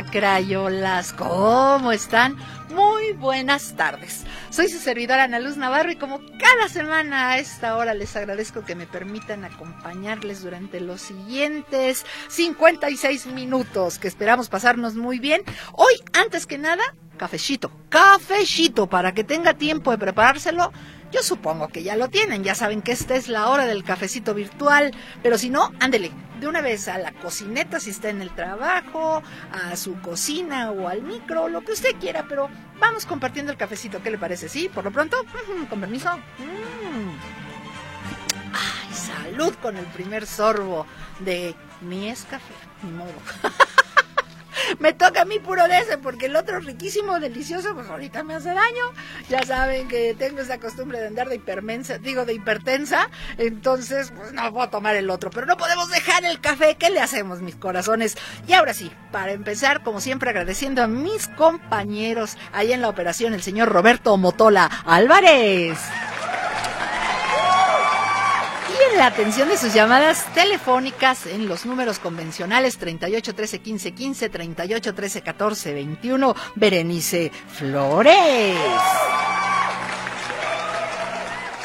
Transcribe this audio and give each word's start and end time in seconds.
Crayolas, 0.00 1.12
¿cómo 1.12 1.92
están? 1.92 2.36
Muy 2.70 3.12
buenas 3.12 3.74
tardes. 3.76 4.24
Soy 4.48 4.68
su 4.68 4.78
servidora 4.78 5.24
Ana 5.24 5.38
Luz 5.38 5.58
Navarro 5.58 5.92
y 5.92 5.96
como 5.96 6.18
cada 6.38 6.68
semana 6.70 7.30
a 7.30 7.38
esta 7.38 7.76
hora 7.76 7.92
les 7.92 8.16
agradezco 8.16 8.64
que 8.64 8.74
me 8.74 8.86
permitan 8.86 9.44
acompañarles 9.44 10.42
durante 10.42 10.80
los 10.80 11.02
siguientes 11.02 12.06
56 12.28 13.26
minutos 13.26 13.98
que 13.98 14.08
esperamos 14.08 14.48
pasarnos 14.48 14.94
muy 14.94 15.18
bien. 15.18 15.42
Hoy, 15.74 15.92
antes 16.14 16.46
que 16.46 16.56
nada, 16.56 16.82
cafecito, 17.18 17.70
cafecito 17.90 18.86
para 18.86 19.12
que 19.12 19.24
tenga 19.24 19.52
tiempo 19.52 19.90
de 19.90 19.98
preparárselo 19.98 20.72
yo 21.12 21.22
supongo 21.22 21.68
que 21.68 21.82
ya 21.82 21.94
lo 21.94 22.08
tienen, 22.08 22.42
ya 22.42 22.54
saben 22.54 22.82
que 22.82 22.92
esta 22.92 23.14
es 23.14 23.28
la 23.28 23.48
hora 23.48 23.66
del 23.66 23.84
cafecito 23.84 24.34
virtual, 24.34 24.92
pero 25.22 25.36
si 25.36 25.50
no, 25.50 25.70
ándele, 25.78 26.10
de 26.40 26.48
una 26.48 26.62
vez 26.62 26.88
a 26.88 26.98
la 26.98 27.12
cocineta 27.12 27.78
si 27.78 27.90
está 27.90 28.08
en 28.08 28.22
el 28.22 28.34
trabajo, 28.34 29.22
a 29.52 29.76
su 29.76 30.00
cocina 30.00 30.70
o 30.72 30.88
al 30.88 31.02
micro, 31.02 31.48
lo 31.48 31.60
que 31.62 31.72
usted 31.72 31.94
quiera, 32.00 32.24
pero 32.28 32.48
vamos 32.80 33.04
compartiendo 33.04 33.52
el 33.52 33.58
cafecito, 33.58 34.02
¿qué 34.02 34.10
le 34.10 34.18
parece? 34.18 34.48
¿Sí? 34.48 34.70
Por 34.72 34.84
lo 34.84 34.90
pronto, 34.90 35.18
con 35.68 35.80
permiso. 35.80 36.16
Mm. 36.16 37.10
Ay, 38.54 38.94
salud 38.94 39.54
con 39.60 39.76
el 39.76 39.86
primer 39.86 40.26
sorbo 40.26 40.86
de 41.20 41.54
mi 41.82 42.08
es 42.08 42.24
café, 42.24 42.54
ni 42.82 42.90
modo. 42.90 43.12
me 44.78 44.92
toca 44.92 45.22
a 45.22 45.24
mí 45.24 45.38
puro 45.38 45.66
de 45.68 45.78
ese, 45.78 45.98
porque 45.98 46.26
el 46.26 46.36
otro 46.36 46.60
riquísimo, 46.60 47.20
delicioso, 47.20 47.74
pues 47.74 47.88
ahorita 47.88 48.22
me 48.22 48.34
hace 48.34 48.48
daño. 48.48 48.84
Ya 49.28 49.44
saben 49.44 49.88
que 49.88 50.14
tengo 50.18 50.40
esa 50.40 50.58
costumbre 50.58 51.00
de 51.00 51.08
andar 51.08 51.28
de 51.28 51.36
hipermensa, 51.36 51.98
digo 51.98 52.24
de 52.24 52.34
hipertensa, 52.34 53.08
entonces 53.38 54.12
pues 54.16 54.32
no 54.32 54.52
puedo 54.52 54.68
tomar 54.68 54.96
el 54.96 55.10
otro, 55.10 55.30
pero 55.30 55.46
no 55.46 55.56
podemos 55.56 55.90
dejar 55.90 56.24
el 56.24 56.40
café, 56.40 56.76
¿qué 56.78 56.90
le 56.90 57.00
hacemos 57.00 57.40
mis 57.40 57.56
corazones? 57.56 58.16
Y 58.46 58.52
ahora 58.52 58.74
sí, 58.74 58.90
para 59.10 59.32
empezar, 59.32 59.82
como 59.82 60.00
siempre 60.00 60.30
agradeciendo 60.30 60.82
a 60.82 60.86
mis 60.86 61.28
compañeros 61.28 62.36
ahí 62.52 62.72
en 62.72 62.80
la 62.80 62.88
operación, 62.88 63.34
el 63.34 63.42
señor 63.42 63.68
Roberto 63.68 64.16
Motola 64.16 64.70
Álvarez 64.84 65.78
la 68.96 69.06
atención 69.06 69.48
de 69.48 69.56
sus 69.56 69.72
llamadas 69.74 70.24
telefónicas 70.34 71.26
en 71.26 71.48
los 71.48 71.64
números 71.64 71.98
convencionales 71.98 72.78
38 72.78 73.34
13 73.34 73.58
15 73.60 73.92
15, 73.92 74.28
38 74.28 74.94
13 74.94 75.22
14 75.22 75.74
21, 75.74 76.34
Berenice 76.56 77.30
Flores. 77.48 78.56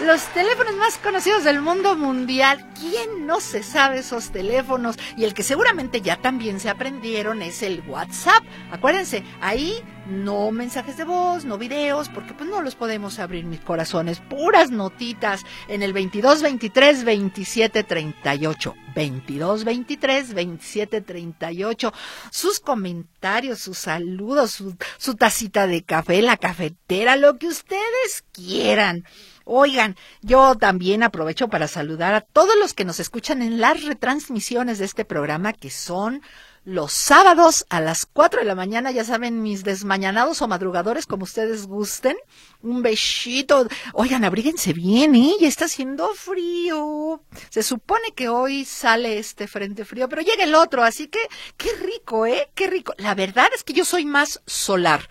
Los 0.06 0.28
teléfonos 0.28 0.76
más 0.76 1.00
conocidos 1.00 1.44
del 1.44 1.60
mundo 1.60 1.98
mundial. 1.98 2.64
¿Quién 2.80 3.26
no 3.26 3.40
se 3.40 3.64
sabe 3.64 4.00
esos 4.00 4.30
teléfonos? 4.30 4.96
Y 5.18 5.24
el 5.24 5.34
que 5.34 5.42
seguramente 5.42 6.02
ya 6.02 6.18
también 6.18 6.60
se 6.60 6.70
aprendieron 6.70 7.42
es 7.42 7.64
el 7.64 7.82
WhatsApp. 7.88 8.44
Acuérdense, 8.72 9.24
ahí 9.42 9.84
no 10.06 10.52
mensajes 10.52 10.98
de 10.98 11.04
voz, 11.04 11.46
no 11.46 11.58
videos, 11.58 12.10
porque 12.10 12.36
pues 12.36 12.48
no 12.48 12.62
los 12.62 12.76
podemos 12.76 13.18
abrir 13.18 13.46
mis 13.46 13.60
corazones. 13.60 14.20
Puras 14.20 14.70
notitas 14.70 15.42
en 15.68 15.82
el 15.82 15.94
22 15.94 16.44
23 16.44 17.04
27 17.04 17.84
38. 17.84 18.76
22 18.94 19.64
23 19.64 20.34
27 20.36 21.02
38. 21.02 21.94
Sus 22.30 22.60
comentarios, 22.60 23.60
sus 23.60 23.80
saludos, 23.80 24.52
su, 24.52 24.78
su 25.00 25.16
tacita 25.16 25.66
de 25.66 25.84
café, 25.84 26.22
la 26.22 26.38
cafetera, 26.38 27.16
lo 27.16 27.40
que 27.40 27.48
ustedes 27.48 28.24
quieran. 28.32 29.04
Oigan, 29.50 29.96
yo 30.22 30.56
también 30.56 31.04
aprovecho 31.04 31.48
para 31.48 31.70
saludar 31.70 32.14
a 32.14 32.20
todos 32.20 32.58
los 32.60 32.74
que 32.74 32.84
nos 32.84 33.00
escuchan 33.00 33.42
en 33.42 33.62
las 33.62 33.82
retransmisiones 33.86 34.78
de 34.78 34.84
este 34.84 35.06
programa, 35.06 35.54
que 35.54 35.70
son 35.70 36.22
los 36.66 36.92
sábados 36.92 37.66
a 37.70 37.80
las 37.80 38.06
4 38.06 38.42
de 38.42 38.46
la 38.46 38.54
mañana, 38.54 38.92
ya 38.92 39.06
saben, 39.06 39.42
mis 39.42 39.64
desmañanados 39.64 40.42
o 40.42 40.50
madrugadores, 40.50 41.06
como 41.06 41.24
ustedes 41.24 41.66
gusten. 41.66 42.18
Un 42.62 42.82
besito. 42.82 43.70
Oigan, 43.94 44.26
abríguense 44.26 44.74
bien, 44.74 45.16
¿eh? 45.16 45.32
Ya 45.40 45.48
está 45.48 45.64
haciendo 45.64 46.14
frío. 46.14 47.22
Se 47.50 47.64
supone 47.64 48.12
que 48.14 48.28
hoy 48.28 48.66
sale 48.66 49.18
este 49.18 49.48
frente 49.48 49.86
frío, 49.86 50.10
pero 50.10 50.24
llega 50.24 50.44
el 50.44 50.56
otro, 50.56 50.84
así 50.84 51.08
que 51.08 51.20
qué 51.56 51.70
rico, 51.74 52.26
¿eh? 52.26 52.50
Qué 52.54 52.68
rico. 52.68 52.94
La 52.98 53.16
verdad 53.16 53.48
es 53.56 53.64
que 53.64 53.72
yo 53.72 53.86
soy 53.86 54.04
más 54.04 54.42
solar, 54.46 55.08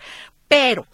pero, 0.47 0.85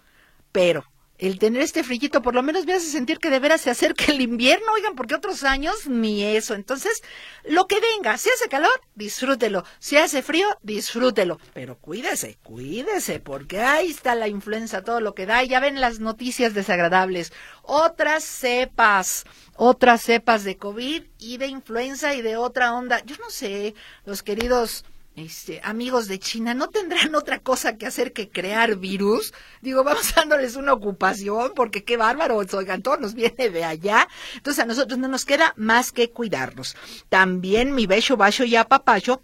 pero, 0.54 0.86
el 1.28 1.40
tener 1.40 1.62
este 1.62 1.84
frillito 1.86 2.22
por 2.22 2.36
lo 2.36 2.44
menos 2.44 2.66
me 2.66 2.74
hace 2.74 2.88
sentir 2.88 3.18
que 3.18 3.30
de 3.30 3.40
veras 3.40 3.62
se 3.62 3.70
acerca 3.70 4.06
el 4.12 4.20
invierno, 4.20 4.74
oigan, 4.74 4.96
porque 4.96 5.16
otros 5.16 5.46
años 5.46 5.88
ni 5.88 6.24
eso. 6.24 6.54
Entonces, 6.54 7.02
lo 7.46 7.66
que 7.66 7.80
venga, 7.80 8.18
si 8.18 8.30
hace 8.30 8.50
calor, 8.50 8.82
disfrútelo. 8.96 9.64
Si 9.80 9.96
hace 9.96 10.22
frío, 10.22 10.48
disfrútelo. 10.64 11.40
Pero 11.54 11.78
cuídese, 11.78 12.38
cuídese, 12.44 13.22
porque 13.22 13.62
ahí 13.62 13.92
está 13.92 14.16
la 14.16 14.28
influenza, 14.28 14.84
todo 14.84 15.00
lo 15.00 15.16
que 15.16 15.26
da. 15.26 15.42
Y 15.44 15.48
ya 15.48 15.62
ven 15.62 15.80
las 15.80 16.00
noticias 16.00 16.54
desagradables. 16.54 17.32
Otras 17.62 18.26
cepas, 18.26 19.24
otras 19.56 20.02
cepas 20.02 20.44
de 20.44 20.58
COVID 20.58 21.04
y 21.20 21.38
de 21.38 21.48
influenza 21.48 22.14
y 22.16 22.22
de 22.22 22.36
otra 22.36 22.74
onda. 22.74 23.02
Yo 23.06 23.16
no 23.22 23.30
sé, 23.30 23.76
los 24.04 24.24
queridos 24.24 24.84
este, 25.16 25.62
amigos 25.64 26.08
de 26.08 26.18
China, 26.20 26.54
¿no 26.54 26.70
tendrán 26.70 27.14
otra 27.16 27.40
cosa 27.40 27.78
que 27.78 27.86
hacer 27.86 28.14
que 28.14 28.30
crear 28.30 28.78
virus? 28.78 29.34
Digo, 29.62 29.84
vamos 29.84 30.14
dándoles 30.16 30.56
una 30.56 30.74
ocupación, 30.74 31.52
porque 31.56 31.84
qué 31.84 31.98
bárbaro, 31.98 32.38
oigan, 32.38 32.82
todo 32.82 32.98
nos 32.98 33.14
viene 33.14 33.50
de 33.50 33.64
allá. 33.64 34.08
Entonces 34.36 34.64
a 34.64 34.68
nosotros 34.68 35.00
no 35.00 35.08
nos 35.08 35.26
queda 35.26 35.54
más 35.56 35.92
que 35.92 36.10
cuidarnos. 36.10 36.76
También 37.10 37.76
mi 37.76 37.86
beso, 37.86 38.18
bacho 38.18 38.44
y 38.44 38.56
apapacho 38.56 39.24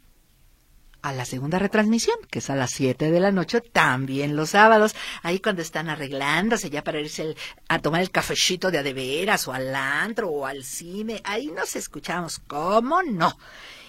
a 1.01 1.13
la 1.13 1.25
segunda 1.25 1.59
retransmisión, 1.59 2.17
que 2.29 2.39
es 2.39 2.49
a 2.49 2.55
las 2.55 2.71
7 2.71 3.09
de 3.09 3.19
la 3.19 3.31
noche, 3.31 3.61
también 3.61 4.35
los 4.35 4.51
sábados, 4.51 4.95
ahí 5.23 5.39
cuando 5.39 5.61
están 5.61 5.89
arreglándose 5.89 6.69
ya 6.69 6.83
para 6.83 6.99
irse 6.99 7.35
a 7.69 7.79
tomar 7.79 8.01
el 8.01 8.11
cafecito 8.11 8.69
de 8.69 8.79
adeveras 8.79 9.47
o 9.47 9.53
al 9.53 9.73
antro 9.73 10.29
o 10.29 10.45
al 10.45 10.63
cine, 10.63 11.21
ahí 11.23 11.47
nos 11.47 11.75
escuchamos, 11.75 12.39
¿cómo 12.39 13.01
no? 13.01 13.37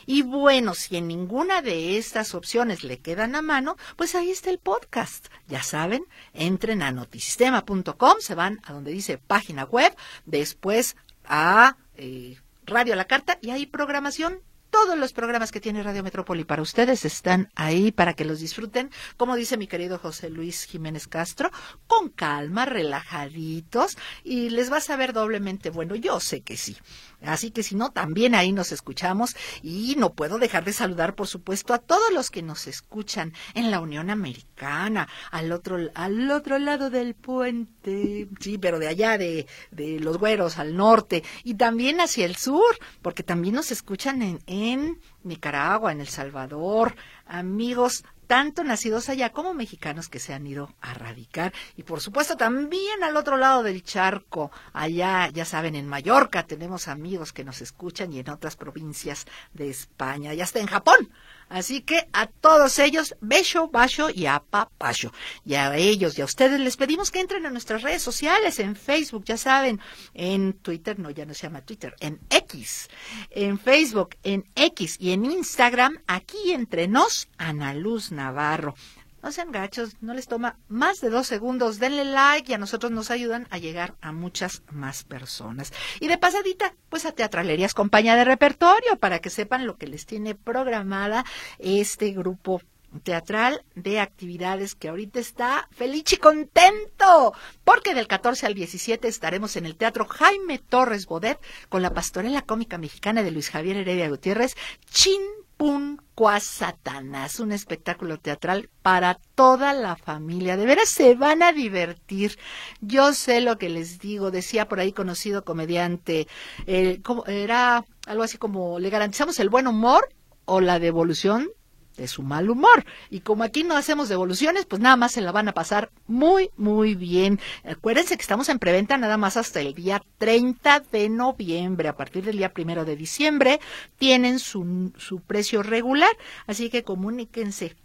Y 0.07 0.23
bueno, 0.23 0.75
si 0.75 0.97
en 0.97 1.09
ninguna 1.09 1.63
de 1.63 1.99
estas 1.99 2.35
opciones 2.35 2.85
le 2.85 2.99
quedan 2.99 3.35
a 3.35 3.43
mano, 3.43 3.77
pues 3.97 4.15
ahí 4.15 4.31
está 4.31 4.51
el 4.51 4.59
podcast. 4.59 5.27
Ya 5.47 5.63
saben, 5.63 6.05
entren 6.33 6.83
a 6.83 6.93
notisistema.com, 6.93 8.15
se 8.21 8.35
van 8.35 8.61
a 8.65 8.73
donde 8.73 8.93
dice 8.93 9.19
página 9.19 9.65
web, 9.65 9.95
después 10.27 10.97
a 11.25 11.77
eh, 11.97 12.39
Radio 12.67 12.95
a 12.95 12.97
la 12.97 13.07
Carta 13.07 13.39
y 13.41 13.51
hay 13.51 13.67
programación 13.67 14.41
todos 14.71 14.97
los 14.97 15.13
programas 15.13 15.51
que 15.51 15.61
tiene 15.61 15.83
Radio 15.83 16.03
Metrópoli 16.03 16.45
para 16.45 16.63
ustedes 16.63 17.05
están 17.05 17.51
ahí 17.57 17.91
para 17.91 18.15
que 18.15 18.25
los 18.25 18.41
disfruten, 18.41 18.91
como 19.17 19.35
dice 19.35 19.57
mi 19.57 19.67
querido 19.67 19.99
José 19.99 20.31
Luis 20.31 20.65
Jiménez 20.65 21.09
Castro, 21.09 21.51
con 21.87 22.09
calma, 22.09 22.65
relajaditos, 22.65 23.99
y 24.23 24.51
les 24.51 24.73
va 24.73 24.79
a 24.79 24.81
saber 24.81 25.13
doblemente 25.13 25.71
bueno. 25.71 25.97
Yo 25.97 26.21
sé 26.21 26.43
que 26.43 26.57
sí. 26.57 26.77
Así 27.23 27.51
que 27.51 27.63
si 27.63 27.75
no, 27.75 27.91
también 27.91 28.35
ahí 28.35 28.53
nos 28.53 28.73
escuchamos 28.73 29.37
y 29.63 29.95
no 29.99 30.15
puedo 30.15 30.39
dejar 30.39 30.65
de 30.65 30.73
saludar, 30.73 31.15
por 31.15 31.27
supuesto, 31.27 31.75
a 31.75 31.79
todos 31.79 32.13
los 32.13 32.31
que 32.31 32.43
nos 32.43 32.67
escuchan 32.67 33.35
en 33.55 33.71
la 33.71 33.81
Unión 33.81 34.11
Americana, 34.11 35.09
al 35.31 35.53
otro, 35.53 35.79
al 35.95 36.31
otro 36.31 36.59
lado 36.59 36.91
del 36.91 37.15
puente, 37.15 38.29
sí, 38.41 38.59
pero 38.59 38.79
de 38.79 38.89
allá, 38.89 39.19
de, 39.19 39.47
de 39.71 40.01
los 40.01 40.19
güeros, 40.19 40.59
al 40.59 40.77
norte, 40.77 41.23
y 41.45 41.55
también 41.55 42.01
hacia 42.01 42.27
el 42.27 42.37
sur, 42.37 42.79
porque 43.03 43.23
también 43.23 43.55
nos 43.55 43.71
escuchan 43.71 44.23
en, 44.23 44.39
en 44.47 45.01
Nicaragua, 45.23 45.93
en 45.93 46.01
El 46.01 46.09
Salvador, 46.09 46.95
amigos 47.27 48.05
tanto 48.31 48.63
nacidos 48.63 49.09
allá 49.09 49.33
como 49.33 49.55
mexicanos 49.55 50.09
que 50.09 50.21
se 50.21 50.33
han 50.33 50.47
ido 50.47 50.73
a 50.81 50.95
radicar. 50.95 51.53
Y 51.77 51.83
por 51.83 52.01
supuesto 52.01 52.37
también 52.37 53.03
al 53.03 53.17
otro 53.17 53.37
lado 53.37 53.65
del 53.65 53.83
charco, 53.83 54.53
allá, 54.73 55.29
ya 55.31 55.45
saben, 55.45 55.75
en 55.75 55.89
Mallorca 55.89 56.47
tenemos 56.47 56.87
amigos 56.87 57.33
que 57.33 57.43
nos 57.43 57.61
escuchan 57.61 58.13
y 58.13 58.21
en 58.21 58.31
otras 58.31 58.55
provincias 58.55 59.27
de 59.53 59.69
España. 59.69 60.33
Ya 60.33 60.45
está 60.45 60.61
en 60.61 60.69
Japón. 60.69 61.11
Así 61.51 61.83
que 61.83 62.09
a 62.13 62.27
todos 62.27 62.79
ellos, 62.79 63.17
beso, 63.21 63.69
bacho 63.69 64.09
y 64.09 64.27
apapacho. 64.27 65.13
Y 65.45 65.55
a 65.55 65.77
ellos 65.77 66.17
y 66.17 66.23
a 66.23 66.25
ustedes 66.25 66.61
les 66.61 66.77
pedimos 66.77 67.11
que 67.11 67.21
entren 67.21 67.45
a 67.45 67.51
nuestras 67.51 67.83
redes 67.83 68.03
sociales, 68.03 68.61
en 68.61 68.77
Facebook, 68.77 69.25
ya 69.25 69.37
saben, 69.37 69.81
en 70.15 70.53
Twitter, 70.53 70.99
no, 71.01 71.11
ya 71.11 71.27
no 71.27 71.35
se 71.35 71.49
llama 71.49 71.63
Twitter, 71.63 71.97
en 71.99 72.21
X, 72.31 72.89
en 73.31 73.59
Facebook, 73.59 74.17
en 74.23 74.45
X 74.55 74.97
y 75.01 75.11
en 75.11 75.25
Instagram, 75.25 75.99
aquí 76.07 76.53
entre 76.53 76.87
nos, 76.87 77.29
Ana 77.37 77.75
Luz 77.75 78.13
Navarro. 78.13 78.77
No 79.23 79.33
sean 79.33 79.53
gachos, 79.53 79.97
no 80.01 80.15
les 80.15 80.27
toma 80.27 80.57
más 80.69 81.01
de 81.01 81.11
dos 81.11 81.27
segundos. 81.27 81.79
Denle 81.79 82.05
like 82.05 82.51
y 82.51 82.55
a 82.55 82.59
nosotros 82.59 82.91
nos 82.91 83.11
ayudan 83.11 83.47
a 83.51 83.59
llegar 83.59 83.95
a 84.01 84.13
muchas 84.13 84.63
más 84.71 85.05
personas. 85.05 85.73
Y 86.01 86.09
de 86.09 86.19
pasadita, 86.19 86.75
pues 86.89 87.05
a 87.05 87.13
Teatralerías 87.13 87.75
Compañía 87.75 88.17
de 88.17 88.25
Repertorio 88.25 88.97
para 88.99 89.19
que 89.19 89.31
sepan 89.31 89.67
lo 89.67 89.77
que 89.77 89.87
les 89.87 90.07
tiene 90.07 90.35
programada 90.35 91.25
este 91.59 92.11
grupo 92.13 92.63
teatral 93.03 93.63
de 93.75 94.01
actividades 94.01 94.75
que 94.75 94.89
ahorita 94.89 95.21
está 95.21 95.69
feliz 95.71 96.13
y 96.13 96.17
contento, 96.17 97.33
porque 97.65 97.95
del 97.95 98.09
14 98.09 98.47
al 98.47 98.55
17 98.55 99.07
estaremos 99.07 99.57
en 99.57 99.67
el 99.67 99.77
Teatro 99.77 100.07
Jaime 100.07 100.59
Torres 100.59 101.07
Bodet 101.07 101.39
con 101.69 101.83
la 101.83 101.95
pastorela 101.95 102.43
cómica 102.43 102.79
mexicana 102.79 103.23
de 103.23 103.31
Luis 103.31 103.51
Javier 103.51 103.77
Heredia 103.77 104.09
Gutiérrez, 104.09 104.57
Chin 104.91 105.21
Pun 105.61 106.01
Satanás, 106.41 107.39
un 107.39 107.53
espectáculo 107.53 108.19
teatral 108.19 108.71
para 108.81 109.19
toda 109.35 109.75
la 109.75 109.95
familia. 109.95 110.57
De 110.57 110.65
veras 110.65 110.89
se 110.89 111.15
van 111.15 111.43
a 111.43 111.53
divertir. 111.53 112.39
Yo 112.81 113.13
sé 113.13 113.43
lo 113.43 113.59
que 113.59 113.69
les 113.69 113.99
digo. 113.99 114.31
Decía 114.31 114.69
por 114.69 114.81
ahí 114.81 114.93
conocido 114.93 115.45
comediante, 115.45 116.29
eh, 116.67 117.03
era 117.27 117.85
algo 118.07 118.23
así 118.23 118.39
como 118.39 118.79
le 118.79 118.89
garantizamos 118.89 119.39
el 119.39 119.51
buen 119.51 119.67
humor 119.67 120.09
o 120.47 120.63
la 120.63 120.79
devolución 120.79 121.51
de 122.01 122.09
su 122.09 122.23
mal 122.23 122.49
humor. 122.51 122.85
Y 123.11 123.21
como 123.21 123.45
aquí 123.45 123.63
no 123.63 123.77
hacemos 123.77 124.09
devoluciones, 124.09 124.65
pues 124.65 124.81
nada 124.81 124.97
más 124.97 125.13
se 125.13 125.21
la 125.21 125.33
van 125.33 125.49
a 125.49 125.53
pasar 125.53 125.91
muy, 126.07 126.51
muy 126.57 126.95
bien. 126.95 127.39
Acuérdense 127.65 128.17
que 128.17 128.23
estamos 128.23 128.49
en 128.49 128.59
preventa 128.59 128.97
nada 128.97 129.19
más 129.19 129.37
hasta 129.37 129.61
el 129.61 129.75
día 129.75 130.03
30 130.19 130.81
de 130.93 131.09
noviembre. 131.11 131.89
A 131.89 131.97
partir 131.97 132.25
del 132.25 132.39
día 132.39 132.53
primero 132.53 132.85
de 132.85 132.97
diciembre 132.97 133.61
tienen 133.99 134.39
su, 134.39 134.93
su 134.97 135.21
precio 135.21 135.63
regular. 135.63 136.17
Así 136.47 136.71
que 136.71 136.83
comuníquense 136.83 137.77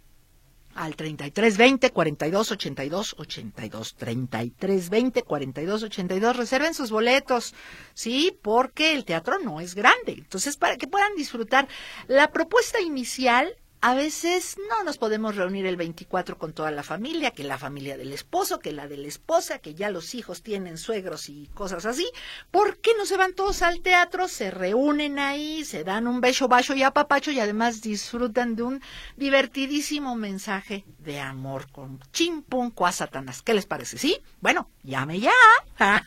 al 0.74 0.94
3320 0.94 1.90
42 1.90 2.52
82 2.52 3.16
82 3.18 3.94
3320 3.94 5.22
42 5.22 5.82
82 5.84 6.36
reserven 6.36 6.74
sus 6.74 6.90
boletos 6.90 7.54
sí 7.94 8.38
porque 8.42 8.92
el 8.92 9.06
teatro 9.06 9.38
no 9.38 9.62
es 9.62 9.74
grande 9.74 10.12
entonces 10.12 10.58
para 10.58 10.76
que 10.76 10.86
puedan 10.86 11.14
disfrutar 11.16 11.66
la 12.08 12.30
propuesta 12.30 12.78
inicial 12.82 13.56
a 13.86 13.94
veces 13.94 14.56
no 14.68 14.82
nos 14.82 14.98
podemos 14.98 15.36
reunir 15.36 15.64
el 15.64 15.76
24 15.76 16.38
con 16.38 16.52
toda 16.52 16.72
la 16.72 16.82
familia, 16.82 17.30
que 17.30 17.44
la 17.44 17.56
familia 17.56 17.96
del 17.96 18.12
esposo, 18.12 18.58
que 18.58 18.72
la 18.72 18.88
de 18.88 18.96
la 18.96 19.06
esposa, 19.06 19.60
que 19.60 19.76
ya 19.76 19.90
los 19.90 20.16
hijos 20.16 20.42
tienen 20.42 20.76
suegros 20.76 21.28
y 21.28 21.48
cosas 21.54 21.86
así. 21.86 22.04
¿Por 22.50 22.78
qué 22.78 22.90
no 22.98 23.06
se 23.06 23.16
van 23.16 23.34
todos 23.34 23.62
al 23.62 23.82
teatro? 23.82 24.26
Se 24.26 24.50
reúnen 24.50 25.20
ahí, 25.20 25.64
se 25.64 25.84
dan 25.84 26.08
un 26.08 26.20
beso, 26.20 26.48
bacho 26.48 26.74
y 26.74 26.82
apapacho 26.82 27.30
y 27.30 27.38
además 27.38 27.80
disfrutan 27.80 28.56
de 28.56 28.64
un 28.64 28.82
divertidísimo 29.16 30.16
mensaje 30.16 30.84
de 30.98 31.20
amor 31.20 31.70
con 31.70 32.00
chimpun 32.12 32.74
Satanás. 32.90 33.40
¿Qué 33.40 33.54
les 33.54 33.66
parece? 33.66 33.98
¿Sí? 33.98 34.20
Bueno, 34.40 34.68
llame 34.82 35.20
ya. 35.20 35.30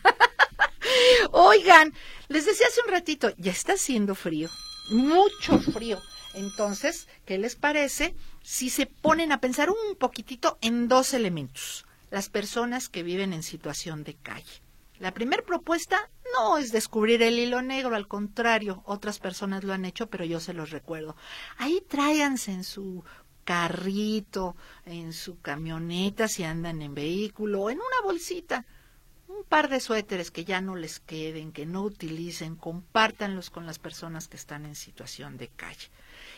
Oigan, 1.31 1.93
les 2.27 2.45
decía 2.45 2.67
hace 2.67 2.81
un 2.85 2.91
ratito, 2.91 3.31
ya 3.37 3.53
está 3.53 3.75
haciendo 3.75 4.15
frío, 4.15 4.49
mucho 4.89 5.59
frío. 5.59 6.01
Entonces, 6.33 7.07
¿qué 7.25 7.37
les 7.37 7.55
parece 7.55 8.15
si 8.43 8.69
se 8.69 8.85
ponen 8.85 9.31
a 9.31 9.41
pensar 9.41 9.69
un 9.69 9.95
poquitito 9.97 10.57
en 10.61 10.87
dos 10.87 11.13
elementos? 11.13 11.85
Las 12.11 12.29
personas 12.29 12.89
que 12.89 13.03
viven 13.03 13.33
en 13.33 13.43
situación 13.43 14.03
de 14.03 14.15
calle. 14.15 14.61
La 14.99 15.13
primera 15.13 15.43
propuesta 15.43 16.09
no 16.33 16.57
es 16.57 16.71
descubrir 16.71 17.21
el 17.21 17.39
hilo 17.39 17.61
negro, 17.61 17.95
al 17.95 18.07
contrario, 18.07 18.83
otras 18.85 19.19
personas 19.19 19.63
lo 19.63 19.73
han 19.73 19.85
hecho, 19.85 20.07
pero 20.07 20.25
yo 20.25 20.39
se 20.39 20.53
los 20.53 20.71
recuerdo. 20.71 21.15
Ahí 21.57 21.81
tráiganse 21.87 22.51
en 22.51 22.63
su 22.63 23.03
carrito, 23.45 24.55
en 24.85 25.13
su 25.13 25.39
camioneta, 25.39 26.27
si 26.27 26.43
andan 26.43 26.81
en 26.81 26.93
vehículo, 26.93 27.69
en 27.69 27.77
una 27.77 28.01
bolsita 28.03 28.65
un 29.29 29.43
par 29.43 29.69
de 29.69 29.79
suéteres 29.79 30.31
que 30.31 30.43
ya 30.43 30.59
no 30.59 30.75
les 30.75 30.99
queden, 30.99 31.51
que 31.51 31.65
no 31.65 31.83
utilicen, 31.83 32.55
compártanlos 32.55 33.49
con 33.49 33.65
las 33.65 33.79
personas 33.79 34.27
que 34.27 34.37
están 34.37 34.65
en 34.65 34.75
situación 34.75 35.37
de 35.37 35.47
calle. 35.47 35.87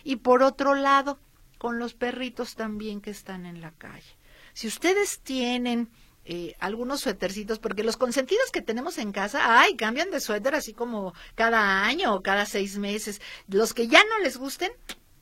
Y 0.03 0.17
por 0.17 0.43
otro 0.43 0.75
lado, 0.75 1.19
con 1.57 1.79
los 1.79 1.93
perritos 1.93 2.55
también 2.55 3.01
que 3.01 3.11
están 3.11 3.45
en 3.45 3.61
la 3.61 3.71
calle. 3.71 4.17
Si 4.53 4.67
ustedes 4.67 5.19
tienen 5.19 5.89
eh, 6.23 6.55
algunos 6.59 7.01
suétercitos, 7.01 7.59
porque 7.59 7.83
los 7.83 7.97
consentidos 7.97 8.51
que 8.51 8.61
tenemos 8.61 8.97
en 8.99 9.11
casa, 9.11 9.59
ay, 9.59 9.75
cambian 9.75 10.11
de 10.11 10.19
suéter 10.19 10.53
así 10.53 10.73
como 10.73 11.13
cada 11.35 11.83
año 11.83 12.13
o 12.13 12.21
cada 12.21 12.45
seis 12.45 12.77
meses. 12.77 13.21
Los 13.47 13.73
que 13.73 13.87
ya 13.87 14.03
no 14.05 14.19
les 14.19 14.37
gusten, 14.37 14.71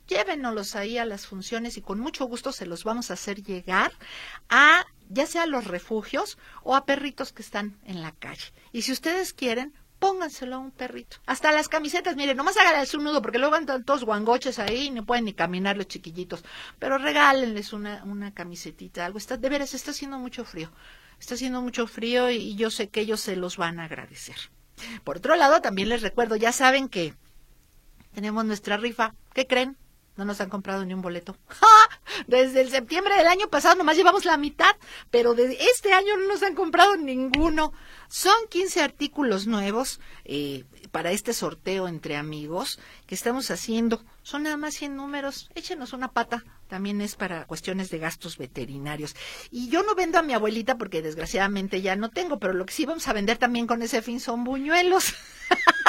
llévenos 0.07 0.75
ahí 0.75 0.97
a 0.97 1.05
las 1.05 1.25
funciones 1.25 1.77
y 1.77 1.81
con 1.81 1.99
mucho 1.99 2.25
gusto 2.25 2.51
se 2.51 2.65
los 2.65 2.83
vamos 2.83 3.09
a 3.09 3.13
hacer 3.13 3.43
llegar 3.43 3.93
a 4.49 4.85
ya 5.07 5.25
sea 5.25 5.43
a 5.43 5.47
los 5.47 5.65
refugios 5.65 6.37
o 6.63 6.75
a 6.75 6.85
perritos 6.85 7.31
que 7.31 7.41
están 7.41 7.79
en 7.85 8.01
la 8.01 8.11
calle. 8.11 8.53
Y 8.71 8.83
si 8.83 8.91
ustedes 8.91 9.33
quieren, 9.33 9.73
pónganselo 9.99 10.55
a 10.55 10.59
un 10.59 10.71
perrito. 10.71 11.17
Hasta 11.25 11.51
las 11.51 11.69
camisetas, 11.69 12.15
miren, 12.15 12.37
nomás 12.37 12.57
háganles 12.57 12.93
un 12.93 13.03
nudo, 13.03 13.21
porque 13.21 13.37
luego 13.37 13.55
andan 13.55 13.83
todos 13.83 14.03
guangoches 14.03 14.59
ahí 14.59 14.87
y 14.87 14.91
no 14.91 15.05
pueden 15.05 15.25
ni 15.25 15.33
caminar 15.33 15.77
los 15.77 15.87
chiquillitos. 15.87 16.43
Pero 16.79 16.97
regálenles 16.97 17.73
una, 17.73 18.03
una 18.05 18.33
camisetita, 18.33 19.05
algo. 19.05 19.17
Está, 19.17 19.37
de 19.37 19.49
veras, 19.49 19.73
está 19.73 19.91
haciendo 19.91 20.17
mucho 20.17 20.45
frío. 20.45 20.71
Está 21.19 21.35
haciendo 21.35 21.61
mucho 21.61 21.85
frío 21.85 22.29
y 22.29 22.55
yo 22.55 22.71
sé 22.71 22.89
que 22.89 23.01
ellos 23.01 23.19
se 23.19 23.35
los 23.35 23.57
van 23.57 23.79
a 23.79 23.85
agradecer. 23.85 24.37
Por 25.03 25.17
otro 25.17 25.35
lado, 25.35 25.61
también 25.61 25.89
les 25.89 26.01
recuerdo, 26.01 26.37
ya 26.37 26.53
saben 26.53 26.87
que 26.87 27.13
tenemos 28.13 28.45
nuestra 28.45 28.77
rifa. 28.77 29.13
¿Qué 29.33 29.45
creen? 29.45 29.77
No 30.19 30.25
nos 30.25 30.41
han 30.41 30.49
comprado 30.49 30.83
ni 30.83 30.93
un 30.93 31.01
boleto. 31.01 31.37
Desde 32.27 32.59
el 32.59 32.69
septiembre 32.69 33.15
del 33.15 33.27
año 33.27 33.47
pasado 33.47 33.75
nomás 33.75 33.95
llevamos 33.95 34.25
la 34.25 34.35
mitad, 34.35 34.75
pero 35.09 35.33
de 35.33 35.57
este 35.73 35.93
año 35.93 36.17
no 36.17 36.27
nos 36.27 36.43
han 36.43 36.55
comprado 36.55 36.97
ninguno. 36.97 37.71
Son 38.09 38.35
15 38.49 38.81
artículos 38.81 39.47
nuevos 39.47 40.01
eh, 40.25 40.65
para 40.91 41.13
este 41.13 41.31
sorteo 41.31 41.87
entre 41.87 42.17
amigos 42.17 42.81
que 43.07 43.15
estamos 43.15 43.49
haciendo. 43.49 44.03
Son 44.21 44.43
nada 44.43 44.57
más 44.57 44.73
100 44.73 44.97
números. 44.97 45.49
Échenos 45.55 45.93
una 45.93 46.11
pata. 46.11 46.43
También 46.67 46.99
es 46.99 47.15
para 47.15 47.45
cuestiones 47.45 47.89
de 47.89 47.99
gastos 47.99 48.37
veterinarios. 48.37 49.15
Y 49.51 49.69
yo 49.69 49.83
no 49.83 49.95
vendo 49.95 50.19
a 50.19 50.23
mi 50.23 50.33
abuelita 50.33 50.77
porque 50.77 51.01
desgraciadamente 51.01 51.81
ya 51.81 51.95
no 51.95 52.09
tengo, 52.09 52.39
pero 52.39 52.51
lo 52.51 52.65
que 52.65 52.73
sí 52.73 52.85
vamos 52.85 53.07
a 53.07 53.13
vender 53.13 53.37
también 53.37 53.67
con 53.67 53.81
ese 53.83 54.01
fin 54.01 54.19
son 54.19 54.43
buñuelos. 54.43 55.15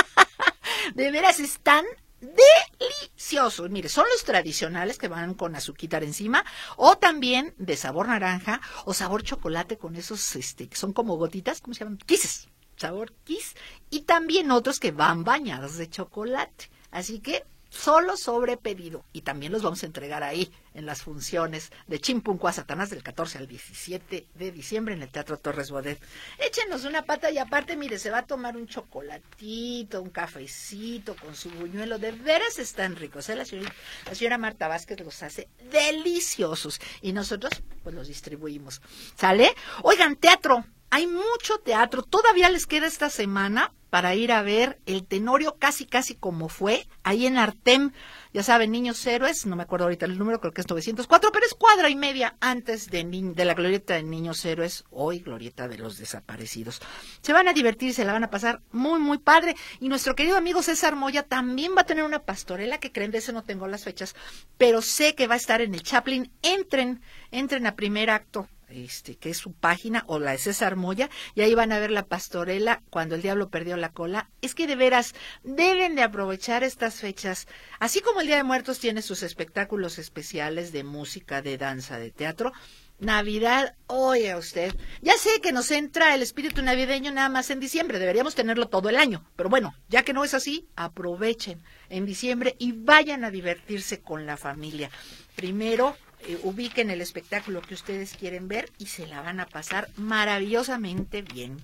de 0.94 1.10
veras 1.10 1.40
están 1.40 1.84
deliciosos. 2.20 3.70
Mire, 3.70 3.88
son 3.88 4.06
los 4.12 4.24
tradicionales 4.24 4.98
que 4.98 5.08
van 5.08 5.34
con 5.34 5.54
azuquitar 5.54 6.04
encima 6.04 6.44
o 6.76 6.96
también 6.96 7.54
de 7.58 7.76
sabor 7.76 8.08
naranja 8.08 8.60
o 8.84 8.94
sabor 8.94 9.22
chocolate 9.22 9.78
con 9.78 9.96
esos, 9.96 10.36
este, 10.36 10.68
que 10.68 10.76
son 10.76 10.92
como 10.92 11.16
gotitas, 11.16 11.60
¿cómo 11.60 11.74
se 11.74 11.80
llaman? 11.80 11.98
Kisses, 11.98 12.48
sabor 12.76 13.12
kiss. 13.24 13.54
Y 13.90 14.02
también 14.02 14.50
otros 14.50 14.80
que 14.80 14.92
van 14.92 15.24
bañados 15.24 15.76
de 15.76 15.88
chocolate. 15.88 16.70
Así 16.90 17.20
que 17.20 17.44
solo 17.70 18.16
sobre 18.16 18.56
pedido. 18.56 19.04
Y 19.12 19.22
también 19.22 19.52
los 19.52 19.62
vamos 19.62 19.82
a 19.82 19.86
entregar 19.86 20.22
ahí 20.22 20.52
en 20.74 20.86
las 20.86 21.02
funciones 21.02 21.72
de 21.86 22.00
Chimpuncuá 22.00 22.52
Satanás 22.52 22.90
del 22.90 23.02
14 23.02 23.38
al 23.38 23.46
17 23.46 24.26
de 24.34 24.52
diciembre 24.52 24.94
en 24.94 25.02
el 25.02 25.08
Teatro 25.08 25.38
Torres 25.38 25.70
Bodet. 25.70 26.00
Échenos 26.38 26.84
una 26.84 27.02
pata 27.02 27.30
y 27.30 27.38
aparte, 27.38 27.76
mire, 27.76 27.98
se 27.98 28.10
va 28.10 28.18
a 28.18 28.26
tomar 28.26 28.56
un 28.56 28.66
chocolatito, 28.66 30.02
un 30.02 30.10
cafecito 30.10 31.16
con 31.16 31.34
su 31.34 31.50
buñuelo. 31.50 31.98
De 31.98 32.12
veras 32.12 32.58
están 32.58 32.96
ricos. 32.96 33.28
¿eh? 33.28 33.36
La, 33.36 33.44
señora, 33.44 33.72
la 34.06 34.14
señora 34.14 34.38
Marta 34.38 34.68
Vázquez 34.68 35.00
los 35.00 35.22
hace 35.22 35.48
deliciosos 35.70 36.80
y 37.00 37.12
nosotros 37.12 37.62
pues 37.82 37.94
los 37.94 38.08
distribuimos. 38.08 38.82
¿Sale? 39.16 39.54
Oigan, 39.82 40.16
teatro. 40.16 40.64
Hay 40.90 41.06
mucho 41.06 41.58
teatro. 41.58 42.02
Todavía 42.02 42.50
les 42.50 42.66
queda 42.66 42.86
esta 42.86 43.10
semana 43.10 43.72
para 43.90 44.14
ir 44.14 44.32
a 44.32 44.42
ver 44.42 44.78
el 44.86 45.04
Tenorio 45.04 45.56
casi 45.58 45.84
casi 45.84 46.14
como 46.14 46.48
fue, 46.48 46.86
ahí 47.02 47.26
en 47.26 47.36
Artem, 47.36 47.92
ya 48.32 48.44
saben, 48.44 48.70
Niños 48.70 49.04
Héroes, 49.04 49.44
no 49.46 49.56
me 49.56 49.64
acuerdo 49.64 49.86
ahorita 49.86 50.06
el 50.06 50.16
número, 50.16 50.40
creo 50.40 50.52
que 50.52 50.60
es 50.60 50.68
904, 50.68 51.32
pero 51.32 51.44
es 51.44 51.54
cuadra 51.54 51.88
y 51.88 51.96
media 51.96 52.36
antes 52.40 52.88
de, 52.88 53.04
de 53.04 53.44
la 53.44 53.54
glorieta 53.54 53.94
de 53.94 54.04
Niños 54.04 54.44
Héroes, 54.44 54.84
hoy 54.90 55.18
glorieta 55.18 55.66
de 55.66 55.78
los 55.78 55.98
desaparecidos. 55.98 56.80
Se 57.22 57.32
van 57.32 57.48
a 57.48 57.52
divertir, 57.52 57.92
se 57.92 58.04
la 58.04 58.12
van 58.12 58.24
a 58.24 58.30
pasar 58.30 58.62
muy, 58.70 59.00
muy 59.00 59.18
padre. 59.18 59.56
Y 59.80 59.88
nuestro 59.88 60.14
querido 60.14 60.36
amigo 60.36 60.62
César 60.62 60.94
Moya 60.94 61.24
también 61.24 61.72
va 61.76 61.82
a 61.82 61.86
tener 61.86 62.04
una 62.04 62.22
pastorela, 62.22 62.78
que 62.78 62.92
creen 62.92 63.10
de 63.10 63.18
eso 63.18 63.32
no 63.32 63.42
tengo 63.42 63.66
las 63.66 63.82
fechas, 63.82 64.14
pero 64.56 64.80
sé 64.80 65.16
que 65.16 65.26
va 65.26 65.34
a 65.34 65.38
estar 65.38 65.60
en 65.60 65.74
el 65.74 65.82
Chaplin. 65.82 66.30
Entren, 66.42 67.02
entren 67.32 67.66
a 67.66 67.74
primer 67.74 68.10
acto 68.10 68.48
este, 68.70 69.16
que 69.16 69.30
es 69.30 69.38
su 69.38 69.52
página, 69.52 70.04
o 70.06 70.18
la 70.18 70.32
de 70.32 70.38
César 70.38 70.76
Moya, 70.76 71.10
y 71.34 71.42
ahí 71.42 71.54
van 71.54 71.72
a 71.72 71.78
ver 71.78 71.90
la 71.90 72.06
pastorela 72.06 72.82
cuando 72.90 73.14
el 73.14 73.22
diablo 73.22 73.50
perdió 73.50 73.76
la 73.76 73.92
cola. 73.92 74.30
Es 74.42 74.54
que 74.54 74.66
de 74.66 74.76
veras 74.76 75.14
deben 75.42 75.94
de 75.94 76.02
aprovechar 76.02 76.64
estas 76.64 77.00
fechas. 77.00 77.46
Así 77.78 78.00
como 78.00 78.20
el 78.20 78.26
Día 78.26 78.36
de 78.36 78.44
Muertos 78.44 78.78
tiene 78.78 79.02
sus 79.02 79.22
espectáculos 79.22 79.98
especiales 79.98 80.72
de 80.72 80.84
música, 80.84 81.42
de 81.42 81.58
danza, 81.58 81.98
de 81.98 82.10
teatro, 82.10 82.52
Navidad, 83.00 83.76
oye 83.86 84.36
usted, 84.36 84.74
ya 85.00 85.14
sé 85.14 85.40
que 85.40 85.52
nos 85.52 85.70
entra 85.70 86.14
el 86.14 86.20
espíritu 86.20 86.60
navideño 86.60 87.10
nada 87.10 87.30
más 87.30 87.48
en 87.48 87.58
diciembre, 87.58 87.98
deberíamos 87.98 88.34
tenerlo 88.34 88.68
todo 88.68 88.90
el 88.90 88.96
año, 88.96 89.24
pero 89.36 89.48
bueno, 89.48 89.74
ya 89.88 90.02
que 90.02 90.12
no 90.12 90.22
es 90.22 90.34
así, 90.34 90.68
aprovechen 90.76 91.62
en 91.88 92.04
diciembre 92.04 92.56
y 92.58 92.72
vayan 92.72 93.24
a 93.24 93.30
divertirse 93.30 94.00
con 94.00 94.26
la 94.26 94.36
familia. 94.36 94.90
Primero, 95.34 95.96
eh, 96.22 96.38
ubiquen 96.42 96.90
el 96.90 97.00
espectáculo 97.00 97.62
que 97.62 97.74
ustedes 97.74 98.14
quieren 98.14 98.48
ver 98.48 98.70
y 98.78 98.86
se 98.86 99.06
la 99.06 99.22
van 99.22 99.40
a 99.40 99.46
pasar 99.46 99.88
maravillosamente 99.96 101.22
bien. 101.22 101.56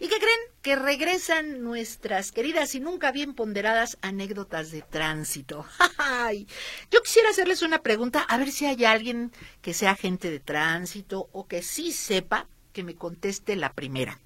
¿Y 0.00 0.08
qué 0.08 0.16
creen? 0.16 0.38
Que 0.62 0.76
regresan 0.76 1.62
nuestras 1.62 2.32
queridas 2.32 2.74
y 2.74 2.80
nunca 2.80 3.12
bien 3.12 3.34
ponderadas 3.34 3.98
anécdotas 4.00 4.70
de 4.70 4.82
tránsito. 4.82 5.66
Yo 6.90 7.02
quisiera 7.02 7.30
hacerles 7.30 7.62
una 7.62 7.82
pregunta, 7.82 8.22
a 8.22 8.38
ver 8.38 8.50
si 8.50 8.66
hay 8.66 8.84
alguien 8.84 9.32
que 9.60 9.74
sea 9.74 9.92
agente 9.92 10.30
de 10.30 10.40
tránsito 10.40 11.28
o 11.32 11.46
que 11.46 11.62
sí 11.62 11.92
sepa 11.92 12.48
que 12.72 12.84
me 12.84 12.94
conteste 12.94 13.56
la 13.56 13.72
primera. 13.72 14.18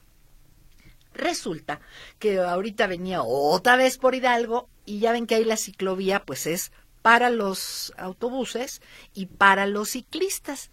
Resulta 1.15 1.81
que 2.19 2.39
ahorita 2.39 2.87
venía 2.87 3.23
otra 3.23 3.77
vez 3.77 3.99
por 3.99 4.15
Hidalgo 4.15 4.69
y 4.87 4.99
ya 5.01 5.13
ven 5.13 5.27
que 5.27 5.35
ahí 5.35 5.45
la 5.45 5.57
ciclovía 5.57 6.25
pues 6.25 6.47
es 6.47 6.73
para 7.03 7.31
los 7.31 7.93
autobuses 7.99 8.81
y 9.13 9.27
para 9.27 9.67
los 9.67 9.91
ciclistas, 9.91 10.71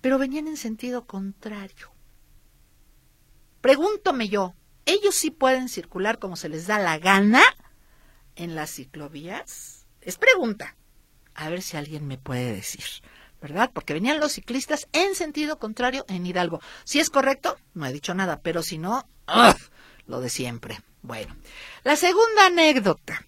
pero 0.00 0.18
venían 0.18 0.46
en 0.46 0.56
sentido 0.56 1.06
contrario. 1.06 1.92
Pregúntome 3.60 4.28
yo, 4.28 4.54
¿ellos 4.86 5.14
sí 5.14 5.30
pueden 5.30 5.68
circular 5.68 6.18
como 6.18 6.36
se 6.36 6.48
les 6.48 6.66
da 6.66 6.78
la 6.78 6.98
gana 6.98 7.42
en 8.36 8.54
las 8.54 8.70
ciclovías? 8.70 9.86
Es 10.00 10.16
pregunta. 10.16 10.76
A 11.34 11.48
ver 11.48 11.62
si 11.62 11.76
alguien 11.76 12.06
me 12.06 12.18
puede 12.18 12.52
decir, 12.52 12.84
¿verdad? 13.40 13.70
Porque 13.72 13.94
venían 13.94 14.20
los 14.20 14.32
ciclistas 14.32 14.86
en 14.92 15.16
sentido 15.16 15.58
contrario 15.58 16.04
en 16.08 16.24
Hidalgo. 16.24 16.60
Si 16.84 17.00
es 17.00 17.10
correcto, 17.10 17.58
no 17.72 17.86
he 17.86 17.92
dicho 17.92 18.14
nada, 18.14 18.40
pero 18.40 18.62
si 18.62 18.78
no, 18.78 19.08
lo 20.06 20.20
de 20.20 20.28
siempre. 20.28 20.80
Bueno, 21.02 21.34
la 21.82 21.96
segunda 21.96 22.46
anécdota 22.46 23.26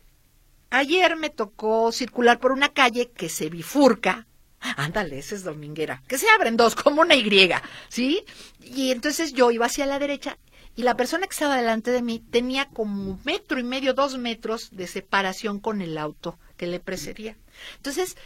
Ayer 0.77 1.17
me 1.17 1.31
tocó 1.31 1.91
circular 1.91 2.39
por 2.39 2.53
una 2.53 2.69
calle 2.69 3.11
que 3.11 3.31
se 3.31 3.49
bifurca. 3.49 4.27
Ándale, 4.61 5.19
esa 5.19 5.35
es 5.35 5.43
dominguera. 5.43 6.03
Que 6.07 6.19
se 6.19 6.29
abren 6.29 6.59
dos, 6.59 6.75
como 6.83 7.01
una 7.01 7.15
Y, 7.15 7.51
¿sí? 7.89 8.27
Y 8.61 8.91
entonces 8.91 9.33
yo 9.33 9.51
iba 9.51 9.65
hacia 9.65 9.87
la 9.87 9.99
derecha 9.99 10.37
y 10.75 10.83
la 10.83 10.95
persona 10.95 11.27
que 11.27 11.33
estaba 11.33 11.57
delante 11.57 11.93
de 11.93 12.03
mí 12.03 12.19
tenía 12.19 12.69
como 12.69 13.19
metro 13.25 13.59
y 13.59 13.63
medio, 13.63 13.95
dos 13.95 14.19
metros 14.19 14.69
de 14.71 14.87
separación 14.87 15.61
con 15.61 15.81
el 15.81 15.97
auto 15.97 16.39
que 16.59 16.67
le 16.67 16.79
precedía. 16.79 17.39
Entonces, 17.77 18.19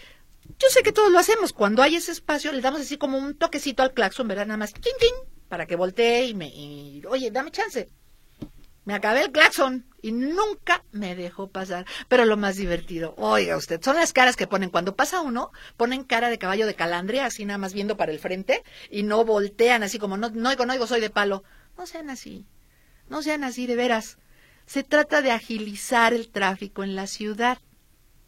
yo 0.59 0.69
sé 0.71 0.83
que 0.83 0.91
todos 0.91 1.13
lo 1.13 1.21
hacemos. 1.21 1.53
Cuando 1.53 1.85
hay 1.85 1.95
ese 1.95 2.11
espacio, 2.11 2.51
le 2.51 2.63
damos 2.63 2.81
así 2.81 2.99
como 2.99 3.17
un 3.17 3.37
toquecito 3.37 3.85
al 3.85 3.95
claxon, 3.95 4.27
¿verdad? 4.27 4.47
Nada 4.47 4.59
más, 4.59 4.75
¡chin, 4.75 4.93
para 5.49 5.67
que 5.67 5.77
voltee 5.77 6.27
y 6.27 6.35
me, 6.35 6.49
y, 6.49 7.01
oye, 7.09 7.31
dame 7.31 7.53
chance. 7.53 7.89
Me 8.91 8.97
acabé 8.97 9.23
el 9.23 9.31
claxon 9.31 9.87
y 10.03 10.11
nunca 10.11 10.83
me 10.91 11.15
dejó 11.15 11.49
pasar. 11.49 11.87
Pero 12.09 12.25
lo 12.25 12.37
más 12.37 12.57
divertido, 12.57 13.15
oiga 13.19 13.57
usted, 13.57 13.81
son 13.81 13.95
las 13.95 14.13
caras 14.13 14.35
que 14.35 14.49
ponen. 14.49 14.69
Cuando 14.69 14.97
pasa 14.97 15.21
uno, 15.21 15.53
ponen 15.77 16.03
cara 16.03 16.29
de 16.29 16.39
caballo 16.39 16.67
de 16.67 16.75
calandria, 16.75 17.25
así 17.25 17.45
nada 17.45 17.59
más 17.59 17.73
viendo 17.73 17.97
para 17.97 18.11
el 18.11 18.19
frente, 18.19 18.65
y 18.91 19.05
no 19.05 19.25
voltean 19.25 19.85
así 19.85 20.01
como, 20.01 20.17
no, 20.17 20.31
no 20.31 20.49
oigo, 20.49 20.67
no 20.67 20.73
oigo, 20.73 20.89
soy 20.89 21.01
de 21.01 21.09
palo. 21.09 21.45
No 21.79 21.87
sean 21.87 22.11
así, 22.11 22.49
no 23.09 23.23
sean 23.23 23.45
así 23.45 23.69
de 23.69 23.77
veras. 23.77 24.19
Se 24.67 24.83
trata 24.83 25.23
de 25.23 25.31
agilizar 25.31 26.13
el 26.13 26.29
tráfico 26.29 26.83
en 26.83 26.97
la 26.97 27.07
ciudad. 27.07 27.59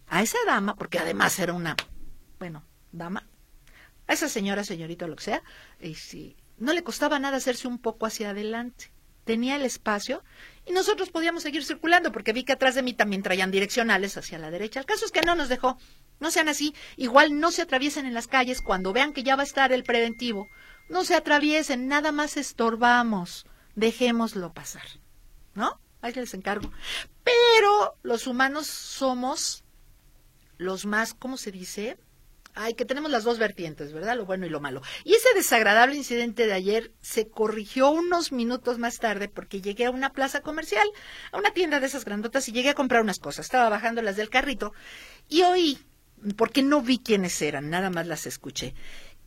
A 0.07 0.23
esa 0.23 0.38
dama, 0.47 0.76
porque 0.76 1.00
además 1.00 1.37
era 1.40 1.54
una, 1.54 1.75
bueno, 2.38 2.64
dama, 2.92 3.26
a 4.07 4.12
esa 4.12 4.28
señora, 4.28 4.62
señorita, 4.62 5.09
lo 5.09 5.16
que 5.16 5.25
sea, 5.25 5.42
y 5.81 5.97
si, 5.97 6.37
no 6.57 6.73
le 6.73 6.85
costaba 6.85 7.19
nada 7.19 7.38
hacerse 7.38 7.66
un 7.66 7.81
poco 7.81 8.07
hacia 8.07 8.31
adelante 8.31 8.92
tenía 9.25 9.57
el 9.57 9.62
espacio 9.62 10.23
y 10.64 10.73
nosotros 10.73 11.11
podíamos 11.11 11.42
seguir 11.42 11.64
circulando 11.64 12.12
porque 12.12 12.33
vi 12.33 12.45
que 12.45 12.52
atrás 12.52 12.75
de 12.75 12.83
mí 12.83 12.92
también 12.92 13.23
traían 13.23 13.50
direccionales 13.50 14.16
hacia 14.16 14.38
la 14.38 14.50
derecha. 14.50 14.81
El 14.81 14.87
caso 14.87 15.04
es 15.04 15.11
que 15.11 15.23
no 15.23 15.35
nos 15.35 15.49
dejó. 15.49 15.76
No 16.21 16.31
sean 16.31 16.49
así. 16.49 16.75
Igual 16.97 17.40
no 17.40 17.50
se 17.50 17.62
atraviesen 17.62 18.07
en 18.07 18.14
las 18.14 18.28
calles 18.28 18.62
cuando 18.62 18.92
vean 18.92 19.12
que 19.12 19.25
ya 19.25 19.35
va 19.35 19.42
a 19.42 19.47
estar 19.47 19.73
el 19.73 19.83
preventivo. 19.83 20.49
No 20.88 21.04
se 21.04 21.16
atraviesen, 21.16 21.88
nada 21.88 22.12
más 22.12 22.37
estorbamos. 22.37 23.45
Dejémoslo 23.75 24.52
pasar. 24.52 24.87
¿No? 25.54 25.81
Ahí 26.00 26.12
les 26.12 26.35
encargo. 26.35 26.71
Pero 27.25 27.97
los 28.02 28.26
humanos 28.26 28.66
somos 28.66 29.64
los 30.59 30.87
más, 30.87 31.12
¿cómo 31.14 31.37
se 31.37 31.50
dice? 31.50 31.99
Ay, 32.54 32.75
que 32.75 32.85
tenemos 32.85 33.11
las 33.11 33.25
dos 33.25 33.38
vertientes, 33.38 33.92
¿verdad? 33.92 34.16
Lo 34.16 34.26
bueno 34.26 34.44
y 34.44 34.50
lo 34.50 34.61
malo. 34.61 34.82
Y 35.04 35.14
ese 35.14 35.28
desagradable 35.35 35.97
incidente 35.97 36.47
de 36.47 36.52
ayer 36.52 36.92
se 37.00 37.28
corrigió 37.28 37.90
unos 37.90 38.30
minutos 38.30 38.78
más 38.78 38.99
tarde 38.99 39.28
porque 39.28 39.62
llegué 39.62 39.87
a 39.87 39.90
una 39.90 40.12
plaza 40.12 40.42
comercial, 40.42 40.87
a 41.32 41.38
una 41.38 41.52
tienda 41.52 41.80
de 41.80 41.87
esas 41.87 42.04
grandotas 42.04 42.49
y 42.49 42.52
llegué 42.52 42.71
a 42.71 42.75
comprar 42.75 43.02
unas 43.02 43.18
cosas. 43.18 43.47
Estaba 43.47 43.71
bajando 43.71 44.02
las 44.02 44.16
del 44.16 44.28
carrito 44.28 44.75
y 45.28 45.42
oí, 45.42 45.78
porque 46.37 46.62
no 46.62 46.82
vi 46.82 46.99
quiénes 46.99 47.40
eran, 47.40 47.71
nada 47.71 47.88
más 47.88 48.06
las 48.06 48.26
escuché, 48.26 48.75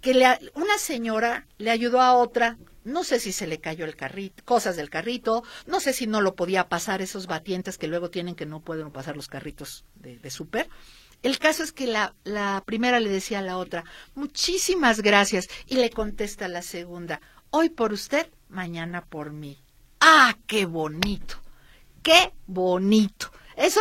que 0.01 0.11
una 0.53 0.77
señora 0.77 1.47
le 1.57 1.71
ayudó 1.71 2.01
a 2.01 2.13
otra 2.13 2.57
no 2.85 3.03
sé 3.03 3.19
si 3.19 3.31
se 3.31 3.47
le 3.47 3.59
cayó 3.59 3.83
el 3.83 3.95
carrito, 3.95 4.43
cosas 4.45 4.75
del 4.77 4.91
carrito, 4.91 5.43
no 5.65 5.79
sé 5.79 5.91
si 5.91 6.05
no 6.05 6.21
lo 6.21 6.35
podía 6.35 6.69
pasar 6.69 7.01
esos 7.01 7.25
batientes 7.25 7.79
que 7.79 7.87
luego 7.87 8.11
tienen 8.11 8.35
que 8.35 8.45
no 8.45 8.61
pueden 8.61 8.91
pasar 8.91 9.15
los 9.15 9.27
carritos 9.27 9.85
de, 9.95 10.19
de 10.19 10.29
súper. 10.29 10.69
El 11.25 11.39
caso 11.39 11.63
es 11.63 11.71
que 11.71 11.87
la, 11.87 12.63
primera 12.67 12.99
le 12.99 13.09
decía 13.09 13.39
a 13.39 13.41
la 13.41 13.57
otra, 13.57 13.83
muchísimas 14.13 15.01
gracias, 15.01 15.47
y 15.65 15.77
le 15.77 15.89
contesta 15.89 16.47
la 16.47 16.61
segunda, 16.61 17.19
hoy 17.49 17.69
por 17.69 17.93
usted, 17.93 18.29
mañana 18.47 19.03
por 19.03 19.31
mí. 19.31 19.59
¡Ah, 19.99 20.35
qué 20.45 20.67
bonito! 20.67 21.41
¡Qué 22.03 22.31
bonito! 22.45 23.31
Eso, 23.55 23.79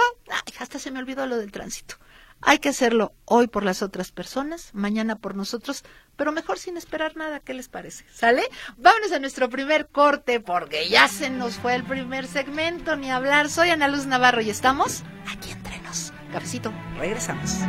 hasta 0.59 0.79
se 0.79 0.91
me 0.91 1.01
olvidó 1.01 1.27
lo 1.27 1.37
del 1.37 1.53
tránsito. 1.53 1.97
Hay 2.41 2.61
que 2.61 2.71
hacerlo 2.71 3.13
hoy 3.27 3.47
por 3.47 3.63
las 3.63 3.83
otras 3.83 4.11
personas, 4.11 4.71
mañana 4.73 5.17
por 5.17 5.35
nosotros, 5.35 5.85
pero 6.17 6.33
mejor 6.33 6.59
sin 6.59 6.79
esperar 6.79 7.15
nada. 7.15 7.41
¿Qué 7.41 7.53
les 7.53 7.69
parece? 7.69 8.07
¿Sale? 8.11 8.49
Vámonos 8.79 9.13
a 9.13 9.19
nuestro 9.19 9.51
primer 9.51 9.89
corte 9.89 10.41
porque 10.41 10.89
ya 10.89 11.09
se 11.09 11.29
nos 11.29 11.57
fue 11.57 11.75
el 11.75 11.85
primer 11.85 12.27
segmento, 12.27 12.97
ni 12.97 13.11
hablar. 13.11 13.51
Soy 13.51 13.69
Ana 13.69 13.89
Luz 13.89 14.07
Navarro 14.07 14.41
y 14.41 14.49
estamos 14.49 15.03
aquí 15.27 15.55
nos. 15.63 15.74
Cafecito, 16.35 16.73
regresamos. 16.99 17.61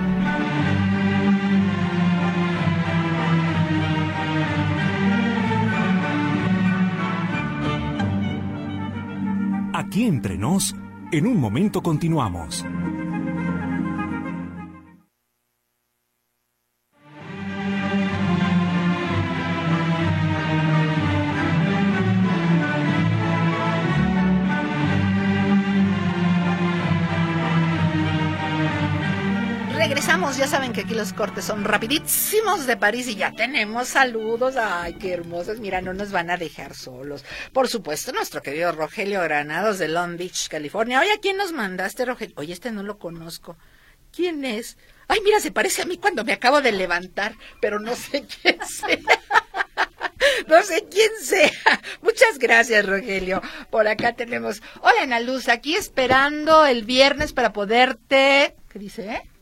Aquí 9.72 10.06
entre 10.06 10.40
nos, 10.40 10.76
en 11.12 11.28
un 11.28 11.40
momento 11.40 11.84
continuamos. 11.84 12.66
Ya 30.16 30.48
saben 30.48 30.74
que 30.74 30.82
aquí 30.82 30.94
los 30.96 31.14
cortes 31.14 31.46
son 31.46 31.66
rapidísimos 31.66 32.66
de 32.66 32.78
París 32.78 33.08
y 33.08 33.16
ya 33.16 33.32
tenemos 33.32 33.90
saludos. 33.90 34.56
Ay, 34.58 34.94
qué 34.94 35.14
hermosos. 35.14 35.60
Mira, 35.60 35.82
no 35.82 35.94
nos 35.94 36.12
van 36.12 36.32
a 36.32 36.38
dejar 36.38 36.74
solos. 36.74 37.24
Por 37.54 37.68
supuesto, 37.68 38.12
nuestro 38.12 38.42
querido 38.42 38.72
Rogelio 38.72 39.22
Granados 39.22 39.78
de 39.78 39.90
Long 39.90 40.18
Beach, 40.18 40.48
California. 40.48 41.02
Oye, 41.02 41.12
¿a 41.12 41.20
quién 41.20 41.38
nos 41.38 41.52
mandaste, 41.52 42.06
Rogelio? 42.06 42.34
Oye, 42.38 42.54
este 42.54 42.72
no 42.72 42.82
lo 42.82 42.98
conozco. 42.98 43.58
¿Quién 44.12 44.46
es? 44.46 44.78
Ay, 45.08 45.20
mira, 45.24 45.40
se 45.42 45.52
parece 45.52 45.82
a 45.84 45.86
mí 45.86 45.98
cuando 45.98 46.24
me 46.24 46.34
acabo 46.34 46.62
de 46.62 46.72
levantar, 46.72 47.36
pero 47.62 47.80
no 47.80 47.96
sé 47.96 48.26
quién 48.42 48.58
sea. 48.66 48.98
No 50.48 50.64
sé 50.64 50.88
quién 50.90 51.12
sea. 51.22 51.52
Muchas 52.02 52.40
gracias, 52.40 52.86
Rogelio. 52.86 53.42
Por 53.70 53.88
acá 53.88 54.14
tenemos. 54.14 54.62
Hola, 54.82 55.04
Ana 55.04 55.20
Luz, 55.20 55.50
aquí 55.50 55.76
esperando 55.76 56.66
el 56.66 56.84
viernes 56.84 57.32
para 57.34 57.54
poderte. 57.54 58.56
¿Qué 58.70 58.80
dice? 58.80 59.08
Eh? 59.10 59.35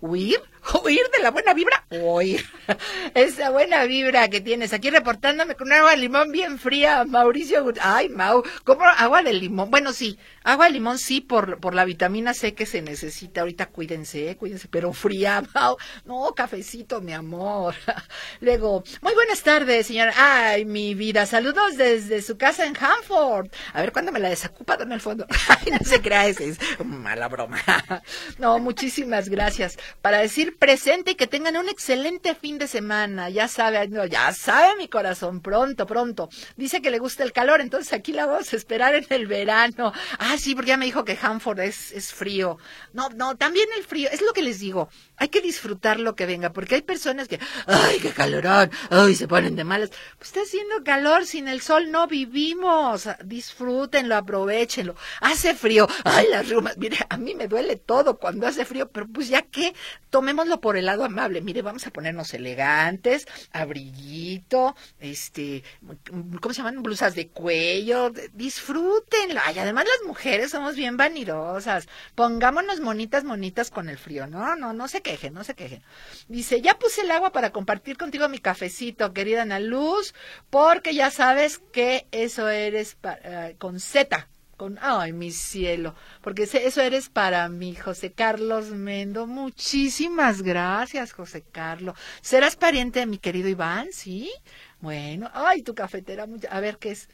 ¿Huir? 0.00 0.40
Huir 0.74 1.02
de 1.12 1.22
la 1.22 1.30
buena 1.30 1.54
vibra, 1.54 1.84
huir. 1.90 2.44
Esa 3.14 3.50
buena 3.50 3.84
vibra 3.84 4.28
que 4.28 4.40
tienes 4.40 4.72
aquí 4.72 4.90
reportándome 4.90 5.54
con 5.54 5.72
agua 5.72 5.90
de 5.90 5.98
limón 5.98 6.32
bien 6.32 6.58
fría, 6.58 7.04
Mauricio. 7.04 7.72
Ay, 7.80 8.08
Mau, 8.08 8.42
¿cómo 8.64 8.84
agua 8.84 9.22
de 9.22 9.32
limón? 9.32 9.70
Bueno, 9.70 9.92
sí, 9.92 10.18
agua 10.42 10.66
de 10.66 10.72
limón 10.72 10.98
sí 10.98 11.20
por, 11.20 11.60
por 11.60 11.74
la 11.74 11.84
vitamina 11.84 12.34
C 12.34 12.54
que 12.54 12.66
se 12.66 12.82
necesita. 12.82 13.42
Ahorita 13.42 13.66
cuídense, 13.66 14.36
cuídense, 14.36 14.68
pero 14.68 14.92
fría, 14.92 15.42
Mau. 15.54 15.76
No, 16.04 16.32
cafecito, 16.34 17.00
mi 17.00 17.12
amor. 17.12 17.74
Luego, 18.40 18.82
muy 19.02 19.14
buenas 19.14 19.42
tardes, 19.42 19.86
señora. 19.86 20.14
Ay, 20.16 20.64
mi 20.64 20.94
vida, 20.94 21.26
saludos 21.26 21.76
desde 21.76 22.22
su 22.22 22.38
casa 22.38 22.66
en 22.66 22.76
Hanford. 22.76 23.48
A 23.72 23.80
ver, 23.80 23.92
¿cuándo 23.92 24.10
me 24.10 24.18
la 24.20 24.28
desacupa? 24.28 24.70
en 24.78 24.92
el 24.92 25.00
fondo. 25.00 25.26
Ay, 25.48 25.72
no 25.72 25.78
se 25.84 26.00
crea, 26.00 26.26
es, 26.26 26.40
es 26.40 26.58
mala 26.84 27.28
broma. 27.28 27.58
No, 28.38 28.58
muchísimas 28.58 29.28
gracias. 29.28 29.78
Para 30.00 30.18
decir 30.18 30.56
presente 30.60 31.12
y 31.12 31.14
que 31.14 31.26
tengan 31.26 31.56
un 31.56 31.70
excelente 31.70 32.34
fin 32.34 32.58
de 32.58 32.68
semana. 32.68 33.30
Ya 33.30 33.48
sabe, 33.48 33.88
no, 33.88 34.04
ya 34.04 34.32
sabe 34.34 34.76
mi 34.76 34.88
corazón, 34.88 35.40
pronto, 35.40 35.86
pronto. 35.86 36.28
Dice 36.56 36.82
que 36.82 36.90
le 36.90 36.98
gusta 36.98 37.24
el 37.24 37.32
calor, 37.32 37.62
entonces 37.62 37.94
aquí 37.94 38.12
la 38.12 38.26
vamos 38.26 38.52
a 38.52 38.56
esperar 38.56 38.94
en 38.94 39.06
el 39.08 39.26
verano. 39.26 39.92
Ah, 40.18 40.36
sí, 40.38 40.54
porque 40.54 40.68
ya 40.68 40.76
me 40.76 40.84
dijo 40.84 41.04
que 41.04 41.18
Hanford 41.20 41.60
es, 41.60 41.92
es 41.92 42.12
frío. 42.12 42.58
No, 42.92 43.08
no, 43.08 43.36
también 43.36 43.68
el 43.76 43.84
frío, 43.84 44.10
es 44.12 44.20
lo 44.20 44.34
que 44.34 44.42
les 44.42 44.60
digo. 44.60 44.90
Hay 45.20 45.28
que 45.28 45.42
disfrutar 45.42 46.00
lo 46.00 46.16
que 46.16 46.24
venga, 46.24 46.50
porque 46.50 46.76
hay 46.76 46.82
personas 46.82 47.28
que, 47.28 47.38
ay, 47.66 47.98
qué 48.00 48.10
calorón, 48.10 48.70
ay, 48.88 49.14
se 49.14 49.28
ponen 49.28 49.54
de 49.54 49.64
malas. 49.64 49.90
Pues 50.16 50.30
está 50.30 50.40
haciendo 50.40 50.82
calor, 50.82 51.26
sin 51.26 51.46
el 51.46 51.60
sol 51.60 51.90
no 51.90 52.06
vivimos. 52.06 53.06
Disfrútenlo, 53.22 54.16
aprovechenlo. 54.16 54.96
Hace 55.20 55.54
frío, 55.54 55.86
ay, 56.04 56.26
las 56.30 56.48
rumas, 56.48 56.78
mire, 56.78 56.96
a 57.10 57.18
mí 57.18 57.34
me 57.34 57.48
duele 57.48 57.76
todo 57.76 58.16
cuando 58.16 58.46
hace 58.46 58.64
frío, 58.64 58.88
pero 58.88 59.06
pues 59.08 59.28
ya 59.28 59.42
que 59.42 59.74
tomémoslo 60.08 60.58
por 60.62 60.78
el 60.78 60.86
lado 60.86 61.04
amable. 61.04 61.42
Mire, 61.42 61.60
vamos 61.60 61.86
a 61.86 61.90
ponernos 61.90 62.32
elegantes, 62.32 63.26
abriguito, 63.52 64.74
este, 65.00 65.62
¿cómo 66.40 66.54
se 66.54 66.62
llaman? 66.62 66.82
Blusas 66.82 67.14
de 67.14 67.28
cuello, 67.28 68.10
disfrútenlo. 68.32 69.38
Ay, 69.44 69.58
además 69.58 69.84
las 69.84 70.08
mujeres 70.08 70.50
somos 70.50 70.76
bien 70.76 70.96
vanidosas. 70.96 71.88
Pongámonos 72.14 72.80
monitas, 72.80 73.24
monitas 73.24 73.70
con 73.70 73.90
el 73.90 73.98
frío, 73.98 74.26
¿no? 74.26 74.56
No, 74.56 74.72
no 74.72 74.88
se 74.88 75.02
quejen, 75.10 75.34
no 75.34 75.44
se 75.44 75.54
quejen. 75.54 75.82
Dice, 76.28 76.60
ya 76.60 76.78
puse 76.78 77.00
el 77.00 77.10
agua 77.10 77.32
para 77.32 77.50
compartir 77.50 77.96
contigo 77.96 78.28
mi 78.28 78.38
cafecito, 78.38 79.12
querida 79.12 79.42
Ana 79.42 79.58
Luz, 79.58 80.14
porque 80.50 80.94
ya 80.94 81.10
sabes 81.10 81.58
que 81.72 82.06
eso 82.12 82.48
eres 82.48 82.94
para, 82.94 83.54
con 83.58 83.80
Z 83.80 84.28
con, 84.56 84.78
ay, 84.82 85.14
mi 85.14 85.30
cielo, 85.30 85.94
porque 86.20 86.42
eso 86.42 86.82
eres 86.82 87.08
para 87.08 87.48
mí, 87.48 87.74
José 87.74 88.12
Carlos 88.12 88.66
Mendo. 88.66 89.26
Muchísimas 89.26 90.42
gracias, 90.42 91.14
José 91.14 91.42
Carlos. 91.50 91.96
¿Serás 92.20 92.56
pariente 92.56 93.00
de 93.00 93.06
mi 93.06 93.16
querido 93.16 93.48
Iván? 93.48 93.88
Sí. 93.90 94.30
Bueno, 94.80 95.30
ay, 95.32 95.62
tu 95.62 95.74
cafetera, 95.74 96.26
a 96.50 96.60
ver 96.60 96.76
qué 96.76 96.90
es. 96.90 97.08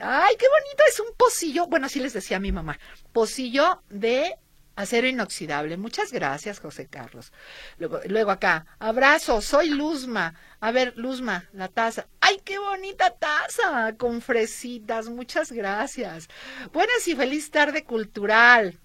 Ay, 0.00 0.36
qué 0.38 0.46
bonito, 0.46 0.84
es 0.88 1.00
un 1.00 1.16
pocillo. 1.16 1.66
Bueno, 1.66 1.86
así 1.86 1.98
les 1.98 2.12
decía 2.12 2.36
a 2.36 2.40
mi 2.40 2.52
mamá. 2.52 2.78
Pocillo 3.12 3.82
de 3.90 4.36
Acero 4.76 5.06
inoxidable. 5.06 5.76
Muchas 5.76 6.12
gracias, 6.12 6.58
José 6.58 6.86
Carlos. 6.86 7.32
Luego, 7.78 8.00
luego 8.06 8.32
acá, 8.32 8.66
abrazo, 8.78 9.40
soy 9.40 9.68
Luzma. 9.70 10.34
A 10.60 10.72
ver, 10.72 10.94
Luzma, 10.96 11.48
la 11.52 11.68
taza. 11.68 12.06
¡Ay, 12.20 12.40
qué 12.44 12.58
bonita 12.58 13.10
taza! 13.10 13.94
Con 13.96 14.20
fresitas. 14.20 15.08
Muchas 15.08 15.52
gracias. 15.52 16.28
Buenas 16.72 17.06
y 17.06 17.14
feliz 17.14 17.50
tarde 17.50 17.84
cultural. 17.84 18.80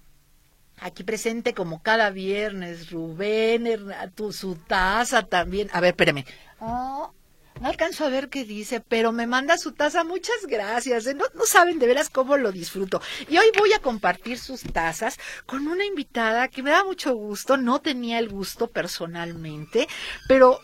Aquí 0.78 1.04
presente 1.04 1.52
como 1.54 1.82
cada 1.82 2.10
viernes, 2.10 2.90
Rubén, 2.90 3.68
tu, 4.14 4.32
su 4.32 4.54
taza 4.54 5.22
también. 5.24 5.68
A 5.72 5.80
ver, 5.80 5.90
espérame. 5.90 6.24
Oh, 6.60 7.12
no 7.60 7.68
alcanzo 7.68 8.04
a 8.04 8.08
ver 8.08 8.30
qué 8.30 8.44
dice, 8.44 8.80
pero 8.80 9.12
me 9.12 9.26
manda 9.26 9.58
su 9.58 9.72
taza. 9.72 10.02
Muchas 10.02 10.46
gracias. 10.46 11.04
No, 11.14 11.24
no 11.34 11.44
saben 11.44 11.78
de 11.78 11.86
veras 11.86 12.08
cómo 12.08 12.36
lo 12.36 12.52
disfruto. 12.52 13.02
Y 13.28 13.36
hoy 13.36 13.46
voy 13.58 13.72
a 13.74 13.80
compartir 13.80 14.38
sus 14.38 14.62
tazas 14.62 15.18
con 15.46 15.66
una 15.66 15.84
invitada 15.84 16.48
que 16.48 16.62
me 16.62 16.70
da 16.70 16.84
mucho 16.84 17.14
gusto. 17.14 17.56
No 17.58 17.80
tenía 17.80 18.18
el 18.18 18.30
gusto 18.30 18.66
personalmente, 18.68 19.88
pero 20.26 20.58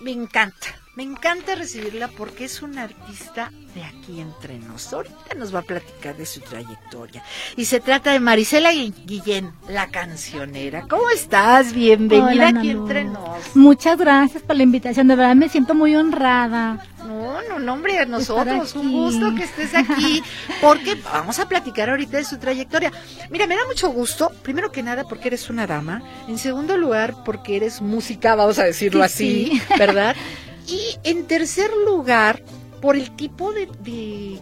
me 0.00 0.12
encanta. 0.12 0.78
Me 0.96 1.04
encanta 1.04 1.54
recibirla 1.54 2.08
porque 2.08 2.44
es 2.44 2.62
una 2.62 2.82
artista 2.82 3.52
de 3.76 3.84
aquí 3.84 4.20
entre 4.20 4.58
nosotros. 4.58 5.14
Ahorita 5.14 5.34
nos 5.36 5.54
va 5.54 5.60
a 5.60 5.62
platicar 5.62 6.16
de 6.16 6.26
su 6.26 6.40
trayectoria. 6.40 7.22
Y 7.56 7.66
se 7.66 7.78
trata 7.78 8.10
de 8.10 8.18
Marisela 8.18 8.72
Guillén, 8.72 9.52
la 9.68 9.86
cancionera. 9.86 10.86
¿Cómo 10.88 11.08
estás? 11.10 11.72
Bienvenida 11.74 12.48
aquí 12.48 12.70
entre 12.70 13.04
nos. 13.04 13.54
Muchas 13.54 13.98
gracias 13.98 14.42
por 14.42 14.56
la 14.56 14.64
invitación. 14.64 15.06
De 15.06 15.14
verdad 15.14 15.36
me 15.36 15.48
siento 15.48 15.76
muy 15.76 15.94
honrada. 15.94 16.84
No, 17.06 17.40
no, 17.48 17.60
no, 17.60 17.72
hombre, 17.72 18.00
a 18.00 18.04
nosotros. 18.04 18.74
Un 18.74 18.90
gusto 18.90 19.32
que 19.36 19.44
estés 19.44 19.72
aquí. 19.76 20.24
Porque 20.60 20.96
vamos 20.96 21.38
a 21.38 21.48
platicar 21.48 21.88
ahorita 21.88 22.16
de 22.16 22.24
su 22.24 22.38
trayectoria. 22.38 22.90
Mira, 23.30 23.46
me 23.46 23.54
da 23.54 23.64
mucho 23.68 23.90
gusto. 23.90 24.32
Primero 24.42 24.72
que 24.72 24.82
nada, 24.82 25.04
porque 25.04 25.28
eres 25.28 25.48
una 25.50 25.68
dama. 25.68 26.02
En 26.26 26.36
segundo 26.36 26.76
lugar, 26.76 27.14
porque 27.24 27.56
eres 27.56 27.80
música, 27.80 28.34
vamos 28.34 28.58
a 28.58 28.64
decirlo 28.64 29.04
así, 29.04 29.62
¿verdad? 29.78 30.16
Y 30.70 30.96
en 31.02 31.26
tercer 31.26 31.68
lugar, 31.84 32.44
por 32.80 32.94
el 32.94 33.16
tipo 33.16 33.52
de, 33.52 34.40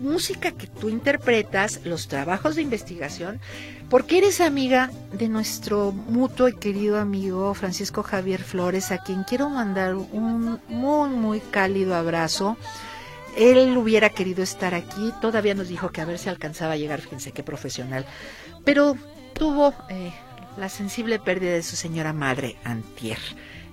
música 0.00 0.52
que 0.52 0.68
tú 0.68 0.88
interpretas, 0.88 1.80
los 1.84 2.06
trabajos 2.06 2.54
de 2.54 2.62
investigación, 2.62 3.40
porque 3.88 4.18
eres 4.18 4.40
amiga 4.40 4.90
de 5.12 5.28
nuestro 5.28 5.92
mutuo 5.92 6.48
y 6.48 6.54
querido 6.54 7.00
amigo 7.00 7.54
Francisco 7.54 8.02
Javier 8.02 8.42
Flores, 8.42 8.92
a 8.92 8.98
quien 8.98 9.24
quiero 9.24 9.48
mandar 9.48 9.94
un 9.94 10.60
muy, 10.68 11.08
muy 11.08 11.40
cálido 11.40 11.94
abrazo. 11.96 12.56
Él 13.36 13.76
hubiera 13.76 14.10
querido 14.10 14.44
estar 14.44 14.74
aquí, 14.74 15.12
todavía 15.20 15.54
nos 15.54 15.68
dijo 15.68 15.90
que 15.90 16.02
a 16.02 16.04
ver 16.04 16.18
si 16.18 16.28
alcanzaba 16.28 16.74
a 16.74 16.76
llegar, 16.76 17.00
fíjense 17.00 17.32
qué 17.32 17.42
profesional, 17.42 18.04
pero 18.64 18.96
tuvo 19.32 19.74
eh, 19.88 20.12
la 20.56 20.68
sensible 20.68 21.18
pérdida 21.18 21.52
de 21.52 21.64
su 21.64 21.74
señora 21.74 22.12
madre, 22.12 22.56
Antier. 22.62 23.18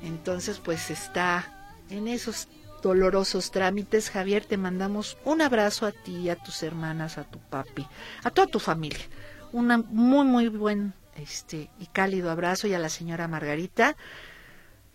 Entonces, 0.04 0.60
pues 0.64 0.90
está 0.90 1.61
en 1.92 2.08
esos 2.08 2.48
dolorosos 2.82 3.52
trámites, 3.52 4.10
Javier, 4.10 4.46
te 4.46 4.58
mandamos 4.58 5.18
un 5.24 5.42
abrazo 5.42 5.86
a 5.86 5.92
ti, 5.92 6.30
a 6.30 6.36
tus 6.36 6.64
hermanas, 6.64 7.18
a 7.18 7.24
tu 7.24 7.40
papi, 7.40 7.86
a 8.24 8.32
toda 8.32 8.48
tu 8.48 8.60
familia. 8.60 9.06
Un 9.52 9.86
muy, 9.90 10.26
muy 10.26 10.48
buen 10.48 10.94
este, 11.16 11.70
y 11.80 11.86
cálido 11.88 12.32
abrazo 12.32 12.68
y 12.68 12.74
a 12.74 12.80
la 12.80 12.90
señora 12.90 13.28
Margarita. 13.28 13.96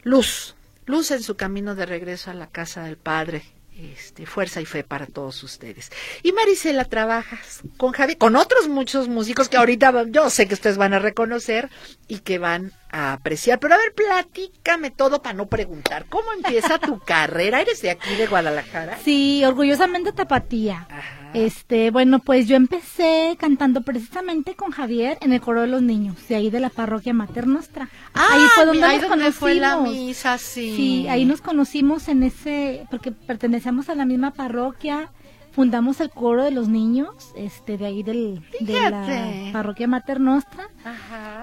Luz, 0.02 0.56
luz 0.86 1.10
en 1.10 1.22
su 1.22 1.36
camino 1.36 1.74
de 1.74 1.86
regreso 1.86 2.30
a 2.30 2.34
la 2.34 2.48
casa 2.48 2.84
del 2.84 2.96
Padre. 2.96 3.44
Este, 3.78 4.24
fuerza 4.24 4.62
y 4.62 4.64
fe 4.64 4.84
para 4.84 5.04
todos 5.04 5.42
ustedes. 5.42 5.92
Y 6.22 6.32
Marisela 6.32 6.86
trabajas 6.86 7.60
con 7.76 7.92
Javier, 7.92 8.16
con 8.16 8.34
otros 8.34 8.68
muchos 8.68 9.06
músicos 9.06 9.50
que 9.50 9.58
ahorita 9.58 10.06
yo 10.08 10.30
sé 10.30 10.48
que 10.48 10.54
ustedes 10.54 10.78
van 10.78 10.94
a 10.94 10.98
reconocer 10.98 11.68
y 12.08 12.20
que 12.20 12.38
van 12.38 12.72
a 12.90 13.12
apreciar. 13.12 13.60
Pero 13.60 13.74
a 13.74 13.76
ver, 13.76 13.92
platícame 13.92 14.90
todo 14.90 15.20
para 15.20 15.34
no 15.34 15.44
preguntar. 15.46 16.06
¿Cómo 16.08 16.32
empieza 16.32 16.78
tu 16.78 16.98
carrera? 17.06 17.60
¿Eres 17.60 17.82
de 17.82 17.90
aquí, 17.90 18.14
de 18.14 18.26
Guadalajara? 18.26 18.98
Sí, 19.04 19.44
orgullosamente 19.44 20.12
tapatía. 20.12 20.88
Este, 21.34 21.90
bueno, 21.90 22.18
pues 22.20 22.46
yo 22.48 22.56
empecé 22.56 23.36
cantando 23.38 23.82
precisamente 23.82 24.54
con 24.54 24.70
Javier 24.70 25.18
en 25.20 25.32
el 25.32 25.40
coro 25.40 25.62
de 25.62 25.66
los 25.66 25.82
niños, 25.82 26.16
de 26.28 26.36
ahí 26.36 26.50
de 26.50 26.60
la 26.60 26.70
parroquia 26.70 27.12
Mater 27.12 27.46
Nostra. 27.46 27.88
Ah, 28.14 28.26
ahí 28.32 28.44
fue 28.54 28.64
donde, 28.64 28.84
ahí 28.84 28.98
donde 28.98 29.32
fue 29.32 29.54
la 29.56 29.76
misa, 29.78 30.38
sí. 30.38 30.74
Sí, 30.76 31.08
ahí 31.08 31.24
nos 31.24 31.40
conocimos 31.40 32.08
en 32.08 32.22
ese, 32.22 32.86
porque 32.90 33.12
pertenecíamos 33.12 33.88
a 33.88 33.94
la 33.94 34.06
misma 34.06 34.32
parroquia 34.32 35.10
fundamos 35.56 36.02
el 36.02 36.10
coro 36.10 36.44
de 36.44 36.50
los 36.50 36.68
niños, 36.68 37.32
este, 37.34 37.78
de 37.78 37.86
ahí 37.86 38.02
del, 38.02 38.42
de 38.60 38.90
la 38.90 39.52
parroquia 39.54 39.88
Mater 39.88 40.20
Nostra. 40.20 40.68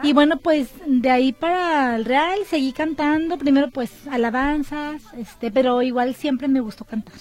Y 0.04 0.14
bueno, 0.14 0.38
pues 0.38 0.70
de 0.86 1.10
ahí 1.10 1.34
para 1.34 1.96
el 1.96 2.06
Real 2.06 2.38
seguí 2.48 2.74
cantando, 2.74 3.40
primero 3.40 3.72
pues 3.72 4.08
alabanzas, 4.08 5.02
este, 5.18 5.50
pero 5.50 5.82
igual 5.82 6.14
siempre 6.14 6.48
me 6.48 6.60
gustó 6.60 6.86
cantar. 6.86 7.16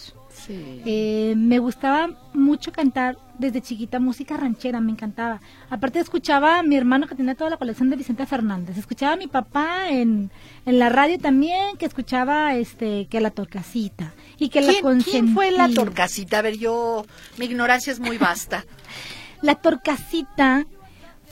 Eh, 0.48 1.35
me 1.37 1.59
gustaba 1.59 2.11
mucho 2.33 2.72
cantar 2.72 3.18
desde 3.38 3.61
chiquita 3.61 3.98
música 3.98 4.37
ranchera, 4.37 4.81
me 4.81 4.92
encantaba. 4.92 5.40
Aparte 5.70 5.98
escuchaba 5.98 6.59
a 6.59 6.62
mi 6.62 6.76
hermano 6.76 7.07
que 7.07 7.14
tenía 7.14 7.35
toda 7.35 7.50
la 7.50 7.57
colección 7.57 7.90
de 7.90 7.96
Vicente 7.96 8.26
Fernández, 8.26 8.76
escuchaba 8.78 9.14
a 9.14 9.16
mi 9.16 9.26
papá 9.26 9.88
en, 9.88 10.31
en 10.66 10.78
la 10.78 10.88
radio 10.88 11.18
también, 11.18 11.76
que 11.76 11.87
escuchaba 11.87 12.55
este 12.55 13.07
que 13.07 13.20
la 13.20 13.31
torcasita 13.31 14.14
y 14.38 14.48
que 14.48 14.61
la 14.61 14.72
¿Quién 15.05 15.35
fue 15.35 15.50
la 15.50 15.68
torcasita? 15.68 16.38
A 16.38 16.42
ver, 16.42 16.57
yo, 16.57 17.05
mi 17.38 17.46
ignorancia 17.46 17.92
es 17.92 18.00
muy 18.00 18.18
vasta. 18.18 18.64
la 19.42 19.57
torcasita 19.57 20.66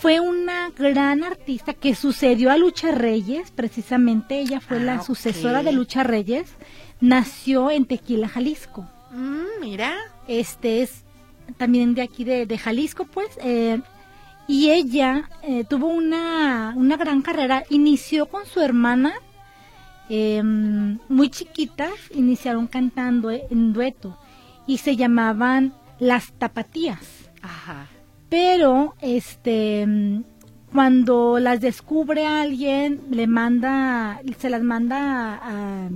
fue 0.00 0.18
una 0.18 0.70
gran 0.70 1.24
artista 1.24 1.74
que 1.74 1.94
sucedió 1.94 2.50
a 2.50 2.56
Lucha 2.56 2.90
Reyes, 2.90 3.50
precisamente 3.50 4.40
ella 4.40 4.60
fue 4.60 4.80
la 4.80 4.94
ah, 4.94 5.02
sucesora 5.02 5.62
de 5.62 5.72
Lucha 5.72 6.04
Reyes, 6.04 6.48
nació 7.02 7.70
en 7.70 7.84
Tequila, 7.84 8.26
Jalisco. 8.26 8.88
Mm, 9.10 9.60
mira. 9.60 9.94
Este 10.28 10.82
es 10.82 11.04
también 11.56 11.94
de 11.94 12.02
aquí 12.02 12.24
de, 12.24 12.58
Jalisco, 12.58 13.04
pues. 13.06 13.28
Eh, 13.42 13.80
Y 14.46 14.70
ella 14.70 15.30
eh, 15.42 15.64
tuvo 15.64 15.86
una, 15.86 16.74
una 16.76 16.96
gran 16.96 17.22
carrera. 17.22 17.62
Inició 17.70 18.26
con 18.26 18.46
su 18.46 18.60
hermana, 18.60 19.14
em, 20.08 20.98
muy 21.08 21.30
chiquitas, 21.30 21.92
iniciaron 22.14 22.66
cantando 22.66 23.30
en 23.30 23.72
dueto 23.72 24.18
y 24.66 24.78
se 24.78 24.96
llamaban 24.96 25.72
Las 26.00 26.32
Tapatías. 26.32 27.30
Ajá. 27.42 27.86
Pero, 28.28 28.94
este, 29.00 29.86
cuando 30.72 31.38
las 31.38 31.60
descubre 31.60 32.26
alguien, 32.26 33.02
le 33.10 33.26
manda, 33.26 34.20
se 34.38 34.50
las 34.50 34.62
manda 34.62 35.34
a, 35.42 35.88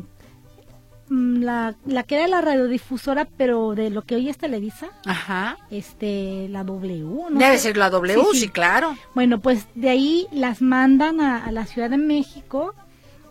la, 1.08 1.74
la 1.86 2.02
que 2.02 2.16
era 2.16 2.28
la 2.28 2.40
radiodifusora, 2.40 3.26
pero 3.36 3.74
de 3.74 3.90
lo 3.90 4.02
que 4.02 4.14
hoy 4.16 4.28
es 4.28 4.38
Televisa. 4.38 4.88
Ajá. 5.04 5.58
Este, 5.70 6.48
la 6.48 6.64
W. 6.64 7.04
Debe 7.30 7.58
ser 7.58 7.76
la 7.76 7.90
W, 7.90 8.22
sí, 8.32 8.48
claro. 8.48 8.96
Bueno, 9.14 9.40
pues 9.40 9.66
de 9.74 9.90
ahí 9.90 10.26
las 10.32 10.62
mandan 10.62 11.20
a, 11.20 11.50
la 11.52 11.66
Ciudad 11.66 11.90
de 11.90 11.98
México. 11.98 12.74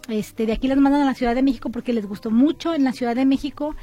Este, 0.07 0.45
de 0.45 0.53
aquí 0.53 0.67
las 0.67 0.77
mandan 0.77 1.01
a 1.01 1.05
la 1.05 1.13
Ciudad 1.13 1.35
de 1.35 1.43
México 1.43 1.69
porque 1.69 1.93
les 1.93 2.05
gustó 2.05 2.29
mucho 2.31 2.73
en 2.73 2.83
la 2.83 2.93
Ciudad 2.93 3.15
de 3.15 3.25
México. 3.25 3.75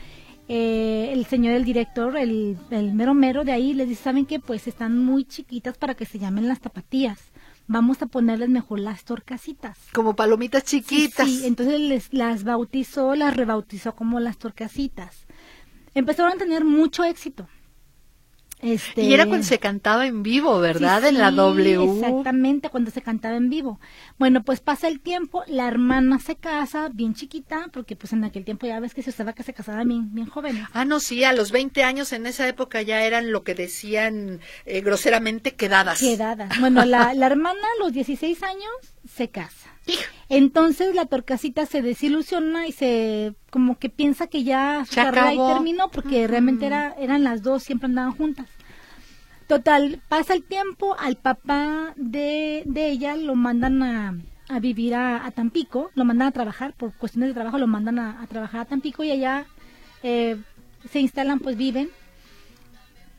Eh, 0.49 1.11
el 1.13 1.27
señor, 1.27 1.55
el 1.55 1.65
director, 1.65 2.17
el, 2.17 2.57
el 2.71 2.93
mero 2.93 3.15
mero 3.15 3.45
de 3.45 3.53
ahí 3.53 3.73
les 3.73 3.89
dice, 3.89 4.03
¿saben 4.03 4.27
qué? 4.27 4.41
Pues 4.41 4.67
están 4.67 4.99
muy 4.99 5.25
chiquitas 5.25 5.77
para 5.79 5.95
que 5.95 6.05
se 6.05 6.19
llamen 6.19 6.49
las 6.49 6.61
tapatías 6.61 7.19
vamos 7.71 8.03
a 8.03 8.07
ponerles 8.07 8.49
mejor 8.49 8.81
las 8.81 9.05
torcasitas. 9.05 9.79
Como 9.95 10.17
palomitas 10.17 10.65
chiquitas. 10.65 11.27
Sí, 11.27 11.43
entonces 11.47 11.81
les, 11.81 12.13
las 12.13 12.43
bautizó, 12.43 13.15
las 13.15 13.37
rebautizó 13.37 13.95
como 13.95 14.19
las 14.19 14.39
torcasitas. 14.39 15.27
Empezaron 15.95 16.33
a 16.33 16.37
tener 16.37 16.65
mucho 16.65 17.05
éxito. 17.05 17.47
Este... 18.63 19.03
Y 19.03 19.15
era 19.15 19.27
cuando 19.27 19.47
se 19.47 19.59
cantaba 19.59 20.07
en 20.07 20.23
vivo, 20.23 20.61
¿verdad? 20.61 21.05
en 21.05 21.19
la 21.19 21.31
W. 21.31 21.85
Exactamente, 21.97 22.69
cuando 22.69 22.91
se 22.91 23.03
cantaba 23.03 23.37
en 23.37 23.49
vivo. 23.49 23.81
Bueno, 24.19 24.43
pues 24.43 24.61
pasa 24.61 24.89
el 24.89 25.01
tiempo, 25.01 25.43
la 25.47 25.67
hermana 25.67 26.19
se 26.19 26.37
casa, 26.37 26.89
bien 26.93 27.15
chiquita, 27.15 27.69
porque 27.73 27.97
pues 27.97 28.13
en 28.13 28.25
aquel 28.25 28.45
tiempo 28.45 28.67
ya 28.67 28.81
ves 28.81 28.95
que 28.95 29.03
se 29.03 29.11
usaba 29.11 29.33
que 29.33 29.43
se 29.43 29.55
casaba 29.55 29.83
bien, 29.85 30.15
bien 30.15 30.27
joven. 30.27 30.65
Ah, 30.73 30.85
no, 30.85 31.01
sí, 31.01 31.25
a 31.25 31.33
los 31.33 31.53
20 31.53 31.83
años 31.85 32.13
en 32.13 32.27
esa 32.27 32.47
época 32.47 32.83
ya 32.83 33.03
eran 33.03 33.33
lo 33.33 33.45
que 33.45 33.55
decían 33.55 34.41
eh, 34.67 34.81
groseramente 34.81 35.55
quedadas. 35.55 36.01
Quedadas. 36.01 36.59
Bueno, 36.61 36.85
la, 36.85 37.15
la 37.15 37.27
hermana 37.27 37.61
a 37.61 37.83
los 37.83 37.93
16 37.93 38.43
años 38.43 38.71
se 39.09 39.29
casa. 39.29 39.70
Entonces 40.29 40.95
la 40.95 41.07
torcasita 41.07 41.67
se 41.67 41.83
desilusiona 41.83 42.67
y 42.67 42.73
se 42.73 43.35
como 43.51 43.79
que 43.79 43.89
piensa 43.89 44.29
que 44.29 44.45
ya 44.45 44.85
su 44.89 44.95
carrera 44.95 45.33
terminó 45.55 45.91
porque 45.91 46.27
realmente 46.27 46.67
era, 46.67 46.95
eran 46.99 47.25
las 47.25 47.43
dos, 47.43 47.63
siempre 47.63 47.87
andaban 47.87 48.13
juntas. 48.13 48.47
Total, 49.49 50.01
pasa 50.09 50.35
el 50.35 50.45
tiempo, 50.45 50.97
al 50.99 51.17
papá 51.17 51.93
de, 51.97 52.63
de 52.67 52.91
ella 52.91 53.17
lo 53.17 53.35
mandan 53.35 53.83
a, 53.83 54.15
a 54.49 54.61
vivir 54.61 54.95
a, 54.95 55.29
Tampico, 55.33 55.91
lo 55.95 56.05
mandan 56.05 56.29
a 56.29 56.33
trabajar, 56.33 56.75
por 56.75 56.93
cuestiones 56.95 57.31
de 57.31 57.35
trabajo 57.35 57.59
lo 57.59 57.67
mandan 57.67 57.99
a, 57.99 58.27
trabajar 58.29 58.61
a 58.61 58.65
Tampico 58.65 59.05
y 59.05 59.11
allá 59.11 59.47
eh, 60.03 60.37
se 60.91 61.01
instalan, 61.01 61.39
pues 61.39 61.57
viven. 61.57 61.89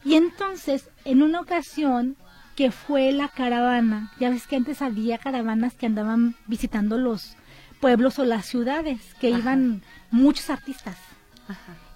Y 0.04 0.16
entonces, 0.16 0.90
en 1.06 1.22
una 1.22 1.42
ocasión, 1.42 2.18
que 2.56 2.72
fue 2.72 3.12
la 3.12 3.28
caravana. 3.30 4.12
Ya 4.20 4.30
ves 4.30 4.48
que 4.48 4.56
antes 4.56 4.82
había 4.82 5.18
caravanas 5.18 5.74
que 5.74 5.86
andaban 5.86 6.36
visitando 6.48 6.98
los 6.98 7.36
pueblos 7.80 8.20
o 8.20 8.26
las 8.26 8.46
ciudades, 8.46 9.00
que 9.20 9.30
iban 9.30 9.82
muchos 10.12 10.50
artistas. 10.50 10.98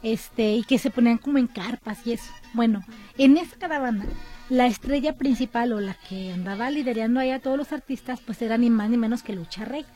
Este, 0.02 0.54
y 0.54 0.64
que 0.64 0.78
se 0.78 0.90
ponían 0.90 1.18
como 1.18 1.38
en 1.38 1.48
carpas 1.48 2.06
y 2.06 2.14
eso. 2.14 2.32
Bueno, 2.54 2.84
en 3.18 3.38
esa 3.38 3.56
caravana, 3.58 4.06
la 4.50 4.68
estrella 4.68 5.16
principal 5.16 5.72
o 5.74 5.80
la 5.80 5.94
que 5.94 6.34
andaba 6.34 6.70
liderando 6.70 7.20
ahí 7.20 7.32
a 7.32 7.40
todos 7.40 7.58
los 7.58 7.72
artistas, 7.72 8.20
pues 8.22 8.42
era 8.42 8.58
ni 8.58 8.70
más 8.70 8.90
ni 8.90 8.98
menos 8.98 9.24
que 9.24 9.34
Lucha 9.34 9.66
Reyes. 9.66 9.88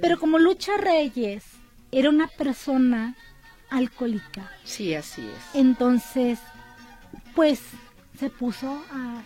Pero 0.00 0.18
como 0.18 0.38
Lucha 0.38 0.76
Reyes 0.78 1.44
era 1.92 2.08
una 2.08 2.26
persona 2.26 3.14
alcohólica. 3.70 4.50
Sí, 4.64 4.94
así 4.94 5.22
es. 5.22 5.54
Entonces, 5.54 6.38
pues 7.34 7.60
se 8.18 8.30
puso 8.30 8.82
a 8.92 9.22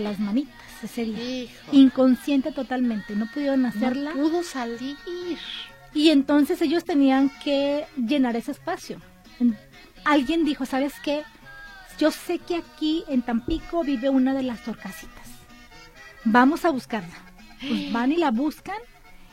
las 0.00 0.18
manitas 0.20 0.54
ese 0.82 1.04
día. 1.04 1.50
Inconsciente 1.72 2.52
totalmente, 2.52 3.14
no 3.16 3.26
pudieron 3.32 3.66
hacerla. 3.66 4.14
No 4.14 4.22
pudo 4.22 4.42
salir. 4.42 4.96
Y 5.94 6.10
entonces 6.10 6.60
ellos 6.62 6.84
tenían 6.84 7.30
que 7.42 7.84
llenar 7.96 8.36
ese 8.36 8.50
espacio. 8.50 9.00
Alguien 10.04 10.44
dijo, 10.44 10.66
¿sabes 10.66 10.94
qué? 11.02 11.22
Yo 11.98 12.10
sé 12.10 12.38
que 12.38 12.56
aquí 12.56 13.04
en 13.08 13.22
Tampico 13.22 13.84
vive 13.84 14.08
una 14.10 14.34
de 14.34 14.42
las 14.42 14.62
torcasitas. 14.64 15.28
Vamos 16.24 16.64
a 16.64 16.70
buscarla. 16.70 17.14
Pues 17.60 17.92
van 17.92 18.12
y 18.12 18.16
la 18.16 18.30
buscan. 18.30 18.76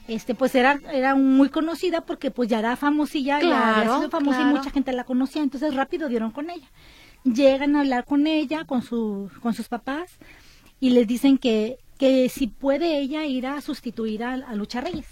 Este, 0.07 0.35
pues 0.35 0.55
era, 0.55 0.79
era 0.91 1.15
muy 1.15 1.49
conocida 1.49 2.01
porque 2.01 2.31
pues 2.31 2.49
ya 2.49 2.59
era 2.59 2.75
famosilla, 2.75 3.39
ya 3.39 3.77
había 3.77 3.95
sido 3.95 4.09
famosa 4.09 4.41
y 4.41 4.45
mucha 4.45 4.69
gente 4.69 4.91
la 4.91 5.03
conocía, 5.03 5.41
entonces 5.41 5.73
rápido 5.73 6.09
dieron 6.09 6.31
con 6.31 6.49
ella. 6.49 6.67
Llegan 7.23 7.75
a 7.75 7.81
hablar 7.81 8.03
con 8.05 8.27
ella, 8.27 8.65
con, 8.65 8.81
su, 8.81 9.31
con 9.41 9.53
sus 9.53 9.69
papás, 9.69 10.17
y 10.81 10.89
les 10.89 11.07
dicen 11.07 11.37
que, 11.37 11.77
que 11.97 12.27
si 12.27 12.47
puede 12.47 12.97
ella 12.97 13.23
ir 13.23 13.45
a 13.47 13.61
sustituir 13.61 14.23
a, 14.23 14.35
Lucha 14.55 14.81
Reyes. 14.81 15.05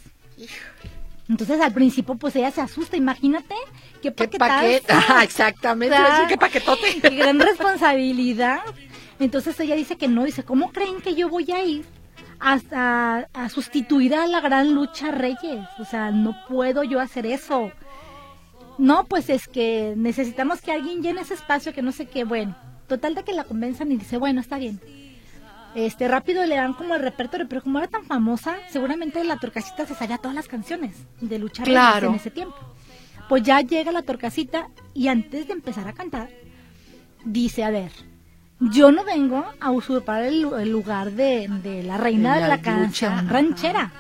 Entonces 1.29 1.61
al 1.61 1.71
principio 1.71 2.15
pues 2.15 2.35
ella 2.35 2.49
se 2.51 2.59
asusta, 2.59 2.97
imagínate 2.97 3.53
qué 4.01 4.11
paquete, 4.11 4.91
exactamente, 5.23 5.95
qué 6.27 6.37
paquetote. 6.37 6.99
Qué 7.01 7.09
gran 7.11 7.39
responsabilidad. 7.39 8.61
Entonces 9.19 9.57
ella 9.59 9.75
dice 9.75 9.95
que 9.95 10.07
no, 10.07 10.23
dice, 10.23 10.43
¿cómo 10.43 10.71
creen 10.71 11.01
que 11.01 11.13
yo 11.13 11.29
voy 11.29 11.51
a 11.51 11.63
ir 11.63 11.85
a, 12.39 13.27
a, 13.33 13.49
sustituir 13.49 14.15
a 14.15 14.25
la 14.25 14.41
gran 14.41 14.73
lucha 14.73 15.11
Reyes? 15.11 15.67
O 15.77 15.85
sea, 15.85 16.09
no 16.09 16.35
puedo 16.47 16.83
yo 16.83 16.99
hacer 16.99 17.27
eso. 17.27 17.71
No, 18.79 19.05
pues 19.05 19.29
es 19.29 19.47
que 19.47 19.93
necesitamos 19.97 20.61
que 20.61 20.71
alguien 20.71 21.03
llene 21.03 21.21
ese 21.21 21.35
espacio 21.35 21.73
que 21.73 21.83
no 21.83 21.91
sé 21.91 22.07
qué, 22.07 22.23
bueno. 22.23 22.55
Total 22.87 23.13
de 23.13 23.23
que 23.23 23.33
la 23.33 23.43
convenzan 23.43 23.91
y 23.91 23.97
dice, 23.97 24.17
bueno, 24.17 24.41
está 24.41 24.57
bien 24.57 24.79
este 25.75 26.07
rápido 26.07 26.45
le 26.45 26.55
dan 26.55 26.73
como 26.73 26.95
el 26.95 27.01
repertorio, 27.01 27.47
pero 27.47 27.61
como 27.61 27.79
era 27.79 27.87
tan 27.87 28.03
famosa, 28.05 28.57
seguramente 28.69 29.23
la 29.23 29.37
torcasita 29.37 29.85
se 29.85 29.95
sabía 29.95 30.17
todas 30.17 30.35
las 30.35 30.47
canciones 30.47 30.95
de 31.21 31.39
luchar 31.39 31.67
en 32.03 32.15
ese 32.15 32.31
tiempo. 32.31 32.57
Pues 33.27 33.43
ya 33.43 33.61
llega 33.61 33.91
la 33.91 34.01
torcasita 34.01 34.69
y 34.93 35.07
antes 35.07 35.47
de 35.47 35.53
empezar 35.53 35.87
a 35.87 35.93
cantar, 35.93 36.29
dice, 37.23 37.63
a 37.63 37.69
ver, 37.69 37.91
yo 38.59 38.91
no 38.91 39.05
vengo 39.05 39.45
a 39.59 39.71
usurpar 39.71 40.23
el, 40.23 40.41
lugar 40.69 41.11
de, 41.11 41.47
la 41.85 41.97
reina 41.97 42.35
de 42.35 42.47
la, 42.47 42.61
canción 42.61 43.29
ranchera. 43.29 43.91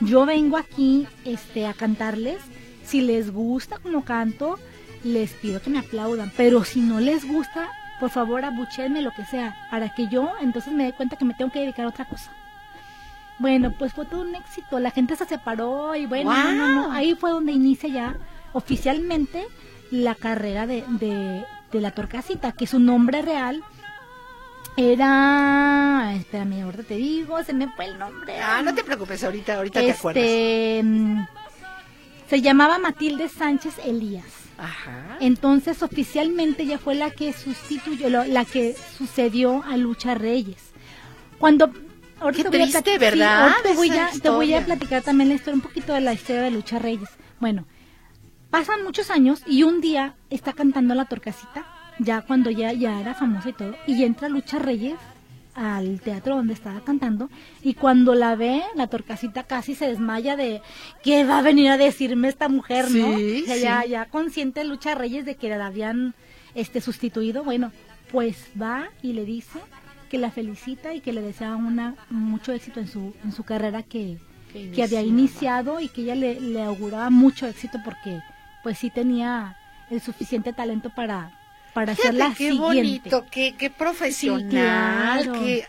Yo 0.00 0.26
vengo 0.26 0.56
aquí 0.56 1.06
este, 1.24 1.66
a 1.66 1.74
cantarles. 1.74 2.38
Si 2.84 3.00
les 3.00 3.30
gusta 3.30 3.78
como 3.78 4.04
canto, 4.04 4.58
les 5.04 5.32
pido 5.34 5.60
que 5.60 5.70
me 5.70 5.78
aplaudan. 5.78 6.32
Pero 6.36 6.64
si 6.64 6.80
no 6.80 6.98
les 6.98 7.28
gusta, 7.28 7.68
por 7.98 8.10
favor 8.10 8.44
abuchenme 8.44 9.02
lo 9.02 9.10
que 9.12 9.24
sea, 9.24 9.56
para 9.70 9.88
que 9.88 10.08
yo 10.08 10.32
entonces 10.40 10.72
me 10.72 10.84
dé 10.84 10.92
cuenta 10.92 11.16
que 11.16 11.24
me 11.24 11.34
tengo 11.34 11.50
que 11.50 11.60
dedicar 11.60 11.86
a 11.86 11.88
otra 11.88 12.04
cosa. 12.04 12.30
Bueno, 13.38 13.72
pues 13.78 13.92
fue 13.92 14.04
todo 14.04 14.22
un 14.22 14.34
éxito, 14.34 14.80
la 14.80 14.90
gente 14.90 15.14
se 15.16 15.24
separó 15.24 15.94
y 15.94 16.06
bueno, 16.06 16.32
no, 16.32 16.68
no, 16.74 16.92
ahí 16.92 17.14
fue 17.14 17.30
donde 17.30 17.52
inicia 17.52 17.88
ya 17.88 18.16
oficialmente 18.52 19.46
la 19.90 20.14
carrera 20.14 20.66
de, 20.66 20.84
de, 20.88 21.80
la 21.80 21.92
Torcasita, 21.92 22.52
que 22.52 22.66
su 22.66 22.80
nombre 22.80 23.22
real 23.22 23.62
era, 24.76 26.14
espérame, 26.16 26.62
ahorita 26.62 26.82
te 26.82 26.96
digo, 26.96 27.42
se 27.44 27.52
me 27.52 27.68
fue 27.68 27.86
el 27.86 27.98
nombre. 27.98 28.40
Ah, 28.40 28.62
no 28.62 28.74
te 28.74 28.82
preocupes, 28.82 29.22
ahorita, 29.22 29.56
ahorita 29.56 29.80
te 29.80 29.90
acuerdas. 29.92 30.24
Este, 30.24 30.82
mm, 30.84 31.26
se 32.28 32.42
llamaba 32.42 32.78
Matilde 32.78 33.28
Sánchez 33.28 33.78
Elías. 33.84 34.37
Entonces 35.20 35.82
oficialmente 35.82 36.64
ella 36.64 36.78
fue 36.78 36.94
la 36.94 37.10
que 37.10 37.32
sustituyó, 37.32 38.08
la 38.08 38.44
que 38.44 38.74
sucedió 38.96 39.62
a 39.64 39.76
Lucha 39.76 40.14
Reyes. 40.14 40.70
Cuando 41.38 41.72
Qué 42.34 42.44
triste, 42.44 42.98
¿verdad? 42.98 43.52
te, 43.62 43.74
voy 43.74 43.90
a, 43.90 44.10
te 44.20 44.28
voy 44.28 44.52
a 44.52 44.64
platicar 44.64 45.02
también 45.02 45.28
la 45.28 45.36
historia, 45.36 45.54
un 45.54 45.60
poquito 45.60 45.92
de 45.92 46.00
la 46.00 46.12
historia 46.12 46.42
de 46.42 46.50
Lucha 46.50 46.78
Reyes. 46.80 47.08
Bueno, 47.38 47.64
pasan 48.50 48.82
muchos 48.82 49.10
años 49.10 49.42
y 49.46 49.62
un 49.62 49.80
día 49.80 50.16
está 50.28 50.52
cantando 50.52 50.94
la 50.94 51.04
torcasita, 51.04 51.64
ya 52.00 52.22
cuando 52.22 52.50
ya, 52.50 52.72
ya 52.72 53.00
era 53.00 53.14
famosa 53.14 53.50
y 53.50 53.52
todo, 53.52 53.76
y 53.86 54.02
entra 54.02 54.28
Lucha 54.28 54.58
Reyes 54.58 54.98
al 55.58 56.00
teatro 56.00 56.36
donde 56.36 56.54
estaba 56.54 56.80
cantando 56.84 57.28
y 57.62 57.74
cuando 57.74 58.14
la 58.14 58.36
ve, 58.36 58.62
la 58.76 58.86
torcasita 58.86 59.42
casi 59.42 59.74
se 59.74 59.88
desmaya 59.88 60.36
de 60.36 60.62
qué 61.02 61.24
va 61.24 61.38
a 61.38 61.42
venir 61.42 61.70
a 61.70 61.76
decirme 61.76 62.28
esta 62.28 62.48
mujer, 62.48 62.88
¿no? 62.90 63.18
ya, 63.18 63.84
ya 63.84 64.06
consciente 64.06 64.62
Lucha 64.64 64.94
Reyes 64.94 65.24
de 65.24 65.34
que 65.34 65.48
la 65.48 65.66
habían 65.66 66.14
este 66.54 66.80
sustituido, 66.80 67.42
bueno, 67.42 67.72
pues 68.12 68.36
va 68.60 68.88
y 69.02 69.14
le 69.14 69.24
dice 69.24 69.58
que 70.08 70.18
la 70.18 70.30
felicita 70.30 70.94
y 70.94 71.00
que 71.00 71.12
le 71.12 71.22
desea 71.22 71.56
una 71.56 71.96
mucho 72.08 72.52
éxito 72.52 72.78
en 72.80 72.88
su 72.88 73.14
en 73.24 73.32
su 73.32 73.42
carrera 73.42 73.82
que, 73.82 74.16
que 74.52 74.82
había 74.82 75.02
iniciado 75.02 75.80
y 75.80 75.88
que 75.88 76.02
ella 76.02 76.14
le, 76.14 76.40
le 76.40 76.62
auguraba 76.62 77.10
mucho 77.10 77.46
éxito 77.46 77.78
porque 77.84 78.20
pues 78.62 78.78
sí 78.78 78.90
tenía 78.90 79.56
el 79.90 80.00
suficiente 80.00 80.52
talento 80.52 80.90
para 80.94 81.37
para 81.80 81.92
hacer 81.92 82.14
la 82.14 82.28
qué 82.30 82.34
siguiente. 82.50 82.60
bonito, 82.60 83.26
qué, 83.30 83.54
qué 83.56 83.70
profesional, 83.70 85.22
Sí, 85.22 85.28
claro. 85.28 85.40
qué... 85.44 85.66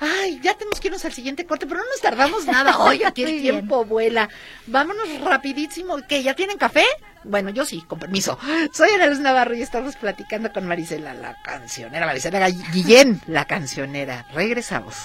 Ay, 0.00 0.40
ya 0.42 0.54
tenemos 0.54 0.80
que 0.80 0.88
irnos 0.88 1.04
al 1.04 1.12
siguiente 1.12 1.44
corte, 1.44 1.66
pero 1.66 1.80
no 1.80 1.86
nos 1.86 2.00
tardamos 2.00 2.46
nada. 2.46 2.78
Oye, 2.84 3.04
aquí 3.04 3.22
el 3.22 3.30
bien. 3.32 3.42
tiempo 3.42 3.84
vuela. 3.84 4.28
Vámonos 4.66 5.20
rapidísimo. 5.20 5.98
¿Qué, 6.08 6.22
ya 6.22 6.34
tienen 6.34 6.56
café? 6.58 6.84
Bueno, 7.24 7.50
yo 7.50 7.66
sí, 7.66 7.82
con 7.86 7.98
permiso. 7.98 8.38
Soy 8.72 8.90
Ana 8.92 9.06
Luz 9.06 9.18
Navarro 9.20 9.54
y 9.54 9.60
estamos 9.60 9.96
platicando 9.96 10.50
con 10.52 10.66
Marisela, 10.66 11.12
la 11.12 11.36
cancionera. 11.42 12.06
Marisela 12.06 12.48
Guillén, 12.48 13.20
la 13.26 13.44
cancionera. 13.44 14.24
Regresamos. 14.32 14.96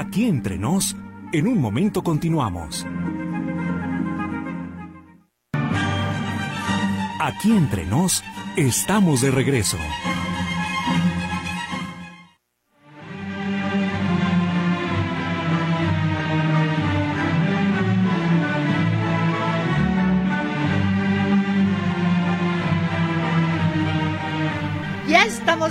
Aquí 0.00 0.26
entre 0.26 0.58
nos, 0.58 0.94
en 1.32 1.48
un 1.48 1.60
momento 1.60 2.04
continuamos. 2.04 2.86
Aquí 7.20 7.50
entre 7.50 7.84
nos, 7.84 8.22
estamos 8.56 9.22
de 9.22 9.32
regreso. 9.32 9.76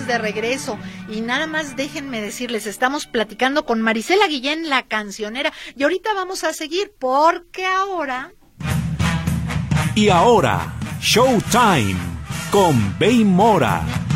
De 0.08 0.18
regreso 0.18 0.78
y 1.10 1.22
nada 1.22 1.48
más 1.48 1.76
déjenme 1.76 2.22
decirles, 2.22 2.66
estamos 2.66 3.06
platicando 3.06 3.66
con 3.66 3.82
Marisela 3.82 4.28
Guillén, 4.28 4.70
la 4.70 4.84
cancionera, 4.84 5.54
y 5.76 5.84
ahorita 5.84 6.14
vamos 6.14 6.44
a 6.44 6.54
seguir 6.54 6.94
porque 6.98 7.66
ahora... 7.66 8.32
Y 9.96 10.10
ahora, 10.10 10.76
Showtime 11.02 11.98
con 12.52 12.98
Bey 13.00 13.24
Mora. 13.24 14.07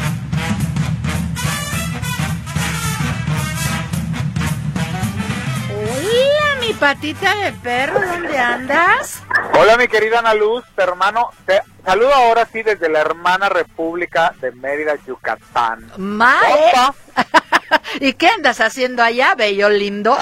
Patita 6.81 7.35
de 7.35 7.51
perro, 7.51 8.01
¿dónde 8.01 8.39
andas? 8.39 9.21
Hola 9.53 9.77
mi 9.77 9.87
querida 9.87 10.17
Ana 10.17 10.33
Luz, 10.33 10.65
hermano, 10.77 11.29
te 11.45 11.61
saludo 11.85 12.11
ahora 12.11 12.47
sí 12.51 12.63
desde 12.63 12.89
la 12.89 13.01
hermana 13.01 13.49
República 13.49 14.33
de 14.41 14.51
Mérida, 14.51 14.95
Yucatán. 15.05 15.91
Mae. 15.97 16.73
¿Y 17.99 18.13
qué 18.13 18.29
andas 18.29 18.61
haciendo 18.61 19.03
allá, 19.03 19.35
bello 19.35 19.69
lindo? 19.69 20.17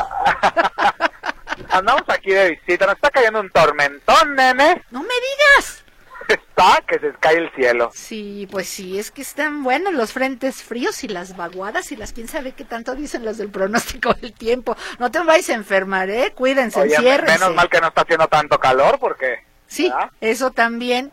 Andamos 1.72 2.04
aquí 2.10 2.32
de 2.32 2.50
visita, 2.50 2.88
nos 2.88 2.96
está 2.96 3.10
cayendo 3.10 3.40
un 3.40 3.50
tormentón, 3.52 4.36
nene. 4.36 4.84
No 4.92 5.02
me 5.02 5.08
digas. 5.08 5.86
Está 6.34 6.84
que 6.88 7.00
se 7.00 7.12
cae 7.20 7.38
el 7.38 7.52
cielo. 7.56 7.90
Sí, 7.94 8.48
pues 8.52 8.68
sí, 8.68 9.00
es 9.00 9.10
que 9.12 9.22
están 9.22 9.64
buenos 9.64 9.94
los 9.94 10.14
frentes 10.14 10.62
fríos 10.62 11.04
y 11.04 11.08
las 11.08 11.36
vaguadas 11.36 11.92
y 11.92 11.96
las 11.96 12.14
quién 12.14 12.28
sabe 12.28 12.52
qué 12.52 12.64
tanto 12.66 12.94
dicen 12.96 13.26
los 13.26 13.38
del 13.38 13.50
pronóstico 13.50 14.14
del 14.22 14.34
tiempo. 14.34 14.76
No 15.00 15.10
te 15.10 15.20
vais 15.24 15.50
a 15.50 15.54
enfermar, 15.56 16.10
¿eh? 16.10 16.32
Cuídense, 16.36 16.80
Oye, 16.82 16.96
enciérrense. 16.96 17.40
menos 17.40 17.56
mal 17.56 17.68
que 17.70 17.82
no 17.82 17.88
está 17.88 18.02
haciendo 18.02 18.28
tanto 18.28 18.60
calor 18.60 19.00
porque... 19.00 19.40
Sí, 19.72 19.88
¿verdad? 19.90 20.10
eso 20.20 20.50
también. 20.52 21.12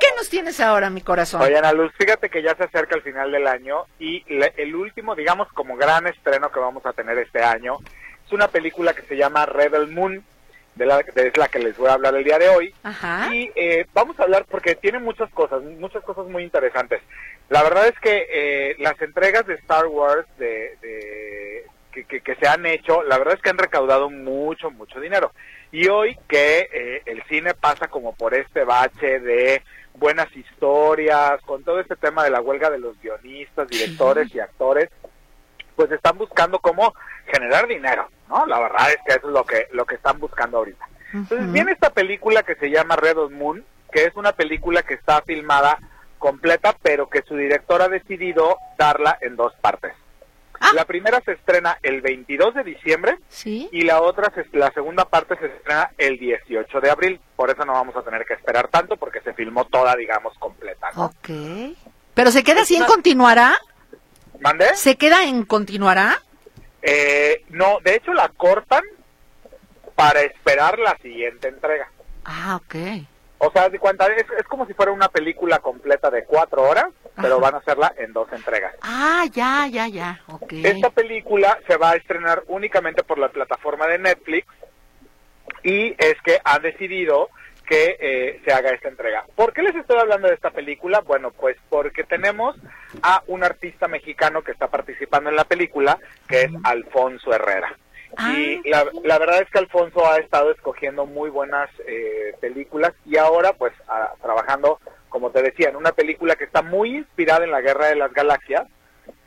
¿Qué 0.00 0.06
nos 0.16 0.28
tienes 0.28 0.58
ahora, 0.60 0.90
mi 0.90 1.02
corazón? 1.02 1.40
Oye, 1.42 1.56
Ana 1.56 1.72
Luz, 1.72 1.92
fíjate 1.96 2.30
que 2.30 2.42
ya 2.42 2.54
se 2.56 2.64
acerca 2.64 2.96
el 2.96 3.02
final 3.02 3.30
del 3.30 3.46
año 3.46 3.84
y 4.00 4.24
le- 4.32 4.52
el 4.56 4.74
último, 4.74 5.14
digamos, 5.14 5.46
como 5.52 5.76
gran 5.76 6.08
estreno 6.08 6.50
que 6.50 6.58
vamos 6.58 6.84
a 6.84 6.92
tener 6.92 7.16
este 7.18 7.42
año 7.44 7.78
es 8.26 8.32
una 8.32 8.48
película 8.48 8.92
que 8.94 9.02
se 9.02 9.16
llama 9.16 9.46
Rebel 9.46 9.86
Moon, 9.88 10.24
de 10.74 10.86
la, 10.86 10.98
de- 11.02 11.28
es 11.28 11.36
la 11.36 11.48
que 11.48 11.58
les 11.58 11.76
voy 11.76 11.88
a 11.88 11.94
hablar 11.94 12.14
el 12.14 12.24
día 12.24 12.38
de 12.38 12.48
hoy. 12.48 12.74
Ajá. 12.82 13.28
Y 13.34 13.50
eh, 13.54 13.86
vamos 13.92 14.18
a 14.18 14.22
hablar 14.24 14.44
porque 14.48 14.74
tiene 14.74 14.98
muchas 14.98 15.30
cosas, 15.32 15.62
muchas 15.62 16.02
cosas 16.04 16.26
muy 16.26 16.42
interesantes. 16.42 17.00
La 17.48 17.62
verdad 17.62 17.86
es 17.88 17.98
que 18.00 18.26
eh, 18.30 18.76
las 18.78 19.00
entregas 19.02 19.46
de 19.46 19.54
Star 19.54 19.86
Wars 19.86 20.26
de, 20.38 20.76
de- 20.80 21.66
que, 21.92 22.04
que- 22.04 22.20
que 22.22 22.34
se 22.36 22.48
han 22.48 22.64
hecho, 22.64 23.02
la 23.02 23.18
verdad 23.18 23.34
es 23.34 23.42
que 23.42 23.50
han 23.50 23.58
recaudado 23.58 24.08
mucho, 24.08 24.70
mucho 24.70 24.98
dinero. 25.00 25.32
Y 25.70 25.88
hoy 25.88 26.16
que 26.28 26.68
eh, 26.72 27.02
el 27.06 27.22
cine 27.24 27.54
pasa 27.54 27.88
como 27.88 28.14
por 28.14 28.34
este 28.34 28.64
bache 28.64 29.20
de 29.20 29.62
buenas 29.94 30.34
historias, 30.34 31.40
con 31.42 31.64
todo 31.64 31.80
este 31.80 31.96
tema 31.96 32.24
de 32.24 32.30
la 32.30 32.40
huelga 32.40 32.70
de 32.70 32.78
los 32.78 32.98
guionistas, 33.02 33.68
directores 33.68 34.34
y 34.34 34.40
actores, 34.40 34.88
pues 35.76 35.90
están 35.90 36.16
buscando 36.18 36.58
cómo 36.60 36.94
generar 37.32 37.66
dinero, 37.66 38.08
¿no? 38.28 38.44
La 38.46 38.58
verdad 38.60 38.90
es 38.90 38.98
que 39.06 39.12
eso 39.16 39.28
es 39.28 39.32
lo 39.32 39.44
que 39.44 39.66
lo 39.72 39.84
que 39.86 39.94
están 39.96 40.18
buscando 40.18 40.58
ahorita. 40.58 40.86
Entonces 41.14 41.50
viene 41.52 41.72
esta 41.72 41.90
película 41.90 42.42
que 42.42 42.54
se 42.56 42.70
llama 42.70 42.96
Red 42.96 43.16
Moon, 43.30 43.64
que 43.92 44.04
es 44.04 44.14
una 44.16 44.32
película 44.32 44.82
que 44.82 44.94
está 44.94 45.22
filmada 45.22 45.78
completa, 46.18 46.74
pero 46.82 47.08
que 47.10 47.22
su 47.22 47.36
director 47.36 47.82
ha 47.82 47.88
decidido 47.88 48.56
darla 48.78 49.18
en 49.20 49.36
dos 49.36 49.52
partes. 49.60 49.92
Ah. 50.60 50.70
La 50.74 50.84
primera 50.84 51.20
se 51.24 51.32
estrena 51.32 51.76
el 51.82 52.00
22 52.02 52.54
de 52.54 52.62
diciembre 52.62 53.18
Sí. 53.28 53.68
y 53.72 53.82
la 53.82 54.00
otra, 54.00 54.30
se- 54.32 54.46
la 54.56 54.70
segunda 54.70 55.04
parte 55.04 55.36
se 55.36 55.46
estrena 55.46 55.90
el 55.98 56.18
18 56.20 56.80
de 56.80 56.90
abril. 56.90 57.20
Por 57.34 57.50
eso 57.50 57.64
no 57.64 57.72
vamos 57.72 57.96
a 57.96 58.02
tener 58.02 58.24
que 58.24 58.34
esperar 58.34 58.68
tanto 58.68 58.96
porque 58.96 59.20
se 59.22 59.34
filmó 59.34 59.64
toda, 59.64 59.96
digamos, 59.96 60.38
completa. 60.38 60.88
¿no? 60.94 61.06
Ok. 61.06 61.30
¿Pero 62.14 62.30
se 62.30 62.44
queda 62.44 62.62
así 62.62 62.76
en 62.76 62.84
continuará? 62.84 63.56
¿Mandé? 64.40 64.74
¿Se 64.76 64.96
queda 64.96 65.24
en 65.24 65.44
continuará? 65.44 66.22
Eh, 66.82 67.44
no, 67.50 67.78
de 67.84 67.94
hecho 67.94 68.12
la 68.12 68.28
cortan 68.28 68.82
para 69.94 70.20
esperar 70.22 70.78
la 70.78 70.96
siguiente 70.98 71.48
entrega. 71.48 71.88
Ah, 72.24 72.60
ok. 72.62 72.74
O 73.38 73.50
sea, 73.50 73.68
de 73.68 73.78
cuenta, 73.78 74.06
es, 74.06 74.24
es 74.38 74.46
como 74.46 74.66
si 74.66 74.74
fuera 74.74 74.92
una 74.92 75.08
película 75.08 75.58
completa 75.58 76.10
de 76.10 76.24
cuatro 76.24 76.62
horas, 76.62 76.86
pero 77.20 77.40
van 77.40 77.56
a 77.56 77.58
hacerla 77.58 77.92
en 77.98 78.12
dos 78.12 78.32
entregas. 78.32 78.74
Ah, 78.82 79.24
ya, 79.32 79.66
ya, 79.66 79.88
ya. 79.88 80.20
Ok. 80.28 80.52
Esta 80.52 80.90
película 80.90 81.58
se 81.66 81.76
va 81.76 81.90
a 81.90 81.96
estrenar 81.96 82.44
únicamente 82.46 83.02
por 83.02 83.18
la 83.18 83.30
plataforma 83.30 83.86
de 83.88 83.98
Netflix 83.98 84.46
y 85.62 85.94
es 85.98 86.14
que 86.24 86.40
han 86.44 86.62
decidido 86.62 87.30
que 87.72 87.96
eh, 88.00 88.40
se 88.44 88.52
haga 88.52 88.70
esta 88.70 88.88
entrega. 88.88 89.24
¿Por 89.34 89.54
qué 89.54 89.62
les 89.62 89.74
estoy 89.74 89.98
hablando 89.98 90.28
de 90.28 90.34
esta 90.34 90.50
película? 90.50 91.00
Bueno, 91.00 91.30
pues 91.30 91.56
porque 91.70 92.04
tenemos 92.04 92.54
a 93.02 93.22
un 93.28 93.42
artista 93.44 93.88
mexicano 93.88 94.42
que 94.42 94.52
está 94.52 94.68
participando 94.68 95.30
en 95.30 95.36
la 95.36 95.44
película, 95.44 95.98
que 96.28 96.42
es 96.42 96.50
Alfonso 96.64 97.32
Herrera. 97.32 97.74
Ah. 98.14 98.30
Y 98.36 98.68
la, 98.68 98.84
la 99.04 99.18
verdad 99.18 99.40
es 99.40 99.48
que 99.48 99.58
Alfonso 99.58 100.06
ha 100.06 100.18
estado 100.18 100.50
escogiendo 100.50 101.06
muy 101.06 101.30
buenas 101.30 101.70
eh, 101.86 102.34
películas 102.42 102.92
y 103.06 103.16
ahora 103.16 103.54
pues 103.54 103.72
a- 103.88 104.12
trabajando, 104.20 104.78
como 105.08 105.30
te 105.30 105.40
decía, 105.40 105.70
en 105.70 105.76
una 105.76 105.92
película 105.92 106.36
que 106.36 106.44
está 106.44 106.60
muy 106.60 106.96
inspirada 106.96 107.44
en 107.44 107.52
la 107.52 107.62
Guerra 107.62 107.86
de 107.86 107.96
las 107.96 108.12
Galaxias, 108.12 108.68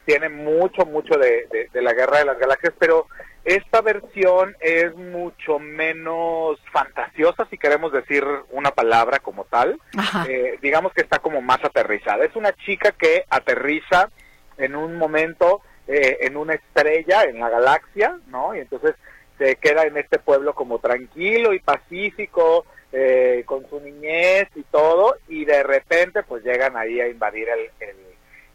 tiene 0.05 0.29
mucho, 0.29 0.85
mucho 0.85 1.17
de, 1.17 1.47
de- 1.51 1.69
de 1.73 1.81
la 1.81 1.93
Guerra 1.93 2.19
de 2.19 2.25
las 2.25 2.37
Galaxias, 2.39 2.73
pero 2.79 3.07
esta 3.43 3.81
versión 3.81 4.55
es 4.59 4.95
mucho 4.95 5.59
menos 5.59 6.59
fantasiosa, 6.71 7.45
si 7.49 7.57
queremos 7.57 7.91
decir 7.91 8.23
una 8.51 8.71
palabra 8.71 9.19
como 9.19 9.45
tal. 9.45 9.79
Eh, 10.27 10.57
digamos 10.61 10.93
que 10.93 11.01
está 11.01 11.19
como 11.19 11.41
más 11.41 11.63
aterrizada. 11.63 12.25
Es 12.25 12.35
una 12.35 12.53
chica 12.53 12.91
que 12.91 13.23
aterriza 13.29 14.09
en 14.57 14.75
un 14.75 14.97
momento 14.97 15.61
eh, 15.87 16.17
en 16.21 16.37
una 16.37 16.53
estrella 16.55 17.23
en 17.25 17.39
la 17.39 17.49
galaxia, 17.49 18.17
¿no? 18.27 18.55
Y 18.55 18.59
entonces 18.61 18.95
se 19.37 19.57
queda 19.57 19.83
en 19.83 19.97
este 19.97 20.17
pueblo 20.17 20.55
como 20.55 20.79
tranquilo 20.79 21.53
y 21.53 21.59
pacífico, 21.59 22.65
eh, 22.91 23.43
con 23.45 23.69
su 23.69 23.79
niñez 23.81 24.47
y 24.55 24.63
todo, 24.63 25.17
y 25.27 25.43
de 25.45 25.61
repente 25.61 26.23
pues 26.23 26.43
llegan 26.43 26.77
ahí 26.77 26.99
a 27.01 27.07
invadir 27.09 27.49
el, 27.49 27.69
el, 27.87 27.95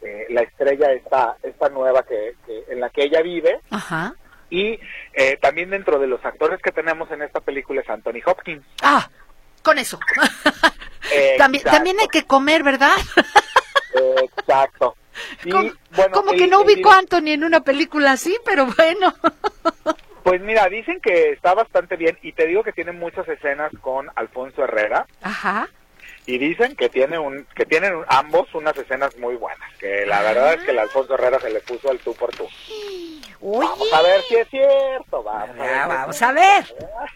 eh, 0.01 0.25
la 0.29 0.41
estrella 0.41 0.91
esta, 0.91 1.37
esta 1.43 1.69
nueva 1.69 2.03
que, 2.03 2.35
que- 2.45 2.65
en 2.69 2.79
la 2.79 2.89
que 2.89 3.03
ella 3.03 3.21
vive, 3.21 3.59
Ajá. 3.69 4.13
y 4.49 4.79
eh, 5.13 5.37
también 5.41 5.69
dentro 5.69 5.99
de 5.99 6.07
los 6.07 6.23
actores 6.25 6.61
que 6.61 6.71
tenemos 6.71 7.09
en 7.11 7.21
esta 7.21 7.39
película 7.39 7.81
es 7.81 7.89
Anthony 7.89 8.21
Hopkins. 8.25 8.65
Ah, 8.81 9.09
con 9.63 9.77
eso. 9.77 9.99
también, 11.37 11.61
Exacto, 11.61 11.71
también 11.77 11.99
hay 11.99 12.07
que 12.07 12.23
comer, 12.25 12.63
¿verdad? 12.63 12.93
Exacto. 13.93 14.95
Y, 15.43 15.51
como 15.51 15.71
bueno, 15.95 16.11
como 16.13 16.31
el- 16.31 16.37
que 16.39 16.47
no 16.47 16.63
direc- 16.63 16.89
a 16.93 16.97
Anthony 16.99 17.27
en 17.33 17.43
una 17.43 17.61
película 17.61 18.11
así, 18.13 18.35
pero 18.45 18.65
bueno. 18.65 19.13
Pues 20.23 20.39
mira, 20.41 20.67
dicen 20.69 20.99
que 21.01 21.31
está 21.31 21.53
bastante 21.53 21.95
bien 21.97 22.17
y 22.21 22.31
te 22.33 22.45
digo 22.47 22.63
que 22.63 22.71
tiene 22.71 22.91
muchas 22.91 23.27
escenas 23.27 23.71
con 23.81 24.07
Alfonso 24.15 24.63
Herrera 24.63 25.05
Ajá. 25.21 25.67
Y 26.25 26.37
dicen 26.37 26.75
que 26.75 26.89
tiene 26.89 27.17
un 27.17 27.45
que 27.55 27.65
tienen 27.65 28.03
ambos 28.07 28.53
unas 28.53 28.77
escenas 28.77 29.17
muy 29.17 29.35
buenas, 29.35 29.69
que 29.79 30.05
la 30.05 30.21
verdad 30.21 30.53
es 30.53 30.63
que 30.63 30.71
el 30.71 30.79
Alfonso 30.79 31.15
Herrera 31.15 31.39
se 31.39 31.49
le 31.49 31.61
puso 31.61 31.89
al 31.89 31.99
tú 31.99 32.13
por 32.13 32.31
tú. 32.35 32.47
Oye. 33.43 33.67
Vamos 33.67 33.93
a 33.93 34.01
ver 34.03 34.21
si 34.21 34.35
es 34.35 34.47
cierto, 34.49 35.27
a 35.27 35.45
ver. 35.47 35.87
Vamos 35.87 36.21
a 36.21 36.31
ver. 36.31 36.63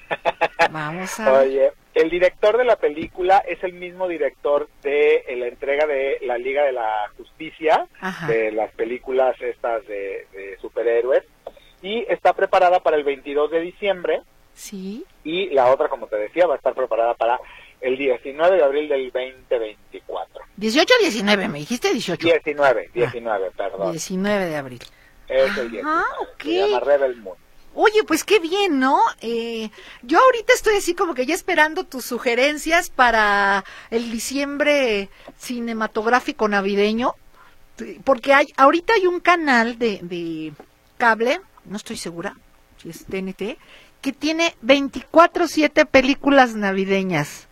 Vamos 0.71 1.19
a 1.19 1.31
ver. 1.31 1.47
Oye, 1.47 1.71
el 1.95 2.09
director 2.09 2.57
de 2.57 2.65
la 2.65 2.75
película 2.75 3.43
es 3.47 3.63
el 3.63 3.73
mismo 3.73 4.07
director 4.07 4.67
de 4.83 5.23
eh, 5.27 5.35
la 5.37 5.47
entrega 5.47 5.87
de 5.87 6.17
la 6.23 6.37
Liga 6.37 6.63
de 6.63 6.73
la 6.73 7.09
Justicia, 7.15 7.87
de 8.27 8.51
las 8.51 8.71
películas 8.71 9.39
estas 9.39 9.87
de, 9.87 10.57
superhéroes, 10.61 11.23
y 11.81 12.05
está 12.09 12.33
preparada 12.33 12.81
para 12.81 12.97
el 12.97 13.05
22 13.05 13.49
de 13.49 13.61
diciembre. 13.61 14.21
Sí. 14.53 15.05
Y 15.23 15.49
la 15.51 15.71
otra, 15.71 15.87
como 15.87 16.07
te 16.07 16.17
decía, 16.17 16.47
va 16.47 16.55
a 16.55 16.57
estar 16.57 16.73
preparada 16.73 17.13
para 17.13 17.39
el 17.81 17.97
19 17.97 18.57
de 18.57 18.63
abril 18.63 18.89
del 18.89 19.11
2024. 19.11 20.43
18 20.57 20.93
o 20.93 21.01
19, 21.01 21.47
me 21.49 21.59
dijiste 21.59 21.91
18. 21.91 22.25
19, 22.25 22.89
19, 22.93 23.51
perdón. 23.51 23.91
19 23.91 24.45
de 24.45 24.55
abril. 24.55 24.81
Es 25.27 25.57
el 25.57 25.71
19. 25.71 25.81
Ah, 25.83 26.05
ok. 26.21 26.43
Se 26.43 26.69
llama 26.69 26.79
Rebel 26.79 27.15
Moon. 27.17 27.38
Oye, 27.77 28.05
pues 28.05 28.23
qué 28.23 28.39
bien, 28.39 28.79
¿no? 28.79 29.01
Eh, 29.19 29.69
yo 30.01 30.19
ahorita 30.19 30.53
estoy 30.53 30.77
así 30.77 30.95
como 30.95 31.13
que 31.13 31.25
ya 31.25 31.35
esperando 31.35 31.83
tus 31.83 32.05
sugerencias 32.05 32.89
para 32.89 33.65
el 33.91 34.11
diciembre 34.11 35.09
cinematográfico 35.38 36.47
navideño, 36.47 37.15
porque 38.05 38.33
hay 38.33 38.53
ahorita 38.55 38.93
hay 38.93 39.07
un 39.07 39.19
canal 39.19 39.77
de, 39.77 39.99
de 40.03 40.53
cable, 40.97 41.41
no 41.65 41.75
estoy 41.75 41.97
segura 41.97 42.38
si 42.77 42.89
es 42.89 43.05
TNT, 43.05 43.57
que 44.01 44.13
tiene 44.13 44.55
24/7 44.63 45.85
películas 45.85 46.55
navideñas. 46.55 47.44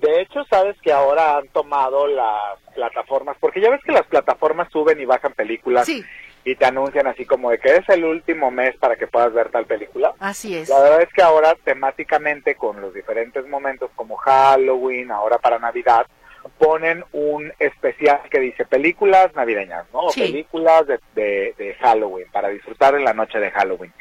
De 0.00 0.20
hecho, 0.22 0.44
sabes 0.44 0.76
que 0.80 0.92
ahora 0.92 1.36
han 1.36 1.48
tomado 1.48 2.06
las 2.06 2.58
plataformas, 2.74 3.36
porque 3.38 3.60
ya 3.60 3.70
ves 3.70 3.80
que 3.84 3.92
las 3.92 4.06
plataformas 4.06 4.70
suben 4.72 5.00
y 5.00 5.04
bajan 5.04 5.32
películas. 5.32 5.86
Sí 5.86 6.04
y 6.44 6.54
te 6.56 6.64
anuncian 6.64 7.06
así 7.06 7.24
como 7.26 7.50
de 7.50 7.58
que 7.58 7.76
es 7.76 7.88
el 7.88 8.04
último 8.04 8.50
mes 8.50 8.76
para 8.76 8.96
que 8.96 9.06
puedas 9.06 9.32
ver 9.32 9.50
tal 9.50 9.66
película. 9.66 10.14
Así 10.18 10.56
es. 10.56 10.68
La 10.68 10.80
verdad 10.80 11.02
es 11.02 11.12
que 11.12 11.22
ahora 11.22 11.54
temáticamente 11.64 12.54
con 12.54 12.80
los 12.80 12.94
diferentes 12.94 13.46
momentos 13.46 13.90
como 13.94 14.16
Halloween, 14.16 15.10
ahora 15.10 15.38
para 15.38 15.58
Navidad, 15.58 16.06
ponen 16.58 17.04
un 17.12 17.52
especial 17.58 18.20
que 18.30 18.40
dice 18.40 18.64
películas 18.64 19.34
navideñas, 19.34 19.84
¿no? 19.92 20.00
O 20.00 20.12
películas 20.12 20.86
de, 20.86 20.98
de, 21.14 21.76
Halloween, 21.80 22.26
para 22.32 22.48
disfrutar 22.48 22.94
en 22.94 23.04
la 23.04 23.12
noche 23.12 23.38
de 23.38 23.50
Halloween. 23.50 23.92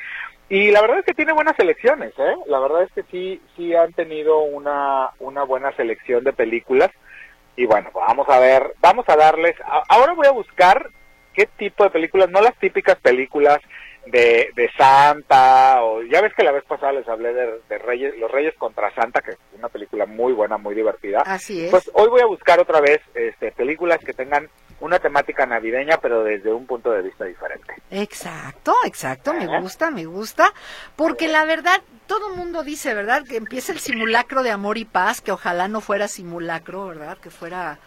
Y 0.50 0.72
la 0.72 0.82
verdad 0.82 1.00
es 1.00 1.06
que 1.06 1.14
tiene 1.14 1.32
buenas 1.32 1.56
selecciones, 1.56 2.12
¿eh? 2.18 2.36
La 2.48 2.60
verdad 2.60 2.84
es 2.84 2.92
que 2.94 3.04
sí, 3.12 3.42
sí 3.56 3.76
han 3.76 3.94
tenido 3.94 4.40
una, 4.40 5.12
una 5.20 5.44
buena 5.44 5.72
selección 5.74 6.24
de 6.24 6.34
películas. 6.34 6.90
Y 7.56 7.66
bueno, 7.66 7.92
vamos 7.94 8.28
a 8.30 8.40
ver, 8.40 8.74
vamos 8.82 9.08
a 9.10 9.16
darles, 9.16 9.56
ahora 9.90 10.14
voy 10.14 10.26
a 10.26 10.32
buscar 10.32 10.90
qué 11.34 11.46
tipo 11.58 11.84
de 11.84 11.90
películas, 11.90 12.30
no 12.30 12.42
las 12.42 12.56
típicas 12.56 12.96
películas 13.00 13.60
de, 14.06 14.52
de 14.56 14.72
Santa, 14.78 15.84
o 15.84 16.02
ya 16.04 16.22
ves 16.22 16.34
que 16.36 16.44
la 16.44 16.52
vez 16.52 16.64
pasada 16.66 16.94
les 16.94 17.08
hablé 17.08 17.34
de, 17.34 17.78
Reyes, 17.78 18.18
Los 18.18 18.32
Reyes 18.32 18.56
contra 18.58 18.94
Santa, 18.96 19.22
que 19.22 19.32
es 19.32 19.38
una 19.58 19.70
película 19.70 20.06
muy 20.06 20.34
buena, 20.34 20.58
muy 20.58 20.76
divertida. 20.76 21.22
Así 21.26 21.66
es. 21.66 21.72
Pues 21.72 21.90
hoy 21.94 22.10
voy 22.10 22.22
a 22.22 22.26
buscar 22.26 22.60
otra 22.60 22.82
vez 22.82 23.00
este, 23.14 23.52
películas 23.52 24.00
que 24.00 24.14
tengan 24.14 24.50
una 24.80 25.00
temática 25.00 25.46
navideña, 25.46 25.98
pero 26.02 26.24
desde 26.24 26.54
un 26.54 26.66
punto 26.66 26.92
de 26.92 27.02
vista 27.02 27.26
diferente. 27.26 27.74
Exacto, 27.92 28.74
exacto, 28.86 29.34
me 29.34 29.60
gusta, 29.60 29.92
me 29.92 30.06
gusta, 30.06 30.54
porque 30.96 31.28
la 31.28 31.44
verdad, 31.46 31.82
todo 32.08 32.32
el 32.32 32.38
mundo 32.38 32.64
dice, 32.64 32.94
¿verdad? 32.94 33.24
Que 33.28 33.38
empieza 33.38 33.74
el 33.74 33.80
simulacro 33.80 34.42
de 34.42 34.52
amor 34.52 34.78
y 34.78 34.86
paz, 34.86 35.22
que 35.22 35.32
ojalá 35.32 35.68
no 35.68 35.82
fuera 35.82 36.08
simulacro, 36.08 36.88
¿verdad? 36.88 37.18
Que 37.18 37.30
fuera 37.30 37.80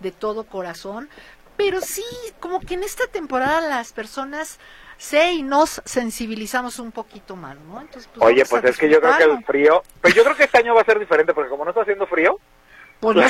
de 0.00 0.10
todo 0.10 0.44
corazón, 0.44 1.08
pero 1.56 1.80
sí, 1.80 2.04
como 2.40 2.60
que 2.60 2.74
en 2.74 2.82
esta 2.82 3.06
temporada 3.06 3.60
las 3.60 3.92
personas 3.92 4.58
se 5.00 5.32
y 5.32 5.42
nos 5.42 5.80
sensibilizamos 5.86 6.78
un 6.78 6.92
poquito 6.92 7.34
más, 7.34 7.58
¿no? 7.60 7.80
Entonces, 7.80 8.06
pues, 8.14 8.22
Oye, 8.22 8.44
pues 8.44 8.62
es 8.64 8.76
que 8.76 8.90
yo 8.90 9.00
creo 9.00 9.16
que 9.16 9.24
el 9.24 9.42
frío, 9.46 9.82
pues 10.02 10.14
yo 10.14 10.22
creo 10.22 10.36
que 10.36 10.44
este 10.44 10.58
año 10.58 10.74
va 10.74 10.82
a 10.82 10.84
ser 10.84 10.98
diferente 10.98 11.32
porque 11.32 11.48
como 11.48 11.64
no 11.64 11.70
está 11.70 11.80
haciendo 11.80 12.06
frío, 12.06 12.38
pues 13.00 13.16
no, 13.16 13.22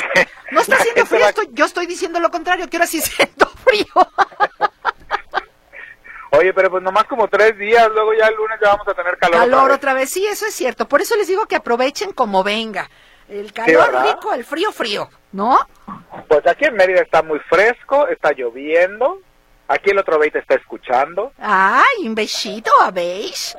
no 0.51 0.59
está 0.59 0.75
haciendo 0.79 1.05
frío, 1.05 1.25
yo 1.53 1.63
estoy 1.63 1.85
diciendo 1.85 2.19
lo 2.19 2.29
contrario, 2.29 2.69
que 2.69 2.75
ahora 2.75 2.87
sí 2.87 2.99
siento 3.01 3.47
frío. 3.63 3.85
Oye, 6.31 6.53
pero 6.53 6.69
pues 6.69 6.83
nomás 6.83 7.05
como 7.05 7.29
tres 7.29 7.57
días, 7.57 7.87
luego 7.93 8.13
ya 8.15 8.27
el 8.27 8.35
lunes 8.35 8.59
ya 8.61 8.71
vamos 8.71 8.89
a 8.89 8.93
tener 8.93 9.17
calor. 9.17 9.39
Calor 9.39 9.71
otra 9.71 9.93
vez, 9.93 10.09
sí, 10.09 10.25
eso 10.25 10.45
es 10.45 10.53
cierto. 10.53 10.89
Por 10.89 11.01
eso 11.01 11.15
les 11.15 11.27
digo 11.27 11.45
que 11.45 11.55
aprovechen 11.55 12.11
como 12.11 12.43
venga. 12.43 12.89
El 13.29 13.53
calor 13.53 13.93
rico, 14.03 14.33
el 14.33 14.43
frío 14.43 14.73
frío, 14.73 15.09
¿no? 15.31 15.57
Pues 16.27 16.45
aquí 16.47 16.65
en 16.65 16.75
Mérida 16.75 16.99
está 17.01 17.23
muy 17.23 17.39
fresco, 17.39 18.09
está 18.09 18.33
lloviendo. 18.33 19.21
Aquí 19.71 19.91
el 19.91 19.99
otro 19.99 20.19
te 20.19 20.39
está 20.39 20.55
escuchando. 20.55 21.31
Ay, 21.39 22.05
un 22.05 22.13
besito, 22.13 22.69
¿habéis? 22.81 23.55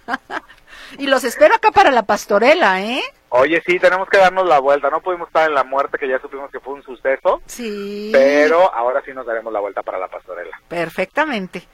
y 0.98 1.06
los 1.06 1.24
espero 1.24 1.54
acá 1.54 1.70
para 1.70 1.90
la 1.90 2.02
pastorela, 2.02 2.82
¿eh? 2.82 3.02
Oye, 3.30 3.62
sí, 3.66 3.78
tenemos 3.78 4.10
que 4.10 4.18
darnos 4.18 4.46
la 4.46 4.58
vuelta. 4.58 4.90
No 4.90 5.00
pudimos 5.00 5.28
estar 5.28 5.48
en 5.48 5.54
la 5.54 5.64
muerte, 5.64 5.96
que 5.96 6.06
ya 6.06 6.20
supimos 6.20 6.50
que 6.50 6.60
fue 6.60 6.74
un 6.74 6.82
suceso. 6.82 7.40
Sí. 7.46 8.10
Pero 8.12 8.74
ahora 8.74 9.00
sí 9.06 9.12
nos 9.14 9.24
daremos 9.24 9.50
la 9.50 9.60
vuelta 9.60 9.82
para 9.82 9.98
la 9.98 10.08
pastorela. 10.08 10.60
Perfectamente. 10.68 11.66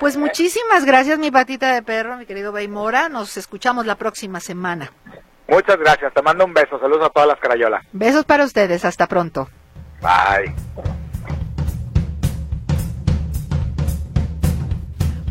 Pues 0.00 0.16
muchísimas 0.16 0.86
gracias, 0.86 1.18
mi 1.18 1.30
patita 1.30 1.74
de 1.74 1.82
perro, 1.82 2.16
mi 2.16 2.24
querido 2.24 2.50
Beimora. 2.50 3.10
Nos 3.10 3.36
escuchamos 3.36 3.84
la 3.84 3.96
próxima 3.96 4.40
semana. 4.40 4.90
Muchas 5.48 5.76
gracias, 5.76 6.14
te 6.14 6.22
mando 6.22 6.46
un 6.46 6.54
beso, 6.54 6.78
saludos 6.80 7.04
a 7.04 7.10
todas 7.10 7.28
las 7.28 7.38
carayolas. 7.38 7.84
Besos 7.92 8.24
para 8.24 8.44
ustedes, 8.44 8.86
hasta 8.86 9.06
pronto. 9.06 9.50
Bye. 10.00 11.01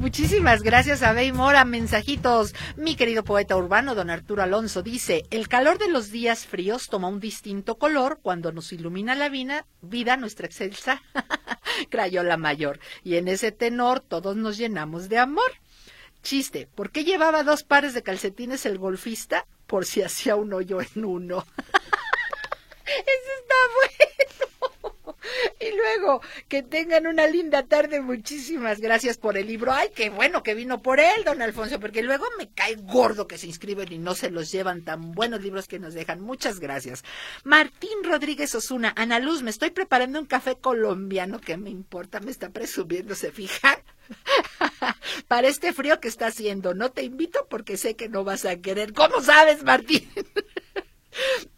Muchísimas 0.01 0.63
gracias 0.63 1.03
a 1.03 1.13
Bey 1.13 1.31
Mora. 1.31 1.63
Mensajitos. 1.63 2.55
Mi 2.75 2.95
querido 2.95 3.23
poeta 3.23 3.55
urbano, 3.55 3.93
don 3.93 4.09
Arturo 4.09 4.41
Alonso, 4.41 4.81
dice, 4.81 5.25
el 5.29 5.47
calor 5.47 5.77
de 5.77 5.89
los 5.89 6.09
días 6.09 6.47
fríos 6.47 6.87
toma 6.87 7.07
un 7.07 7.19
distinto 7.19 7.75
color 7.77 8.17
cuando 8.19 8.51
nos 8.51 8.73
ilumina 8.73 9.13
la 9.13 9.29
vida, 9.29 9.67
vida 9.83 10.17
nuestra 10.17 10.47
excelsa 10.47 11.03
crayola 11.91 12.35
mayor. 12.35 12.79
Y 13.03 13.17
en 13.17 13.27
ese 13.27 13.51
tenor 13.51 13.99
todos 13.99 14.35
nos 14.35 14.57
llenamos 14.57 15.07
de 15.07 15.19
amor. 15.19 15.51
Chiste, 16.23 16.67
¿por 16.73 16.89
qué 16.89 17.03
llevaba 17.03 17.43
dos 17.43 17.61
pares 17.61 17.93
de 17.93 18.01
calcetines 18.01 18.65
el 18.65 18.79
golfista? 18.79 19.45
Por 19.67 19.85
si 19.85 20.01
hacía 20.01 20.35
un 20.35 20.51
hoyo 20.51 20.81
en 20.81 21.05
uno. 21.05 21.45
Eso 22.85 23.31
está 23.39 23.55
bueno. 23.75 24.50
Y 25.59 25.75
luego, 25.75 26.21
que 26.47 26.63
tengan 26.63 27.07
una 27.07 27.27
linda 27.27 27.63
tarde. 27.63 28.01
Muchísimas 28.01 28.79
gracias 28.79 29.17
por 29.17 29.37
el 29.37 29.47
libro. 29.47 29.71
Ay, 29.71 29.89
qué 29.95 30.09
bueno 30.09 30.43
que 30.43 30.55
vino 30.55 30.81
por 30.81 30.99
él, 30.99 31.23
don 31.23 31.41
Alfonso, 31.41 31.79
porque 31.79 32.01
luego 32.01 32.25
me 32.37 32.49
cae 32.49 32.75
gordo 32.75 33.27
que 33.27 33.37
se 33.37 33.47
inscriben 33.47 33.91
y 33.91 33.97
no 33.97 34.15
se 34.15 34.31
los 34.31 34.51
llevan 34.51 34.83
tan 34.83 35.11
buenos 35.11 35.41
libros 35.41 35.67
que 35.67 35.79
nos 35.79 35.93
dejan. 35.93 36.21
Muchas 36.21 36.59
gracias. 36.59 37.03
Martín 37.43 38.03
Rodríguez 38.03 38.53
Osuna, 38.55 38.93
Ana 38.95 39.19
Luz, 39.19 39.43
me 39.43 39.51
estoy 39.51 39.71
preparando 39.71 40.19
un 40.19 40.25
café 40.25 40.55
colombiano. 40.55 41.39
que 41.39 41.57
me 41.57 41.69
importa? 41.69 42.19
Me 42.19 42.31
está 42.31 42.49
presumiendo, 42.49 43.15
¿se 43.15 43.31
fijan? 43.31 43.77
Para 45.27 45.47
este 45.47 45.73
frío 45.73 45.99
que 45.99 46.07
está 46.07 46.27
haciendo, 46.27 46.73
no 46.73 46.91
te 46.91 47.03
invito 47.03 47.47
porque 47.49 47.77
sé 47.77 47.95
que 47.95 48.09
no 48.09 48.23
vas 48.23 48.45
a 48.45 48.57
querer. 48.57 48.93
¿Cómo 48.93 49.21
sabes, 49.21 49.63
Martín? 49.63 50.09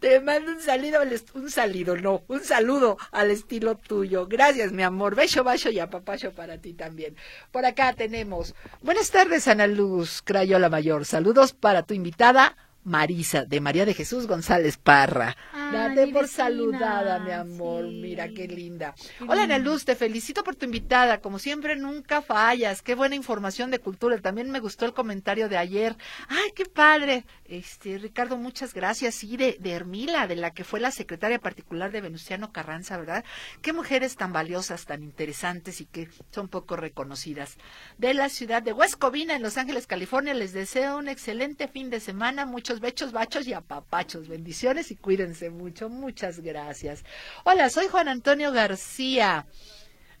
Te 0.00 0.20
mando 0.20 0.52
un 0.52 0.60
saludo, 0.60 0.98
un 1.34 1.50
saludo, 1.50 1.96
no, 1.96 2.24
un 2.28 2.40
saludo 2.40 2.96
al 3.12 3.30
estilo 3.30 3.76
tuyo. 3.76 4.26
Gracias, 4.26 4.72
mi 4.72 4.82
amor. 4.82 5.14
Beso, 5.14 5.44
bacho 5.44 5.70
y 5.70 5.78
apapacho 5.78 6.32
para 6.32 6.58
ti 6.58 6.74
también. 6.74 7.16
Por 7.50 7.64
acá 7.64 7.92
tenemos. 7.92 8.54
Buenas 8.82 9.10
tardes, 9.10 9.48
Ana 9.48 9.66
Luz 9.66 10.22
Crayola 10.22 10.68
Mayor. 10.68 11.04
Saludos 11.04 11.52
para 11.52 11.82
tu 11.82 11.94
invitada, 11.94 12.56
Marisa, 12.84 13.44
de 13.44 13.60
María 13.60 13.86
de 13.86 13.94
Jesús 13.94 14.26
González 14.26 14.76
Parra. 14.76 15.36
Date 15.52 16.08
por 16.08 16.28
saludada, 16.28 17.18
mi 17.18 17.30
amor. 17.30 17.84
Mira 17.86 18.28
qué 18.28 18.46
linda. 18.46 18.94
Hola, 19.26 19.44
Ana 19.44 19.58
Luz, 19.58 19.84
te 19.84 19.96
felicito 19.96 20.44
por 20.44 20.54
tu 20.54 20.66
invitada. 20.66 21.20
Como 21.20 21.38
siempre, 21.38 21.76
nunca 21.76 22.22
fallas. 22.22 22.82
Qué 22.82 22.94
buena 22.94 23.14
información 23.14 23.70
de 23.70 23.78
cultura. 23.78 24.18
También 24.18 24.50
me 24.50 24.60
gustó 24.60 24.84
el 24.84 24.92
comentario 24.92 25.48
de 25.48 25.56
ayer. 25.56 25.96
Ay, 26.28 26.50
qué 26.54 26.66
padre. 26.66 27.24
Este, 27.46 27.98
Ricardo, 27.98 28.36
muchas 28.36 28.74
gracias. 28.74 29.14
Sí, 29.14 29.36
de, 29.36 29.56
de 29.58 29.72
Hermila, 29.72 30.26
de 30.26 30.36
la 30.36 30.52
que 30.52 30.64
fue 30.64 30.80
la 30.80 30.90
secretaria 30.90 31.38
particular 31.38 31.90
de 31.90 32.02
Venustiano 32.02 32.52
Carranza, 32.52 32.96
¿verdad? 32.98 33.24
Qué 33.62 33.72
mujeres 33.72 34.16
tan 34.16 34.32
valiosas, 34.32 34.84
tan 34.84 35.02
interesantes 35.02 35.80
y 35.80 35.86
que 35.86 36.08
son 36.30 36.48
poco 36.48 36.76
reconocidas. 36.76 37.56
De 37.98 38.14
la 38.14 38.28
ciudad 38.28 38.62
de 38.62 38.72
West 38.72 38.96
Covina, 38.96 39.34
en 39.34 39.42
Los 39.42 39.56
Ángeles, 39.56 39.86
California, 39.86 40.34
les 40.34 40.52
deseo 40.52 40.98
un 40.98 41.08
excelente 41.08 41.68
fin 41.68 41.90
de 41.90 42.00
semana. 42.00 42.46
Muchos 42.46 42.73
bechos, 42.80 43.12
bachos 43.12 43.46
y 43.46 43.52
apapachos. 43.52 44.28
Bendiciones 44.28 44.90
y 44.90 44.96
cuídense 44.96 45.50
mucho. 45.50 45.88
Muchas 45.88 46.40
gracias. 46.40 47.04
Hola, 47.44 47.70
soy 47.70 47.88
Juan 47.88 48.08
Antonio 48.08 48.52
García. 48.52 49.46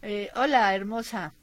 Eh, 0.02 0.30
hola, 0.34 0.74
hermosa. 0.74 1.34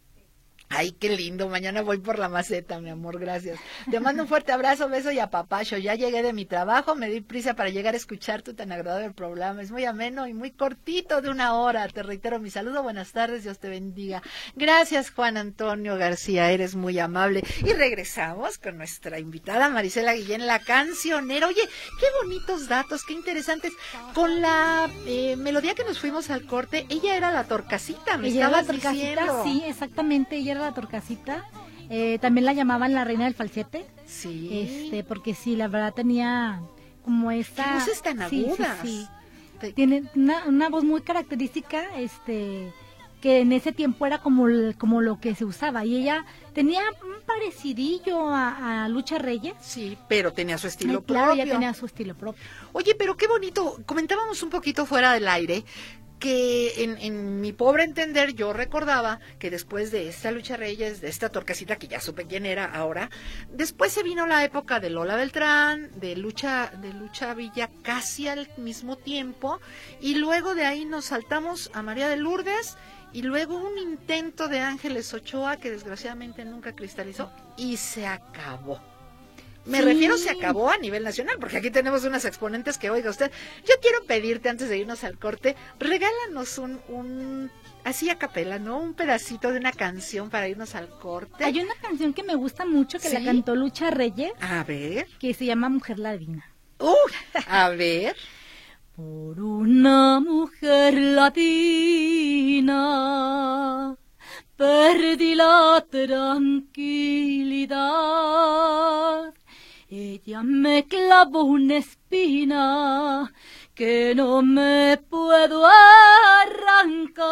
Ay, 0.74 0.92
qué 0.94 1.10
lindo. 1.10 1.50
Mañana 1.50 1.82
voy 1.82 1.98
por 1.98 2.18
la 2.18 2.30
maceta, 2.30 2.80
mi 2.80 2.90
amor. 2.90 3.20
Gracias. 3.20 3.60
Te 3.90 4.00
mando 4.00 4.24
un 4.24 4.30
fuerte 4.30 4.52
abrazo, 4.52 4.88
beso 4.88 5.12
y 5.12 5.20
apapacho. 5.20 5.78
Ya 5.78 5.96
llegué 5.96 6.24
de 6.24 6.34
mi 6.34 6.46
trabajo. 6.46 6.96
Me 6.96 7.10
di 7.10 7.22
prisa 7.22 7.56
para 7.56 7.70
llegar 7.70 7.94
a 7.94 7.98
escuchar 7.98 8.42
tu 8.42 8.54
tan 8.54 8.72
agradable 8.72 9.12
programa. 9.12 9.62
Es 9.62 9.72
muy 9.72 9.86
ameno 9.86 10.28
y 10.28 10.34
muy 10.34 10.52
cortito 10.52 11.22
de 11.22 11.30
una 11.30 11.56
hora. 11.56 11.88
Te 11.90 12.04
reitero 12.04 12.40
mi 12.40 12.50
saludo. 12.50 12.84
Buenas 12.84 13.12
tardes. 13.12 13.44
Dios 13.44 13.60
te 13.60 13.70
bendiga. 13.70 14.22
Gracias, 14.56 15.12
Juan 15.12 15.38
Antonio 15.38 15.98
García. 15.98 16.52
Eres 16.52 16.76
muy 16.76 16.98
amable. 17.00 17.44
Y 17.66 17.74
regresamos 17.74 18.58
con 18.58 18.78
nuestra 18.78 19.20
invitada 19.20 19.70
Marisela 19.70 20.14
Guillén, 20.14 20.48
la 20.48 20.60
cancionera. 20.60 21.48
Oye, 21.48 21.68
qué 22.00 22.06
bonitos 22.24 22.68
datos, 22.68 23.04
qué 23.04 23.14
interesantes. 23.14 23.74
Con 24.14 24.42
la 24.42 24.90
eh, 25.06 25.36
melodía 25.36 25.76
que 25.76 25.84
nos 25.84 26.00
fuimos 26.00 26.30
al 26.30 26.46
corte, 26.46 26.86
ella 26.90 27.18
era 27.18 27.32
la 27.32 27.44
torcasita. 27.44 28.18
Me 28.18 28.30
ella 28.30 28.46
estabas 28.46 28.68
la 28.68 28.74
torcasita, 28.74 29.22
diciendo. 29.22 29.44
sí, 29.44 29.64
exactamente. 29.66 30.38
Ella 30.38 30.54
era 30.54 30.61
la 30.62 30.74
torcasita. 30.74 31.46
Eh, 31.90 32.20
también 32.20 32.46
la 32.46 32.54
llamaban 32.54 32.94
la 32.94 33.04
reina 33.04 33.26
del 33.26 33.34
falsete. 33.34 33.86
Sí. 34.06 34.50
Este, 34.52 35.04
porque 35.04 35.34
sí, 35.36 35.56
la 35.56 35.68
verdad 35.68 35.94
tenía 35.94 36.62
como 37.04 37.32
esta. 37.32 37.64
¿Qué 37.66 37.74
voces 37.74 38.02
tan 38.02 38.30
sí, 38.30 38.46
sí, 38.46 38.46
agudas? 38.46 38.78
sí. 38.82 39.08
Te- 39.60 39.74
Tiene 39.74 40.04
una, 40.16 40.46
una 40.48 40.70
voz 40.70 40.84
muy 40.84 41.02
característica, 41.02 41.84
este, 41.98 42.72
que 43.22 43.42
en 43.42 43.52
ese 43.52 43.72
tiempo 43.72 44.06
era 44.06 44.20
como, 44.20 44.48
el- 44.48 44.76
como 44.78 45.02
lo 45.02 45.20
que 45.20 45.36
se 45.36 45.46
usaba. 45.46 45.86
Y 45.86 45.98
ella 45.98 46.26
tenía 46.54 46.82
un 47.04 47.22
parecidillo 47.26 48.30
a, 48.30 48.86
a 48.86 48.90
Lucha 48.90 49.18
Reyes. 49.20 49.54
Sí, 49.62 49.98
pero 50.08 50.32
tenía 50.34 50.58
su 50.58 50.68
estilo 50.68 51.00
Ay, 51.00 51.06
claro, 51.06 51.26
propio. 51.28 51.44
ella 51.44 51.54
tenía 51.54 51.74
su 51.74 51.86
estilo 51.86 52.16
propio. 52.16 52.42
Oye, 52.72 52.96
pero 52.96 53.18
qué 53.18 53.28
bonito. 53.28 53.78
Comentábamos 53.86 54.42
un 54.44 54.50
poquito 54.50 54.86
fuera 54.86 55.14
del 55.14 55.28
aire 55.28 55.64
que 56.22 56.84
en, 56.84 56.98
en 57.00 57.42
mi 57.42 57.52
pobre 57.52 57.84
entender 57.84 58.34
yo 58.36 58.54
recordaba 58.54 59.20
que 59.40 59.50
después 59.50 59.92
de 59.92 60.08
esta 60.08 60.32
lucha 60.32 60.56
Reyes, 60.56 61.02
de 61.02 61.10
esta 61.10 61.30
torcasita 61.30 61.78
que 61.78 61.88
ya 61.88 62.00
supe 62.00 62.28
quién 62.28 62.46
era 62.46 62.66
ahora, 62.66 63.10
después 63.52 63.92
se 63.92 64.04
vino 64.04 64.28
la 64.28 64.46
época 64.46 64.80
de 64.80 64.92
Lola 64.92 65.16
Beltrán, 65.16 65.90
de 66.00 66.16
lucha, 66.16 66.72
de 66.80 66.94
lucha 66.94 67.34
Villa 67.34 67.72
casi 67.82 68.28
al 68.28 68.48
mismo 68.58 68.98
tiempo, 68.98 69.60
y 70.00 70.16
luego 70.16 70.54
de 70.54 70.66
ahí 70.66 70.86
nos 70.86 71.06
saltamos 71.06 71.72
a 71.74 71.82
María 71.82 72.08
de 72.08 72.18
Lourdes 72.18 72.78
y 73.14 73.24
luego 73.24 73.58
un 73.58 73.80
intento 73.80 74.48
de 74.48 74.60
Ángeles 74.60 75.12
Ochoa 75.16 75.58
que 75.58 75.72
desgraciadamente 75.72 76.46
nunca 76.46 76.76
cristalizó 76.76 77.32
y 77.58 77.78
se 77.78 78.06
acabó. 78.06 78.91
Me 79.66 79.78
Sí. 79.80 79.84
refiero 79.86 80.18
se 80.18 80.30
acabó 80.32 80.70
a 80.72 80.78
nivel 80.78 81.04
nacional, 81.04 81.38
porque 81.40 81.58
aquí 81.58 81.70
tenemos 81.70 82.04
unas 82.04 82.26
exponentes 82.26 82.78
que, 82.80 82.90
oiga 82.90 83.10
usted, 83.12 83.32
yo 83.68 83.76
quiero 83.82 84.04
pedirte 84.06 84.50
antes 84.50 84.70
de 84.70 84.78
irnos 84.80 85.04
al 85.04 85.20
corte, 85.20 85.56
regálanos 85.80 86.58
un, 86.58 86.80
un 86.88 87.52
así 87.84 88.10
a 88.10 88.18
capela, 88.18 88.58
¿no? 88.58 88.80
Un 88.80 88.94
pedacito 88.96 89.52
de 89.52 89.60
una 89.60 89.72
canción 89.72 90.30
para 90.32 90.48
irnos 90.48 90.74
al 90.76 90.90
corte. 90.90 91.44
Hay 91.46 91.60
una 91.60 91.76
canción 91.76 92.14
que 92.14 92.24
me 92.24 92.34
gusta 92.36 92.66
mucho 92.66 92.98
que 93.00 93.10
¿Sí? 93.10 93.14
la 93.14 93.24
cantó 93.24 93.56
Lucha 93.56 93.92
Reyes, 93.92 94.32
A 94.42 94.64
ver, 94.64 95.08
que 95.20 95.34
se 95.36 95.46
llama 95.46 95.70
Mujer 95.70 96.00
Ladina. 96.00 96.44
uy, 96.80 97.12
a 97.48 97.70
ver. 97.70 98.16
Por 98.96 99.40
una 99.42 100.20
mujer 100.20 100.94
latina 103.02 103.96
perdí 104.58 105.34
la 105.36 105.86
tranquilidad. 108.12 109.34
Ella 109.94 110.42
me 110.42 110.88
clavó 110.88 111.44
una 111.44 111.76
espina 111.76 113.34
que 113.76 114.16
no 114.16 114.42
me 114.42 114.98
puedo 115.10 115.68
arrancar. 116.46 117.28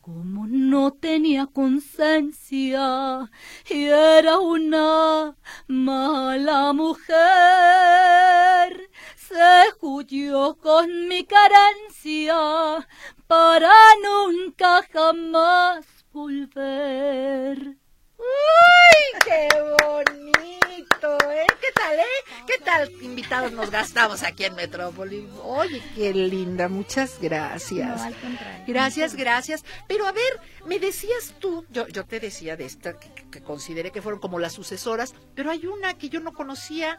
Como 0.00 0.46
no 0.46 0.94
tenía 0.94 1.48
conciencia 1.48 3.30
y 3.68 3.84
era 3.88 4.38
una 4.38 5.36
mala 5.66 6.72
mujer, 6.72 7.12
se 9.16 9.66
huyó 9.82 10.56
con 10.56 11.08
mi 11.08 11.24
carencia 11.24 12.88
para 13.26 13.70
nunca 14.02 14.80
jamás 14.90 15.84
volver. 16.10 17.83
¡Uy, 18.18 19.20
qué 19.24 19.48
bonito! 19.60 21.18
¿eh? 21.30 21.46
¿Qué 21.60 21.72
tal, 21.74 21.98
eh? 21.98 22.44
¿Qué 22.46 22.64
tal 22.64 22.90
invitados 23.02 23.52
nos 23.52 23.70
gastamos 23.70 24.22
aquí 24.22 24.44
en 24.44 24.54
Metrópoli? 24.54 25.28
Oye, 25.42 25.82
qué 25.94 26.12
linda, 26.14 26.68
muchas 26.68 27.18
gracias. 27.20 27.96
No, 27.96 28.02
al 28.02 28.14
contrario. 28.14 28.64
Gracias, 28.66 29.14
gracias. 29.14 29.64
Pero 29.88 30.06
a 30.06 30.12
ver, 30.12 30.40
me 30.66 30.78
decías 30.78 31.34
tú, 31.38 31.64
yo, 31.70 31.86
yo 31.88 32.04
te 32.04 32.20
decía 32.20 32.56
de 32.56 32.64
esta 32.64 32.98
que, 32.98 33.10
que- 33.30 33.42
consideré 33.42 33.90
que 33.90 34.00
fueron 34.02 34.20
como 34.20 34.38
las 34.38 34.52
sucesoras, 34.54 35.14
pero 35.34 35.50
hay 35.50 35.66
una 35.66 35.94
que 35.94 36.08
yo 36.08 36.20
no 36.20 36.32
conocía. 36.32 36.98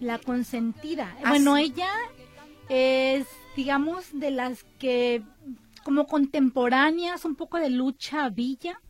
La 0.00 0.18
consentida. 0.18 1.14
Ah, 1.22 1.30
bueno, 1.30 1.56
ella 1.58 1.90
es, 2.70 3.26
digamos, 3.54 4.06
de 4.12 4.30
las 4.30 4.64
que 4.78 5.22
como 5.84 6.06
contemporáneas, 6.06 7.24
un 7.24 7.36
poco 7.36 7.58
de 7.58 7.70
lucha 7.70 8.28
villa. 8.28 8.80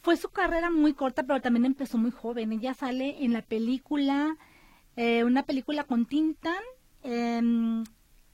Fue 0.00 0.16
su 0.16 0.30
carrera 0.30 0.70
muy 0.70 0.94
corta, 0.94 1.22
pero 1.24 1.40
también 1.40 1.66
empezó 1.66 1.98
muy 1.98 2.10
joven. 2.10 2.52
Ella 2.52 2.74
sale 2.74 3.22
en 3.24 3.32
la 3.32 3.42
película, 3.42 4.36
eh, 4.96 5.24
una 5.24 5.42
película 5.44 5.84
con 5.84 6.06
Tintan, 6.06 6.62
em, 7.02 7.84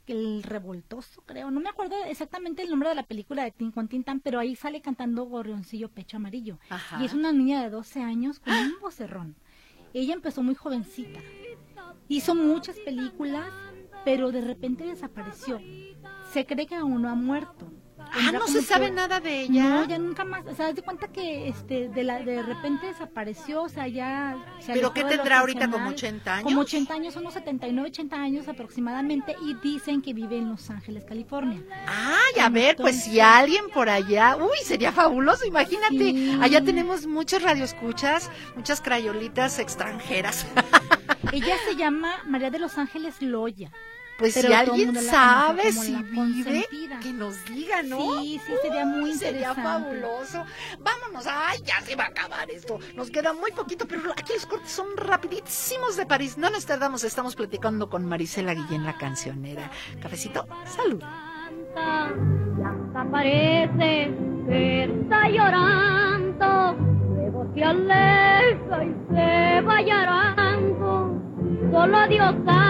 El 0.07 0.43
Revoltoso, 0.43 1.23
creo. 1.25 1.51
No 1.51 1.61
me 1.61 1.71
acuerdo 1.71 1.97
exactamente 2.07 2.63
el 2.63 2.71
nombre 2.71 2.91
de 2.91 2.95
la 2.95 3.05
película 3.05 3.43
de 3.43 3.51
Tin 3.51 3.73
con 3.73 3.89
Tintan, 3.89 4.21
pero 4.21 4.39
ahí 4.39 4.55
sale 4.55 4.83
cantando 4.83 5.25
Gorrioncillo 5.25 5.89
Pecho 5.89 6.19
Amarillo. 6.19 6.59
Ajá. 6.69 7.01
Y 7.03 7.07
es 7.07 7.15
una 7.15 7.33
niña 7.33 7.63
de 7.63 7.71
12 7.71 8.03
años 8.03 8.39
con 8.39 8.53
un 8.53 8.75
vocerrón. 8.81 9.35
Ella 9.95 10.13
empezó 10.15 10.43
muy 10.43 10.55
jovencita. 10.55 11.21
Hizo 12.09 12.35
muchas 12.35 12.79
películas, 12.81 13.49
pero 14.05 14.31
de 14.31 14.43
repente 14.43 14.85
desapareció. 14.85 15.59
Se 16.35 16.45
cree 16.45 16.67
que 16.67 16.75
aún 16.75 17.01
no 17.01 17.09
ha 17.09 17.15
muerto. 17.15 17.71
Ah, 18.17 18.33
no 18.33 18.47
se 18.47 18.61
sabe 18.63 18.87
que- 18.87 18.93
nada 18.93 19.19
de 19.21 19.43
ella. 19.43 19.69
no, 19.69 19.89
ya 19.89 19.99
nunca 19.99 20.25
más. 20.25 20.45
O 20.47 20.55
sea, 20.55 20.73
de 20.73 20.83
cuenta 20.83 21.09
que 21.09 21.49
este, 21.49 21.89
de, 21.89 22.05
la, 22.05 22.19
de 22.19 22.43
repente 22.43 22.87
desapareció, 22.87 23.63
o 23.63 23.69
sea, 23.69 23.87
ya. 23.89 24.37
se 24.61 24.73
¿Pero 24.73 24.93
qué 24.93 25.05
tendrá 25.05 25.41
ahorita, 25.41 25.67
como 25.71 25.79
profesional. 25.79 26.17
80 26.21 26.35
años? 26.35 26.45
Como 26.45 26.61
80 26.61 26.95
años, 26.95 27.17
unos 27.17 27.35
79, 27.35 27.89
80 27.89 28.17
años 28.17 28.49
aproximadamente, 28.49 29.35
y 29.43 29.55
dicen 29.55 30.03
que 30.03 30.13
vive 30.13 30.39
en 30.39 30.51
Los 30.51 30.71
Ángeles, 30.71 31.05
California. 31.05 31.63
Ay, 31.87 32.41
a 32.41 32.49
ver, 32.51 32.77
pues 32.77 33.05
si 33.05 33.21
alguien 33.21 33.65
por 33.73 33.89
allá, 33.89 34.37
uy, 34.37 34.59
sería 34.65 34.93
fabuloso, 34.93 35.47
imagínate. 35.47 35.97
Sí. 35.99 36.39
Allá 36.41 36.63
tenemos 36.63 37.07
muchos 37.07 37.43
radioescuchas, 37.43 38.31
muchas 38.57 38.81
crayolitas 38.81 39.59
extranjeras. 39.61 40.47
Ella 41.33 41.57
se 41.69 41.75
llama 41.77 42.13
María 42.27 42.51
de 42.51 42.59
Los 42.59 42.77
Ángeles 42.77 43.23
Loya. 43.23 43.73
Pues 44.19 44.35
Pero 44.35 44.49
si 44.49 44.55
alguien 44.55 44.95
sabe 44.95 45.73
si 45.73 45.97
vive, 46.03 46.69
que 47.03 47.13
nos 47.13 47.45
diga, 47.47 47.83
¿no? 47.83 47.99
Sí, 48.23 48.41
sí, 48.47 48.53
sería 48.63 48.85
muy 48.87 49.11
Uy, 49.11 49.15
Sería 49.15 49.55
fabuloso. 49.55 50.45
Vámonos, 50.79 51.27
ay, 51.27 51.61
ya 51.65 51.81
se 51.81 51.97
va 51.97 52.05
a 52.05 52.09
acabar 52.09 52.49
esto. 52.51 52.79
Nos 52.95 53.11
queda 53.11 53.33
muy 53.33 53.51
poquito, 53.51 53.87
pero 53.89 54.13
aquí 54.13 54.33
los 54.33 54.47
cortes 54.47 54.71
son 54.71 54.97
rapidísimos 54.97 55.97
de 55.97 56.07
París. 56.07 56.39
No 56.39 56.49
nos 56.51 56.65
tardamos, 56.65 57.03
estamos 57.03 57.35
platicando 57.35 57.91
con 57.91 58.05
Marisela 58.05 58.55
Guillén, 58.55 58.85
la 58.85 58.97
cancionera. 58.97 59.71
Cafecito, 60.01 60.47
salud. 60.65 61.03
Y 61.77 62.63
hasta 62.63 63.11
parece 63.11 64.15
que 64.49 64.85
está 64.85 65.29
llorando, 65.29 66.77
luego 67.17 67.51
se 67.53 67.65
aleja 67.65 68.85
y 68.85 68.95
se 69.13 69.61
va 69.63 69.83
llorando, 69.83 71.21
solo 71.73 72.09
Dios 72.09 72.35
sabe 72.47 72.64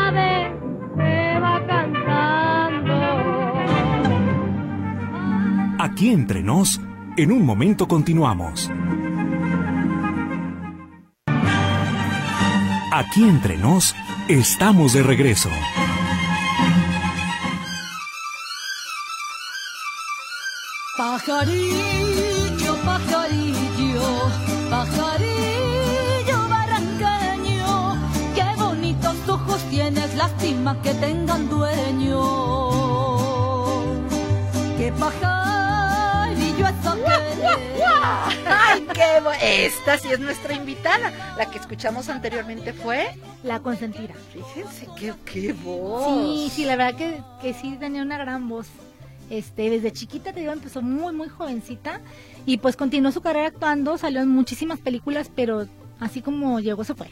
Aquí 5.94 6.10
entre 6.10 6.42
nos, 6.42 6.80
en 7.16 7.30
un 7.30 7.46
momento 7.46 7.86
continuamos. 7.86 8.68
Aquí 12.90 13.22
entre 13.22 13.56
nos, 13.58 13.94
estamos 14.26 14.92
de 14.94 15.04
regreso. 15.04 15.50
Pajarillo, 20.98 22.74
pajarillo, 22.84 24.02
pajarillo 24.70 26.48
barranqueño, 26.48 27.94
qué 28.34 28.44
bonitos 28.58 29.14
ojos 29.28 29.62
tienes, 29.70 30.12
lástima 30.16 30.82
que 30.82 30.92
tengan 30.94 31.48
dueño. 31.48 32.20
Qué 34.76 34.92
pajarillo 34.98 35.33
Ay, 38.46 38.86
qué 38.92 39.20
bo- 39.22 39.30
Esta 39.42 39.98
sí 39.98 40.08
es 40.10 40.20
nuestra 40.20 40.54
invitada. 40.54 41.34
La 41.36 41.50
que 41.50 41.58
escuchamos 41.58 42.08
anteriormente 42.08 42.72
fue. 42.72 43.08
La 43.42 43.60
consentida. 43.60 44.14
Fíjense 44.32 44.86
qué, 44.96 45.14
qué 45.24 45.52
voz. 45.52 46.04
Sí, 46.06 46.50
sí, 46.54 46.64
la 46.64 46.76
verdad 46.76 46.96
que, 46.98 47.22
que 47.40 47.54
sí 47.54 47.76
tenía 47.78 48.02
una 48.02 48.18
gran 48.18 48.48
voz. 48.48 48.66
Este, 49.30 49.70
desde 49.70 49.92
chiquita, 49.92 50.32
te 50.32 50.40
digo, 50.40 50.52
empezó 50.52 50.82
muy, 50.82 51.12
muy 51.14 51.28
jovencita. 51.28 52.00
Y 52.46 52.58
pues 52.58 52.76
continuó 52.76 53.10
su 53.12 53.20
carrera 53.22 53.48
actuando, 53.48 53.96
salió 53.98 54.20
en 54.20 54.28
muchísimas 54.28 54.78
películas, 54.80 55.30
pero 55.34 55.66
así 56.00 56.20
como 56.22 56.60
llegó, 56.60 56.84
se 56.84 56.94
fue. 56.94 57.08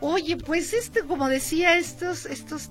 Oye, 0.00 0.36
pues 0.36 0.72
este, 0.72 1.00
como 1.02 1.28
decía, 1.28 1.76
estos, 1.76 2.26
estos 2.26 2.70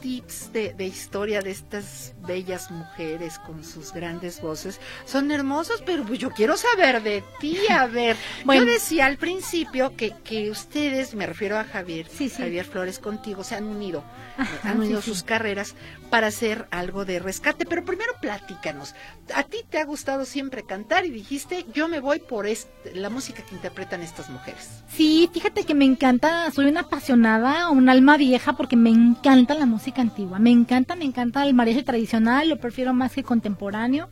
tips 0.00 0.52
de, 0.52 0.74
de, 0.74 0.84
historia 0.86 1.42
de 1.42 1.50
estas 1.50 2.14
bellas 2.26 2.70
mujeres 2.70 3.38
con 3.38 3.64
sus 3.64 3.92
grandes 3.92 4.40
voces 4.40 4.80
son 5.04 5.30
hermosos, 5.30 5.82
pero 5.84 6.04
pues 6.04 6.18
yo 6.18 6.30
quiero 6.30 6.56
saber 6.56 7.02
de 7.02 7.22
ti, 7.40 7.58
a 7.68 7.86
ver. 7.88 8.16
bueno, 8.44 8.64
yo 8.64 8.72
decía 8.72 9.06
al 9.06 9.16
principio 9.16 9.96
que, 9.96 10.14
que 10.24 10.50
ustedes, 10.50 11.14
me 11.14 11.26
refiero 11.26 11.58
a 11.58 11.64
Javier, 11.64 12.06
sí, 12.08 12.28
sí. 12.28 12.42
Javier 12.42 12.64
Flores 12.64 12.98
contigo, 12.98 13.44
se 13.44 13.56
han 13.56 13.64
unido, 13.64 14.02
Ajá, 14.38 14.70
han 14.70 14.78
unido 14.78 15.02
sí, 15.02 15.10
sus 15.10 15.22
carreras 15.22 15.74
para 16.10 16.28
hacer 16.28 16.68
algo 16.70 17.04
de 17.04 17.18
rescate, 17.18 17.66
pero 17.66 17.84
primero 17.84 18.12
platícanos. 18.20 18.94
A 19.34 19.42
ti 19.42 19.58
te 19.68 19.78
ha 19.78 19.84
gustado 19.84 20.24
siempre 20.24 20.62
cantar 20.62 21.04
y 21.04 21.10
dijiste, 21.10 21.66
yo 21.74 21.88
me 21.88 22.00
voy 22.00 22.20
por 22.20 22.46
este, 22.46 22.94
la 22.94 23.10
música 23.10 23.42
que 23.42 23.54
interpretan 23.54 24.00
estas 24.02 24.30
mujeres. 24.30 24.84
Sí, 24.88 25.28
fíjate 25.32 25.64
que 25.64 25.74
me 25.74 25.84
encanta, 25.84 26.50
soy 26.52 26.66
una 26.66 26.80
apasionada, 26.80 27.68
un 27.70 27.88
alma 27.88 28.16
vieja 28.16 28.54
porque 28.54 28.76
me 28.76 28.90
encanta 28.90 29.54
la 29.54 29.66
música 29.66 30.00
antigua. 30.00 30.38
Me 30.38 30.50
encanta, 30.50 30.94
me 30.94 31.04
encanta 31.04 31.44
el 31.44 31.52
mariachi 31.52 31.82
tradicional, 31.82 32.48
lo 32.48 32.58
prefiero 32.58 32.94
más 32.94 33.12
que 33.12 33.24
contemporáneo. 33.24 34.08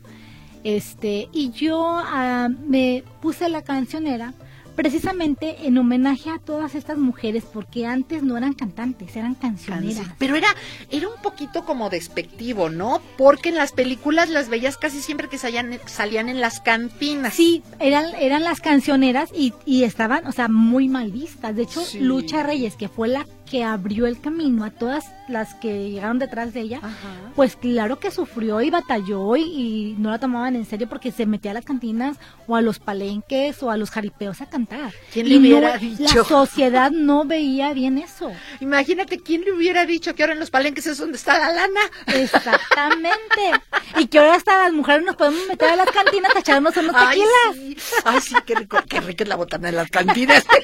Este, 0.63 1.29
y 1.31 1.51
yo 1.51 1.79
uh, 1.79 2.49
me 2.67 3.03
puse 3.21 3.47
la 3.47 3.61
cancionera 3.61 4.33
precisamente 4.77 5.65
en 5.65 5.75
homenaje 5.79 6.29
a 6.29 6.37
todas 6.37 6.75
estas 6.75 6.99
mujeres 6.99 7.43
porque 7.51 7.87
antes 7.87 8.21
no 8.21 8.37
eran 8.37 8.53
cantantes, 8.53 9.15
eran 9.15 9.33
cancioneras. 9.33 10.05
Pero 10.19 10.35
era 10.35 10.47
era 10.91 11.09
un 11.09 11.19
poquito 11.21 11.65
como 11.65 11.89
despectivo, 11.89 12.69
¿no? 12.69 13.01
Porque 13.17 13.49
en 13.49 13.55
las 13.55 13.71
películas 13.71 14.29
las 14.29 14.49
veías 14.49 14.77
casi 14.77 15.01
siempre 15.01 15.29
que 15.29 15.39
salían, 15.39 15.79
salían 15.87 16.29
en 16.29 16.39
las 16.39 16.61
cantinas. 16.61 17.33
Sí, 17.33 17.63
eran 17.79 18.13
eran 18.19 18.43
las 18.43 18.61
cancioneras 18.61 19.31
y, 19.33 19.53
y 19.65 19.83
estaban, 19.83 20.27
o 20.27 20.31
sea, 20.31 20.47
muy 20.47 20.87
mal 20.87 21.11
vistas. 21.11 21.55
De 21.55 21.63
hecho, 21.63 21.81
sí. 21.81 21.99
Lucha 21.99 22.43
Reyes, 22.43 22.75
que 22.75 22.87
fue 22.87 23.07
la 23.07 23.25
que 23.49 23.63
abrió 23.63 24.07
el 24.07 24.19
camino 24.19 24.63
a 24.63 24.71
todas 24.71 25.05
las 25.27 25.53
que 25.55 25.89
llegaron 25.89 26.19
detrás 26.19 26.53
de 26.53 26.61
ella, 26.61 26.77
Ajá. 26.77 27.31
pues 27.35 27.55
claro 27.55 27.99
que 27.99 28.11
sufrió 28.11 28.61
y 28.61 28.69
batalló 28.69 29.35
y, 29.35 29.41
y, 29.41 29.95
no 29.97 30.09
la 30.09 30.19
tomaban 30.19 30.55
en 30.55 30.65
serio 30.65 30.87
porque 30.87 31.11
se 31.11 31.25
metía 31.25 31.51
a 31.51 31.53
las 31.53 31.65
cantinas 31.65 32.17
o 32.47 32.55
a 32.55 32.61
los 32.61 32.79
palenques 32.79 33.61
o 33.61 33.71
a 33.71 33.77
los 33.77 33.91
jaripeos 33.91 34.41
a 34.41 34.49
cantar. 34.49 34.93
¿Quién 35.11 35.27
le 35.29 35.37
hubiera 35.37 35.73
no, 35.73 35.79
dicho? 35.79 36.19
La 36.19 36.23
sociedad 36.27 36.91
no 36.91 37.25
veía 37.25 37.73
bien 37.73 37.97
eso. 37.97 38.31
Imagínate 38.59 39.19
quién 39.19 39.41
le 39.41 39.51
hubiera 39.51 39.85
dicho 39.85 40.15
que 40.15 40.23
ahora 40.23 40.33
en 40.33 40.39
los 40.39 40.49
palenques 40.51 40.87
es 40.87 40.97
donde 40.97 41.17
está 41.17 41.37
la 41.39 41.51
lana. 41.51 41.81
Exactamente. 42.07 43.51
y 43.97 44.07
que 44.07 44.19
ahora 44.19 44.35
hasta 44.35 44.57
las 44.57 44.73
mujeres 44.73 45.03
nos 45.05 45.15
podemos 45.15 45.45
meter 45.47 45.69
a 45.69 45.75
las 45.75 45.91
cantinas 45.91 46.35
a 46.35 46.39
echarnos 46.39 46.75
unos 46.77 46.95
tequilas. 46.95 47.29
Ay, 47.49 47.75
sí, 47.79 47.95
Ay, 48.05 48.21
sí 48.21 48.35
qué 48.45 48.55
rico, 48.55 48.77
qué 48.87 49.01
rica 49.01 49.23
es 49.23 49.29
la 49.29 49.35
botana 49.35 49.67
de 49.67 49.73
las 49.73 49.89
cantinas. 49.89 50.45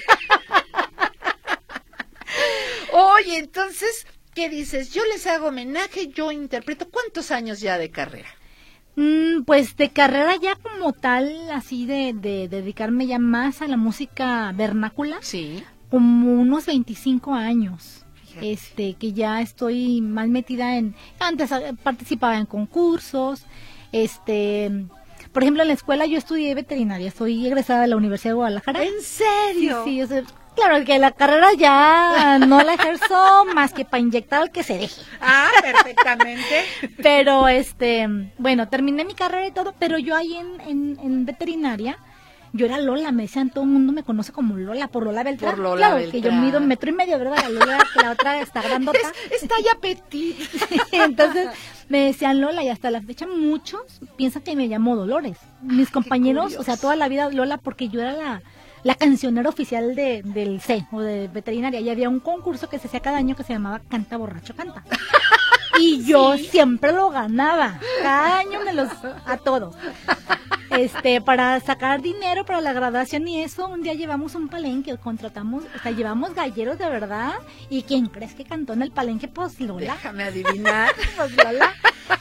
Oye, 2.96 3.39
entonces, 3.39 4.06
¿qué 4.36 4.50
dices? 4.50 4.94
Yo 4.94 5.02
les 5.12 5.26
hago 5.26 5.48
homenaje, 5.48 6.10
yo 6.10 6.32
interpreto. 6.32 6.88
¿Cuántos 6.89 7.32
años 7.32 7.60
ya 7.60 7.80
de 7.80 7.89
carrera? 7.89 8.30
Mm, 8.96 9.46
pues 9.46 9.76
de 9.78 9.89
carrera 9.89 10.36
ya 10.36 10.56
como 10.56 10.94
tal, 10.94 11.50
así 11.52 11.88
de, 11.88 12.14
de, 12.14 12.48
de, 12.48 12.62
dedicarme 12.62 13.08
ya 13.08 13.18
más 13.18 13.64
a 13.64 13.68
la 13.68 13.78
música 13.78 14.52
vernácula. 14.56 15.18
Sí. 15.22 15.64
Como 15.89 16.39
unos 16.39 16.68
25 16.68 17.34
años. 17.34 18.06
Fíjate. 18.28 18.52
Este, 18.52 18.94
que 18.94 19.12
ya 19.12 19.41
estoy 19.41 20.02
más 20.02 20.28
metida 20.28 20.78
en. 20.78 20.94
Antes 21.18 21.52
eh, 21.52 21.74
participaba 21.82 22.38
en 22.38 22.46
concursos. 22.46 23.48
Este. 23.91 24.70
Por 25.32 25.41
ejemplo, 25.41 25.64
en 25.64 25.70
la 25.70 25.74
escuela 25.74 26.06
yo 26.06 26.20
estudié 26.20 26.54
veterinaria, 26.54 27.10
soy 27.10 27.48
egresada 27.48 27.82
de 27.82 27.88
la 27.88 27.96
Universidad 27.96 28.32
de 28.32 28.36
Guadalajara. 28.36 28.84
¿En 28.84 29.02
serio? 29.02 29.84
Sí, 29.84 29.96
sí, 29.96 30.02
o 30.04 30.08
sea, 30.08 30.24
Claro, 30.56 30.86
que 30.86 30.99
la 30.99 31.12
carrera 31.12 31.49
ya 31.58 32.38
no 32.39 32.62
la 32.62 32.76
ejerzo 32.76 33.45
más 33.54 33.74
que 33.74 33.86
para 33.86 34.01
inyectar 34.01 34.41
al 34.41 34.51
que 34.51 34.64
se 34.64 34.78
deje. 34.78 35.01
Ah, 35.20 35.49
perfectamente. 35.62 36.66
pero, 37.01 37.47
este, 37.47 38.08
bueno, 38.38 38.70
terminé 38.70 39.04
mi 39.06 39.16
carrera 39.16 39.47
y 39.47 39.51
todo, 39.51 39.74
pero 39.80 39.97
yo 39.97 40.16
ahí 40.16 40.36
en, 40.36 40.62
en, 40.62 40.99
en 41.01 41.26
veterinaria, 41.26 41.97
yo 42.56 42.68
era 42.68 42.78
Lola, 42.78 43.12
me 43.12 43.24
decían, 43.24 43.49
todo 43.49 43.64
el 43.64 43.72
mundo 43.72 43.91
me 43.93 44.04
conoce 44.04 44.32
como 44.32 44.56
Lola, 44.56 44.88
por 44.88 45.04
Lola 45.04 45.24
Beltrán. 45.24 45.56
Por 45.56 45.60
Lola 45.64 45.78
claro, 45.78 45.95
Beltrán. 45.95 46.22
que 46.22 46.30
yo 46.30 46.34
mido 46.34 46.60
un 46.60 46.68
metro 46.68 46.91
y 46.91 46.93
medio, 46.93 47.18
¿verdad? 47.18 47.38
La 47.41 47.49
Lola, 47.49 47.80
que 47.91 48.01
la 48.04 48.12
otra 48.12 48.39
está 48.41 48.62
grandota. 48.68 48.99
Es, 49.32 49.41
está 49.41 49.56
ya 49.60 49.80
petit. 49.82 50.38
Entonces, 50.91 51.49
me 51.89 52.06
decían 52.06 52.41
Lola 52.41 52.64
y 52.64 52.70
hasta 52.70 52.91
la 52.91 53.01
fecha 53.01 53.26
muchos 53.26 53.82
piensan 54.18 54.43
que 54.43 54.56
me 54.56 54.68
llamo 54.68 54.95
Dolores. 54.95 55.38
Mis 55.64 55.89
compañeros, 55.89 56.56
o 56.58 56.64
sea, 56.64 56.78
toda 56.78 56.95
la 56.95 57.10
vida 57.10 57.28
Lola 57.32 57.58
porque 57.58 57.89
yo 57.89 58.01
era 58.01 58.14
la 58.14 58.41
la 58.84 58.96
cancionera 58.96 59.50
oficial 59.50 59.96
de, 59.96 60.22
del 60.24 60.62
C 60.62 60.86
o 60.92 61.02
de 61.02 61.28
veterinaria 61.28 61.80
y 61.80 61.90
había 61.90 62.10
un 62.10 62.20
concurso 62.20 62.70
que 62.70 62.80
se 62.80 62.88
hacía 62.88 63.00
cada 63.00 63.18
año 63.18 63.36
que 63.36 63.44
se 63.44 63.54
llamaba 63.54 63.80
Canta 63.90 64.18
Borracho 64.18 64.56
Canta. 64.56 64.84
Y 65.80 66.06
yo 66.06 66.38
¿Sí? 66.38 66.46
siempre 66.46 66.92
lo 66.92 67.10
ganaba. 67.10 67.80
Cada 68.04 68.38
año 68.38 68.60
me 68.64 68.74
los 68.74 68.90
a 69.26 69.38
todos. 69.38 69.76
Este, 70.70 71.20
para 71.20 71.60
sacar 71.62 72.02
dinero 72.02 72.46
para 72.46 72.62
la 72.62 72.74
graduación 72.74 73.28
y 73.28 73.42
eso, 73.42 73.68
un 73.68 73.82
día 73.82 73.94
llevamos 73.94 74.36
un 74.36 74.50
palenque, 74.50 74.96
contratamos, 74.98 75.64
o 75.64 75.80
sea, 75.82 75.92
llevamos 75.92 76.36
galleros 76.36 76.78
de 76.78 76.90
verdad. 76.90 77.34
¿Y 77.70 77.84
quién 77.84 78.06
crees 78.06 78.36
que 78.36 78.44
cantó 78.44 78.74
en 78.74 78.84
el 78.84 78.92
palenque? 78.92 79.28
Pues 79.28 79.60
Lola. 79.60 79.94
Déjame 79.94 80.26
adivinar. 80.26 80.92
pues 81.18 81.36
Lola. 81.38 81.74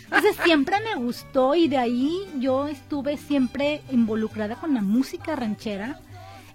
Entonces 0.05 0.37
siempre 0.45 0.77
me 0.81 0.95
gustó 0.95 1.55
y 1.55 1.69
de 1.69 1.79
ahí 1.79 2.27
yo 2.39 2.69
estuve 2.69 3.17
siempre 3.17 3.83
involucrada 3.91 4.57
con 4.57 4.73
la 4.75 4.81
música 4.81 5.37
ranchera 5.37 6.01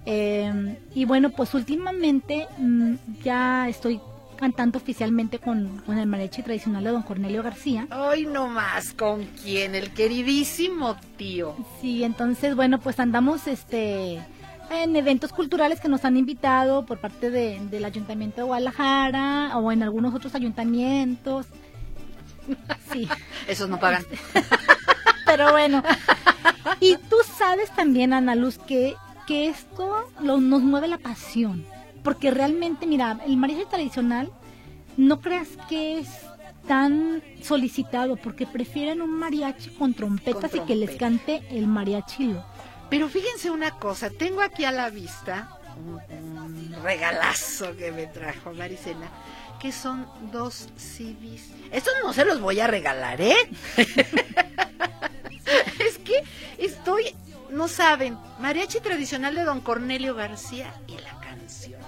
eh, 0.10 0.78
y 0.96 1.04
bueno, 1.04 1.32
pues 1.32 1.54
últimamente 1.54 2.48
mmm, 2.58 2.94
ya 3.26 3.68
estoy 3.68 4.00
cantando 4.38 4.78
oficialmente 4.78 5.38
con, 5.38 5.80
con, 5.86 5.98
el 5.98 6.08
mariachi 6.08 6.44
tradicional 6.44 6.82
de 6.86 6.92
don 6.92 7.02
Cornelio 7.02 7.44
García. 7.44 7.88
Hoy 7.92 8.26
no 8.26 8.48
más, 8.48 8.94
¿con 8.94 9.26
quién? 9.44 9.76
El 9.76 9.92
queridísimo 9.92 10.96
tío. 11.18 11.58
Sí, 11.82 12.06
entonces 12.06 12.56
bueno, 12.56 12.80
pues 12.80 13.02
andamos 13.02 13.48
este 13.48 14.22
en 14.70 14.96
eventos 14.96 15.34
culturales 15.34 15.82
que 15.82 15.90
nos 15.90 16.06
han 16.06 16.16
invitado 16.16 16.86
por 16.86 17.00
parte 17.00 17.30
de, 17.30 17.60
del 17.70 17.84
Ayuntamiento 17.84 18.38
de 18.38 18.44
Guadalajara 18.44 19.58
o 19.58 19.74
en 19.74 19.84
algunos 19.84 20.16
otros 20.16 20.36
ayuntamientos. 20.36 21.48
Sí. 22.94 23.10
Esos 23.50 23.68
no 23.68 23.78
pagan. 23.78 24.06
Pero 25.26 25.52
bueno. 25.52 25.84
Y 26.80 26.96
tú 27.10 27.18
sabes 27.38 27.70
también, 27.72 28.14
Ana 28.14 28.36
Luz, 28.36 28.58
que 28.58 28.96
que 29.28 29.48
esto 29.50 30.10
lo, 30.22 30.40
nos 30.40 30.64
mueve 30.64 30.88
la 30.88 30.98
pasión. 30.98 31.66
Porque 32.04 32.32
realmente, 32.32 32.88
mira, 32.88 33.20
el 33.28 33.38
mariachi 33.38 33.66
tradicional, 33.66 34.32
no 34.96 35.22
creas 35.22 35.50
que 35.70 36.00
es 36.00 36.08
tan 36.68 37.22
solicitado, 37.44 38.16
porque 38.16 38.48
prefieren 38.48 39.02
un 39.02 39.12
mariachi 39.12 39.70
con 39.72 39.94
trompetas 39.94 40.52
con 40.52 40.62
y 40.62 40.64
que 40.64 40.76
les 40.76 40.96
cante 40.96 41.44
el 41.52 41.68
mariachi. 41.68 42.36
Pero 42.90 43.10
fíjense 43.10 43.52
una 43.52 43.72
cosa, 43.72 44.10
tengo 44.10 44.42
aquí 44.42 44.64
a 44.64 44.72
la 44.72 44.90
vista 44.90 45.50
un, 45.78 46.00
un 46.40 46.76
regalazo 46.84 47.76
que 47.76 47.92
me 47.92 48.08
trajo 48.08 48.54
Maricela, 48.54 49.10
que 49.60 49.72
son 49.72 50.08
dos 50.32 50.70
CDs. 50.78 51.52
Estos 51.72 51.94
no 52.04 52.14
se 52.14 52.26
los 52.26 52.40
voy 52.40 52.60
a 52.60 52.68
regalar, 52.68 53.20
¿eh? 53.22 53.36
es 55.80 55.98
que 56.00 56.24
estoy 56.58 57.16
no 57.50 57.68
saben, 57.68 58.18
mariachi 58.40 58.80
tradicional 58.80 59.36
de 59.36 59.44
don 59.44 59.62
Cornelio 59.62 60.16
García 60.16 60.74
y 60.88 60.94
la 60.98 61.20
cancionera. 61.20 61.88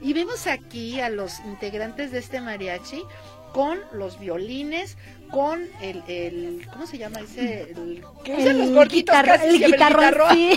Y 0.00 0.12
vemos 0.12 0.46
aquí 0.46 1.00
a 1.00 1.08
los 1.08 1.40
integrantes 1.40 2.10
de 2.10 2.18
este 2.18 2.40
mariachi 2.40 3.02
con 3.52 3.78
los 3.92 4.18
violines, 4.20 4.98
con 5.30 5.66
el, 5.80 6.02
el 6.08 6.68
¿cómo 6.70 6.86
se 6.86 6.98
llama 6.98 7.20
ese? 7.20 7.62
El, 7.70 8.04
¿Qué 8.22 8.46
el 8.46 8.58
los 8.58 8.70
gorditos? 8.72 9.14
Guitarra, 9.16 9.34
el, 9.36 9.64
guitarro. 9.64 10.30
Sí. 10.30 10.54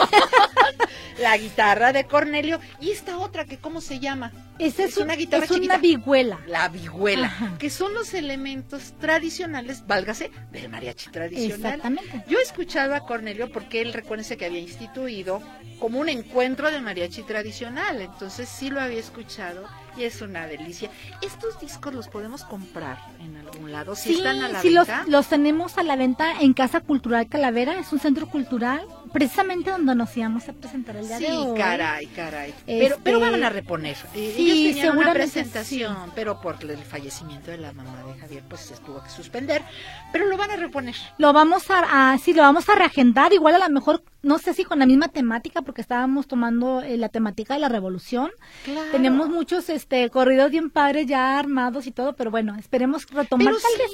la 1.22 1.38
guitarra 1.38 1.94
de 1.94 2.06
Cornelio 2.06 2.60
y 2.82 2.92
esta 2.92 3.18
otra 3.18 3.46
que 3.46 3.58
cómo 3.58 3.82
se 3.82 4.00
llama 4.00 4.34
esa 4.60 4.84
es, 4.84 4.92
es, 4.92 4.98
una 4.98 5.16
guitarra 5.16 5.46
es 5.46 5.52
chiquita. 5.52 5.74
una 5.76 5.82
vihuela. 5.82 6.40
La 6.48 6.68
vihuela 6.70 7.28
Ajá. 7.28 7.58
que 7.58 7.70
son 7.70 7.94
los 7.94 8.14
elementos 8.14 8.94
tradicionales 9.00 9.86
válgase 9.88 10.32
del 10.52 10.70
mariachi 10.70 11.10
tradicional. 11.12 11.76
Exactamente. 11.76 12.24
Yo 12.28 12.40
he 12.40 12.42
escuchado 12.44 12.96
a 12.96 13.06
Cornelio 13.06 13.52
porque 13.52 13.82
él 13.82 13.94
recuérdense 13.94 14.38
que 14.38 14.46
había 14.46 14.60
instituido 14.60 15.42
como 15.80 16.00
un 16.00 16.10
encuentro 16.10 16.70
de 16.72 16.82
mariachi 16.82 17.24
tradicional. 17.24 18.02
Entonces 18.02 18.50
sí 18.50 18.70
lo 18.70 18.82
había 18.82 19.00
escuchado 19.00 19.66
y 19.98 20.04
es 20.04 20.22
una 20.22 20.48
delicia. 20.48 20.90
Estos 21.22 21.60
discos 21.60 21.94
los 21.94 22.08
podemos 22.08 22.44
comprar 22.44 22.98
en 23.20 23.38
algún 23.38 23.72
lado 23.72 23.96
si 23.96 24.10
sí, 24.10 24.16
están 24.16 24.44
a 24.44 24.50
la 24.50 24.62
sí, 24.62 24.74
venta. 24.74 25.00
los, 25.02 25.10
los 25.10 25.28
tenemos 25.28 25.78
a 25.78 25.84
la 25.84 25.96
venta 25.96 26.34
en 26.42 26.54
Casa 26.54 26.82
Cultural 26.82 27.28
Calavera. 27.28 27.80
Es 27.80 27.92
un 27.92 28.00
centro 28.00 28.28
cultural 28.28 28.82
precisamente 29.12 29.72
donde 29.72 29.96
nos 29.96 30.16
íbamos 30.16 30.48
a 30.50 30.54
presentar 30.54 30.96
el 30.96 31.08
día 31.08 31.18
sí, 31.18 31.26
de 31.26 31.32
hoy. 31.32 31.58
caray, 31.58 32.06
caray. 32.08 32.50
Este... 32.50 32.80
Pero, 32.80 32.98
pero 33.04 33.20
van 33.20 33.44
a 33.44 33.50
reponer. 33.50 33.96
Sí, 34.14 34.34
ellos 34.38 34.76
tenían 34.76 34.98
una 34.98 35.14
presentación, 35.14 35.96
pero 36.16 36.42
por 36.42 36.58
el 36.64 36.78
fallecimiento 36.78 37.52
de 37.52 37.58
la 37.58 37.72
mamá 37.74 38.04
de 38.04 38.20
Javier, 38.20 38.44
pues 38.48 38.62
se 38.62 38.76
tuvo 38.78 39.04
que 39.04 39.10
suspender, 39.10 39.64
pero 40.12 40.26
lo 40.28 40.38
van 40.38 40.52
a 40.52 40.56
reponer. 40.56 40.96
Lo 41.18 41.34
vamos 41.34 41.66
a, 41.70 42.18
sí, 42.18 42.34
lo 42.34 42.42
vamos 42.42 42.70
a 42.70 42.76
reagendar, 42.76 43.34
igual 43.34 43.56
a 43.56 43.60
lo 43.60 43.70
mejor, 43.70 44.04
no 44.22 44.38
sé 44.38 44.54
si 44.54 44.64
con 44.64 44.80
la 44.80 44.86
misma 44.86 45.08
temática, 45.10 45.62
porque 45.62 45.82
estábamos 45.82 46.28
tomando 46.28 46.82
eh, 46.82 46.98
la 46.98 47.10
temática 47.10 47.54
de 47.54 47.60
la 47.60 47.70
revolución. 47.70 48.32
Claro. 48.66 48.92
Tenemos 48.92 49.30
muchos 49.30 49.70
este 49.70 50.10
corridos 50.10 50.52
bien 50.52 50.70
padres 50.70 51.08
ya 51.08 51.38
armados 51.40 51.88
y 51.88 51.92
todo, 51.92 52.14
pero 52.14 52.32
bueno, 52.32 52.56
esperemos 52.58 53.08
retomar 53.10 53.48
pero 53.48 53.60
tal 53.60 53.72
sí, 53.72 53.78
vez 53.80 53.90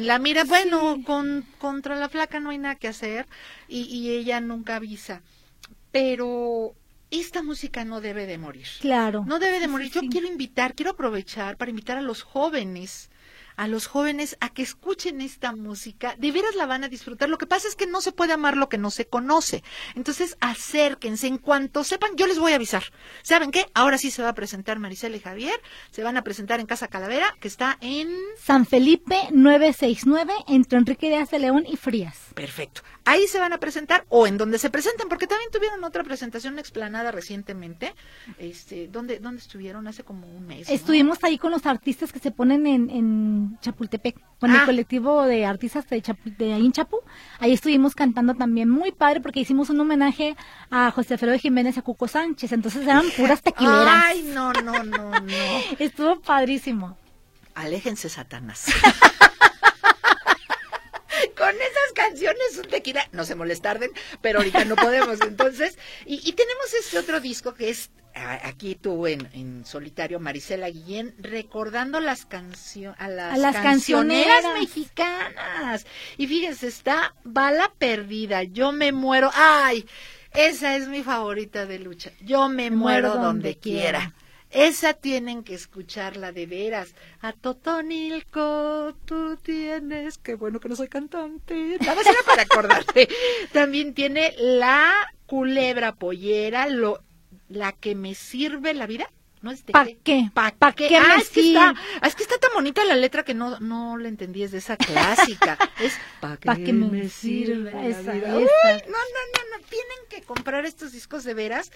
la 0.00 0.18
mira, 0.18 0.44
bueno, 0.44 0.98
con, 1.04 1.44
contra 1.58 1.96
la 1.96 2.08
flaca 2.08 2.40
no 2.40 2.50
hay 2.50 2.58
nada 2.58 2.74
que 2.76 2.88
hacer 2.88 3.26
y, 3.72 3.82
y 3.84 4.10
ella 4.10 4.40
nunca 4.40 4.76
avisa. 4.76 5.22
Pero 5.90 6.74
esta 7.10 7.42
música 7.42 7.84
no 7.84 8.00
debe 8.00 8.26
de 8.26 8.38
morir. 8.38 8.66
Claro. 8.80 9.24
No 9.26 9.38
debe 9.38 9.60
de 9.60 9.68
morir. 9.68 9.90
Yo 9.90 10.02
quiero 10.10 10.26
invitar, 10.26 10.74
quiero 10.74 10.92
aprovechar 10.92 11.56
para 11.56 11.70
invitar 11.70 11.98
a 11.98 12.02
los 12.02 12.22
jóvenes 12.22 13.10
a 13.56 13.68
los 13.68 13.86
jóvenes 13.86 14.36
a 14.40 14.48
que 14.48 14.62
escuchen 14.62 15.20
esta 15.20 15.54
música, 15.54 16.14
de 16.18 16.32
veras 16.32 16.54
la 16.54 16.66
van 16.66 16.84
a 16.84 16.88
disfrutar. 16.88 17.28
Lo 17.28 17.38
que 17.38 17.46
pasa 17.46 17.68
es 17.68 17.76
que 17.76 17.86
no 17.86 18.00
se 18.00 18.12
puede 18.12 18.32
amar 18.32 18.56
lo 18.56 18.68
que 18.68 18.78
no 18.78 18.90
se 18.90 19.06
conoce. 19.06 19.62
Entonces, 19.94 20.36
acérquense. 20.40 21.26
En 21.26 21.38
cuanto 21.38 21.84
sepan, 21.84 22.16
yo 22.16 22.26
les 22.26 22.38
voy 22.38 22.52
a 22.52 22.56
avisar. 22.56 22.84
¿Saben 23.22 23.50
qué? 23.50 23.66
Ahora 23.74 23.98
sí 23.98 24.10
se 24.10 24.22
va 24.22 24.30
a 24.30 24.34
presentar 24.34 24.78
Maricela 24.78 25.16
y 25.16 25.20
Javier. 25.20 25.60
Se 25.90 26.02
van 26.02 26.16
a 26.16 26.22
presentar 26.22 26.60
en 26.60 26.66
Casa 26.66 26.88
Calavera, 26.88 27.34
que 27.40 27.48
está 27.48 27.78
en... 27.80 28.08
San 28.38 28.66
Felipe 28.66 29.16
969, 29.30 30.32
entre 30.48 30.78
Enrique 30.78 31.08
Díaz 31.08 31.30
de 31.30 31.38
León 31.38 31.64
y 31.66 31.76
Frías. 31.76 32.18
Perfecto. 32.34 32.82
Ahí 33.04 33.26
se 33.26 33.38
van 33.38 33.52
a 33.52 33.58
presentar 33.58 34.04
o 34.08 34.26
en 34.26 34.38
donde 34.38 34.58
se 34.58 34.70
presenten, 34.70 35.08
porque 35.08 35.26
también 35.26 35.50
tuvieron 35.50 35.82
otra 35.84 36.04
presentación 36.04 36.58
explanada 36.58 37.10
recientemente. 37.10 37.94
Este, 38.38 38.88
¿dónde, 38.88 39.18
¿Dónde 39.18 39.40
estuvieron? 39.40 39.88
Hace 39.88 40.04
como 40.04 40.26
un 40.26 40.46
mes. 40.46 40.68
Estuvimos 40.70 41.18
ahí 41.22 41.38
con 41.38 41.50
los 41.50 41.66
artistas 41.66 42.12
que 42.12 42.20
se 42.20 42.30
ponen 42.30 42.66
en 42.66 43.51
Chapultepec, 43.60 44.16
con 44.38 44.50
el 44.50 44.56
ah. 44.56 44.64
colectivo 44.64 45.24
de 45.24 45.44
artistas 45.46 45.88
de, 45.88 46.02
de 46.38 46.52
ahí 46.52 46.64
en 46.66 46.72
Chapu. 46.72 46.98
Ahí 47.38 47.52
estuvimos 47.52 47.94
cantando 47.94 48.34
también 48.34 48.68
muy 48.68 48.92
padre 48.92 49.20
porque 49.20 49.40
hicimos 49.40 49.70
un 49.70 49.80
homenaje 49.80 50.36
a 50.70 50.90
José 50.90 51.14
Alfredo 51.14 51.38
Jiménez 51.38 51.76
y 51.76 51.80
a 51.80 51.82
Cuco 51.82 52.08
Sánchez. 52.08 52.52
Entonces 52.52 52.82
eran 52.82 53.04
puras 53.16 53.42
tequileras. 53.42 54.04
Ay, 54.06 54.30
no, 54.34 54.52
no, 54.52 54.82
no, 54.82 55.10
no. 55.10 55.22
Estuvo 55.78 56.20
padrísimo. 56.20 56.96
Aléjense, 57.54 58.08
Satanás. 58.08 58.66
canciones 62.08 62.58
un 62.58 62.68
tequila, 62.68 63.08
no 63.12 63.24
se 63.24 63.34
molestarden, 63.34 63.90
pero 64.20 64.38
ahorita 64.38 64.64
no 64.64 64.76
podemos. 64.76 65.20
Entonces, 65.26 65.78
y, 66.06 66.20
y, 66.28 66.32
tenemos 66.32 66.72
este 66.74 66.98
otro 66.98 67.20
disco 67.20 67.54
que 67.54 67.70
es 67.70 67.90
aquí 68.14 68.74
tú 68.74 69.06
en, 69.06 69.64
solitario, 69.64 70.20
Marisela 70.20 70.68
Guillén, 70.68 71.14
recordando 71.18 72.00
las 72.00 72.26
canciones 72.26 72.98
a 73.00 73.08
las, 73.08 73.56
cancioneras, 73.56 74.44
mexicanas. 74.58 75.86
Y 76.16 76.26
fíjense, 76.26 76.68
está 76.68 77.14
Bala 77.24 77.72
Perdida, 77.78 78.42
Yo 78.42 78.72
me 78.72 78.92
muero. 78.92 79.30
¡Ay! 79.34 79.86
Esa 80.34 80.76
es 80.76 80.88
mi 80.88 81.02
favorita 81.02 81.66
de 81.66 81.78
lucha. 81.78 82.10
Yo 82.20 82.48
me, 82.48 82.70
muero, 82.70 83.16
donde, 83.16 83.56
quiera. 83.56 84.14
Esa 84.52 84.92
tienen 84.92 85.44
que 85.44 85.54
escucharla 85.54 86.30
de 86.30 86.44
veras. 86.44 86.94
A 87.22 87.32
Totonilco, 87.32 88.94
tú 89.06 89.38
tienes. 89.38 90.18
Qué 90.18 90.34
bueno 90.34 90.60
que 90.60 90.68
no 90.68 90.76
soy 90.76 90.88
cantante. 90.88 91.78
Nada 91.80 91.94
más 91.94 92.06
era 92.06 92.18
para 92.26 92.42
acordarte. 92.42 93.08
También 93.52 93.94
tiene 93.94 94.34
la 94.38 94.92
culebra 95.24 95.94
pollera, 95.94 96.68
lo 96.68 97.02
la 97.48 97.72
que 97.72 97.94
me 97.94 98.14
sirve 98.14 98.74
la 98.74 98.86
vida. 98.86 99.10
¿No 99.42 99.50
es 99.50 99.62
¿Para 99.62 99.90
qué? 100.04 100.30
¿Para 100.32 100.72
qué? 100.72 100.96
ah, 100.96 101.16
es 101.20 101.28
que, 101.30 101.48
está, 101.48 101.74
ah, 102.00 102.06
es 102.06 102.14
que 102.14 102.22
está 102.22 102.38
tan 102.38 102.52
bonita 102.54 102.84
la 102.84 102.94
letra 102.94 103.24
que 103.24 103.34
no, 103.34 103.58
no 103.58 103.98
la 103.98 104.08
entendí, 104.08 104.44
es 104.44 104.52
de 104.52 104.58
esa 104.58 104.76
clásica. 104.76 105.58
es 105.80 105.98
¿para 106.20 106.36
qué, 106.36 106.72
me, 106.72 107.08
sirve, 107.08 107.72
la 107.72 107.80
vida? 107.80 108.28
no, 108.28 108.38
no, 108.38 108.44
no, 108.44 108.46
no, 108.46 109.66
tienen 109.68 109.98
que 110.08 110.22
comprar 110.22 110.64
estos 110.64 110.92
discos 110.92 111.24
de 111.24 111.34
veras, 111.34 111.72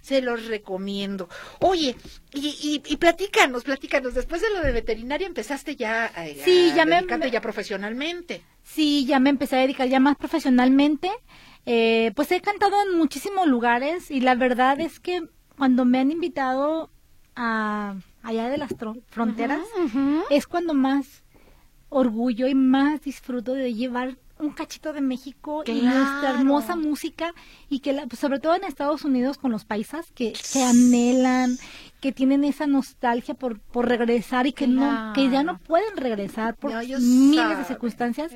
se 0.00 0.22
los 0.22 0.46
recomiendo. 0.46 1.28
Oye, 1.58 1.96
y, 2.32 2.82
y, 2.86 2.96
platícanos, 2.98 3.64
platícanos, 3.64 4.14
después 4.14 4.40
de 4.40 4.50
lo 4.50 4.62
de 4.62 4.70
veterinaria 4.70 5.26
empezaste 5.26 5.74
ya 5.74 6.06
eh, 6.06 6.38
a, 6.40 6.44
sí, 6.44 6.72
ya 6.76 6.84
me, 6.84 7.02
ya 7.32 7.40
profesionalmente. 7.40 8.42
Sí, 8.62 9.06
ya 9.06 9.18
me 9.18 9.30
empecé 9.30 9.56
a 9.56 9.60
dedicar 9.60 9.88
ya 9.88 9.98
más 9.98 10.16
profesionalmente. 10.16 11.10
Eh, 11.66 12.12
pues 12.14 12.30
he 12.30 12.40
cantado 12.40 12.80
en 12.82 12.96
muchísimos 12.96 13.48
lugares 13.48 14.10
y 14.12 14.20
la 14.20 14.36
verdad 14.36 14.80
es 14.80 15.00
que 15.00 15.28
cuando 15.56 15.84
me 15.84 15.98
han 15.98 16.12
invitado 16.12 16.90
a 17.38 17.94
allá 18.22 18.50
de 18.50 18.58
las 18.58 18.74
fronteras 19.06 19.60
es 20.28 20.46
cuando 20.46 20.74
más 20.74 21.22
orgullo 21.88 22.48
y 22.48 22.54
más 22.54 23.00
disfruto 23.00 23.54
de 23.54 23.72
llevar 23.72 24.18
un 24.40 24.50
cachito 24.50 24.92
de 24.92 25.00
México 25.00 25.62
y 25.66 25.82
nuestra 25.82 26.30
hermosa 26.30 26.76
música 26.76 27.34
y 27.68 27.80
que 27.80 27.94
pues, 28.08 28.20
sobre 28.20 28.38
todo 28.38 28.54
en 28.54 28.64
Estados 28.64 29.04
Unidos 29.04 29.38
con 29.38 29.50
los 29.50 29.64
paisas 29.64 30.12
que, 30.12 30.32
que 30.52 30.62
anhelan 30.62 31.56
que 32.00 32.12
tienen 32.12 32.44
esa 32.44 32.66
nostalgia 32.66 33.34
por, 33.34 33.58
por 33.60 33.88
regresar 33.88 34.46
y 34.46 34.52
que 34.52 34.66
no 34.68 35.12
que 35.14 35.30
ya 35.30 35.42
no 35.42 35.58
pueden 35.58 35.96
regresar 35.96 36.56
por 36.56 36.72
miles 36.74 37.58
de 37.58 37.64
circunstancias 37.64 38.32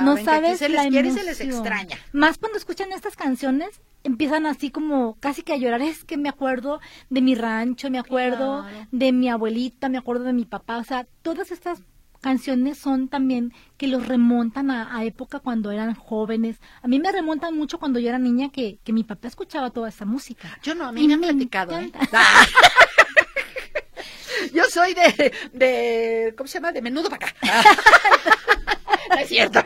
no 0.00 0.16
sabes 0.16 0.58
se 0.58 0.68
les 0.68 0.88
quiere 0.88 1.08
y 1.08 1.12
se 1.12 1.24
les 1.24 1.40
extraña. 1.40 1.98
Más 2.12 2.38
cuando 2.38 2.58
escuchan 2.58 2.92
estas 2.92 3.16
canciones 3.16 3.80
empiezan 4.04 4.46
así 4.46 4.70
como 4.70 5.16
casi 5.18 5.42
que 5.42 5.52
a 5.52 5.56
llorar 5.56 5.82
es 5.82 6.04
que 6.04 6.16
me 6.16 6.28
acuerdo 6.28 6.80
de 7.10 7.22
mi 7.22 7.34
rancho 7.34 7.90
me 7.90 7.98
acuerdo 7.98 8.64
de 8.92 9.12
mi 9.12 9.28
abuelita 9.28 9.88
me 9.88 9.98
acuerdo 9.98 10.24
de 10.24 10.32
mi 10.32 10.44
papá 10.44 10.76
o 10.76 10.84
sea 10.84 11.06
todas 11.22 11.50
estas 11.50 11.82
canciones 12.24 12.78
son 12.78 13.08
también 13.08 13.52
que 13.76 13.86
los 13.86 14.08
remontan 14.08 14.70
a, 14.70 15.04
época 15.04 15.40
cuando 15.40 15.70
eran 15.70 15.94
jóvenes. 15.94 16.56
A 16.80 16.88
mí 16.88 16.98
me 16.98 17.12
remontan 17.12 17.54
mucho 17.54 17.78
cuando 17.78 17.98
yo 17.98 18.08
era 18.08 18.18
niña 18.18 18.50
que, 18.50 18.78
que 18.82 18.94
mi 18.94 19.04
papá 19.04 19.28
escuchaba 19.28 19.68
toda 19.68 19.90
esa 19.90 20.06
música. 20.06 20.58
Yo 20.62 20.74
no, 20.74 20.86
a 20.86 20.92
mí 20.92 21.06
me 21.06 21.12
han 21.12 21.20
platicado. 21.20 21.78
¿eh? 21.78 21.92
Yo 24.54 24.64
soy 24.70 24.94
de, 24.94 25.34
de, 25.52 26.34
¿cómo 26.36 26.48
se 26.48 26.54
llama? 26.54 26.72
De 26.72 26.80
menudo 26.80 27.10
para 27.10 27.26
acá. 27.26 27.36
no 29.10 29.16
es 29.16 29.28
cierto. 29.28 29.60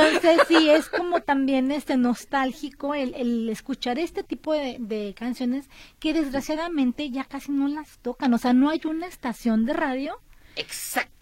Entonces 0.00 0.40
sí, 0.48 0.70
es 0.70 0.88
como 0.88 1.20
también 1.20 1.70
este 1.70 1.96
nostálgico 1.96 2.94
el, 2.94 3.14
el 3.14 3.48
escuchar 3.48 3.98
este 3.98 4.22
tipo 4.22 4.52
de, 4.52 4.76
de, 4.78 5.14
canciones 5.14 5.68
que 5.98 6.12
desgraciadamente 6.12 7.10
ya 7.10 7.24
casi 7.24 7.52
no 7.52 7.68
las 7.68 7.98
tocan. 7.98 8.32
O 8.34 8.38
sea, 8.38 8.52
no 8.52 8.70
hay 8.70 8.80
una 8.84 9.06
estación 9.06 9.66
de 9.66 9.72
radio. 9.72 10.20
Exacto 10.56 11.19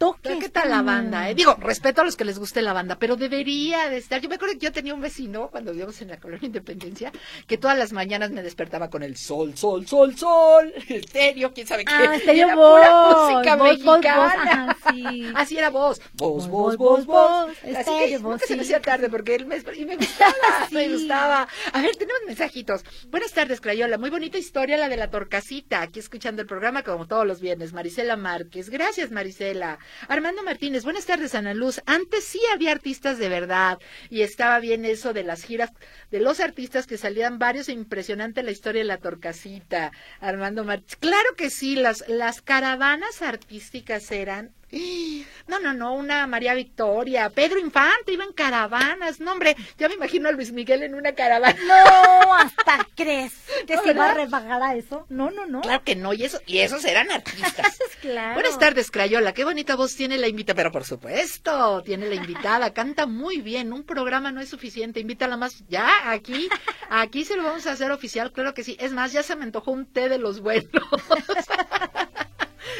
toque. 0.00 0.38
¿Qué 0.38 0.48
tal 0.48 0.70
la 0.70 0.80
banda? 0.80 1.28
Eh? 1.28 1.34
Digo, 1.34 1.54
respeto 1.60 2.00
a 2.00 2.04
los 2.04 2.16
que 2.16 2.24
les 2.24 2.38
guste 2.38 2.62
la 2.62 2.72
banda, 2.72 2.96
pero 2.98 3.16
debería 3.16 3.90
de 3.90 3.98
estar. 3.98 4.18
Yo 4.20 4.30
me 4.30 4.36
acuerdo 4.36 4.54
que 4.54 4.64
yo 4.64 4.72
tenía 4.72 4.94
un 4.94 5.02
vecino 5.02 5.48
cuando 5.50 5.72
vivíamos 5.72 6.00
en 6.00 6.08
la 6.08 6.18
colonia 6.18 6.46
Independencia 6.46 7.12
que 7.46 7.58
todas 7.58 7.76
las 7.76 7.92
mañanas 7.92 8.30
me 8.30 8.42
despertaba 8.42 8.88
con 8.88 9.02
el 9.02 9.18
sol, 9.18 9.56
sol, 9.58 9.86
sol, 9.86 10.16
sol, 10.16 10.72
estéreo, 10.88 11.52
quién 11.52 11.66
sabe 11.66 11.84
qué. 11.84 11.92
Ah, 11.92 12.16
estéreo 12.16 12.56
voz, 12.56 13.30
música 13.30 13.56
mexicana. 13.56 14.76
Así 15.34 15.58
era 15.58 15.68
voz. 15.68 16.00
Voz, 16.14 16.48
voz, 16.48 16.78
voz, 16.78 17.04
voz. 17.04 17.50
Así 17.76 17.90
que 18.08 18.18
nunca 18.18 18.46
se 18.46 18.56
me 18.56 18.62
hacía 18.62 18.80
tarde 18.80 19.10
porque 19.10 19.34
él 19.34 19.44
me, 19.44 19.58
y 19.76 19.84
me 19.84 19.96
gustaba, 19.96 20.34
me 20.70 20.88
gustaba. 20.88 21.48
A 21.74 21.82
ver, 21.82 21.94
tenemos 21.96 22.22
mensajitos. 22.26 22.84
Buenas 23.10 23.32
tardes, 23.32 23.60
Crayola. 23.60 23.98
Muy 23.98 24.08
bonita 24.08 24.38
historia 24.38 24.78
la 24.78 24.88
de 24.88 24.96
la 24.96 25.10
torcasita. 25.10 25.82
Aquí 25.82 26.00
escuchando 26.00 26.40
el 26.40 26.48
programa 26.48 26.82
como 26.82 27.06
todos 27.06 27.26
los 27.26 27.42
viernes. 27.42 27.74
Marisela 27.74 28.16
Márquez. 28.16 28.70
Gracias, 28.70 29.10
Marisela. 29.10 29.78
Armando 30.08 30.42
Martínez, 30.42 30.84
buenas 30.84 31.06
tardes, 31.06 31.34
Ana 31.34 31.54
Luz. 31.54 31.80
Antes 31.86 32.24
sí 32.24 32.40
había 32.52 32.72
artistas 32.72 33.18
de 33.18 33.28
verdad 33.28 33.78
y 34.08 34.22
estaba 34.22 34.58
bien 34.60 34.84
eso 34.84 35.12
de 35.12 35.24
las 35.24 35.42
giras 35.42 35.70
de 36.10 36.20
los 36.20 36.40
artistas 36.40 36.86
que 36.86 36.98
salían 36.98 37.38
varios 37.38 37.68
e 37.68 37.72
impresionante 37.72 38.42
la 38.42 38.50
historia 38.50 38.82
de 38.82 38.88
la 38.88 38.98
Torcasita. 38.98 39.92
Armando 40.20 40.64
Martínez, 40.64 40.96
claro 40.96 41.34
que 41.36 41.50
sí, 41.50 41.76
las, 41.76 42.04
las 42.08 42.42
caravanas 42.42 43.22
artísticas 43.22 44.10
eran 44.10 44.52
no, 44.72 45.58
no, 45.58 45.74
no, 45.74 45.94
una 45.94 46.26
María 46.28 46.54
Victoria, 46.54 47.28
Pedro 47.30 47.58
Infante 47.58 48.12
iba 48.12 48.24
en 48.24 48.32
caravanas, 48.32 49.18
no 49.18 49.32
hombre, 49.32 49.56
ya 49.76 49.88
me 49.88 49.94
imagino 49.94 50.28
a 50.28 50.32
Luis 50.32 50.52
Miguel 50.52 50.84
en 50.84 50.94
una 50.94 51.12
caravana. 51.12 51.58
No, 51.66 52.34
hasta 52.34 52.86
crees 52.94 53.32
que 53.66 53.76
se 53.78 53.92
va 53.92 54.12
a 54.12 54.14
rebajar 54.14 54.62
a 54.62 54.74
eso. 54.76 55.06
No, 55.08 55.30
no, 55.30 55.46
no. 55.46 55.62
Claro 55.62 55.82
que 55.82 55.96
no, 55.96 56.12
y 56.12 56.24
eso, 56.24 56.40
y 56.46 56.58
esos 56.58 56.84
eran 56.84 57.10
artistas. 57.10 57.78
claro. 58.00 58.34
Buenas 58.34 58.58
tardes, 58.58 58.90
Crayola, 58.90 59.32
qué 59.32 59.44
bonita 59.44 59.74
voz 59.74 59.96
tiene 59.96 60.18
la 60.18 60.28
invitada, 60.28 60.56
pero 60.56 60.70
por 60.70 60.84
supuesto, 60.84 61.82
tiene 61.82 62.08
la 62.08 62.14
invitada, 62.14 62.72
canta 62.72 63.06
muy 63.06 63.40
bien, 63.40 63.72
un 63.72 63.82
programa 63.82 64.30
no 64.30 64.40
es 64.40 64.48
suficiente, 64.48 65.00
invítala 65.00 65.36
más, 65.36 65.64
ya, 65.68 66.10
aquí, 66.10 66.48
aquí 66.90 67.24
se 67.24 67.36
lo 67.36 67.42
vamos 67.42 67.66
a 67.66 67.72
hacer 67.72 67.90
oficial, 67.90 68.32
claro 68.32 68.54
que 68.54 68.62
sí, 68.62 68.76
es 68.78 68.92
más, 68.92 69.12
ya 69.12 69.22
se 69.24 69.34
me 69.34 69.44
antojó 69.44 69.72
un 69.72 69.86
té 69.86 70.08
de 70.08 70.18
los 70.18 70.40
buenos. 70.40 70.70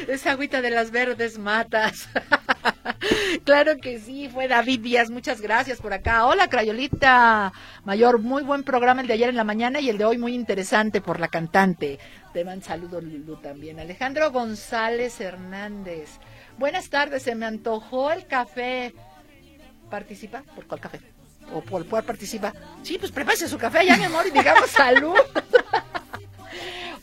Esa 0.07 0.31
agüita 0.31 0.61
de 0.61 0.69
las 0.69 0.91
verdes 0.91 1.37
matas. 1.37 2.07
claro 3.43 3.77
que 3.77 3.99
sí, 3.99 4.29
fue 4.29 4.47
David 4.47 4.81
Díaz, 4.81 5.09
muchas 5.09 5.41
gracias 5.41 5.79
por 5.79 5.93
acá. 5.93 6.25
Hola, 6.25 6.49
Crayolita 6.49 7.53
Mayor, 7.83 8.19
muy 8.19 8.43
buen 8.43 8.63
programa 8.63 9.01
el 9.01 9.07
de 9.07 9.13
ayer 9.13 9.29
en 9.29 9.35
la 9.35 9.43
mañana 9.43 9.79
y 9.79 9.89
el 9.89 9.97
de 9.97 10.05
hoy 10.05 10.17
muy 10.17 10.33
interesante 10.33 11.01
por 11.01 11.19
la 11.19 11.27
cantante. 11.27 11.99
Te 12.33 12.45
man 12.45 12.61
saludos, 12.61 13.03
Lulu, 13.03 13.37
también. 13.37 13.79
Alejandro 13.79 14.31
González 14.31 15.19
Hernández. 15.19 16.19
Buenas 16.57 16.89
tardes, 16.89 17.23
se 17.23 17.35
me 17.35 17.45
antojó 17.45 18.11
el 18.11 18.27
café. 18.27 18.93
¿Participa? 19.89 20.43
¿Por 20.55 20.67
cuál 20.67 20.79
café? 20.79 20.99
¿O 21.53 21.61
por 21.61 21.85
cuál 21.85 22.03
participa? 22.03 22.53
Sí, 22.83 22.97
pues 22.97 23.11
prepárese 23.11 23.47
su 23.47 23.57
café 23.57 23.85
ya, 23.85 23.97
mi 23.97 24.03
amor, 24.03 24.25
y 24.27 24.31
digamos 24.31 24.69
salud. 24.69 25.15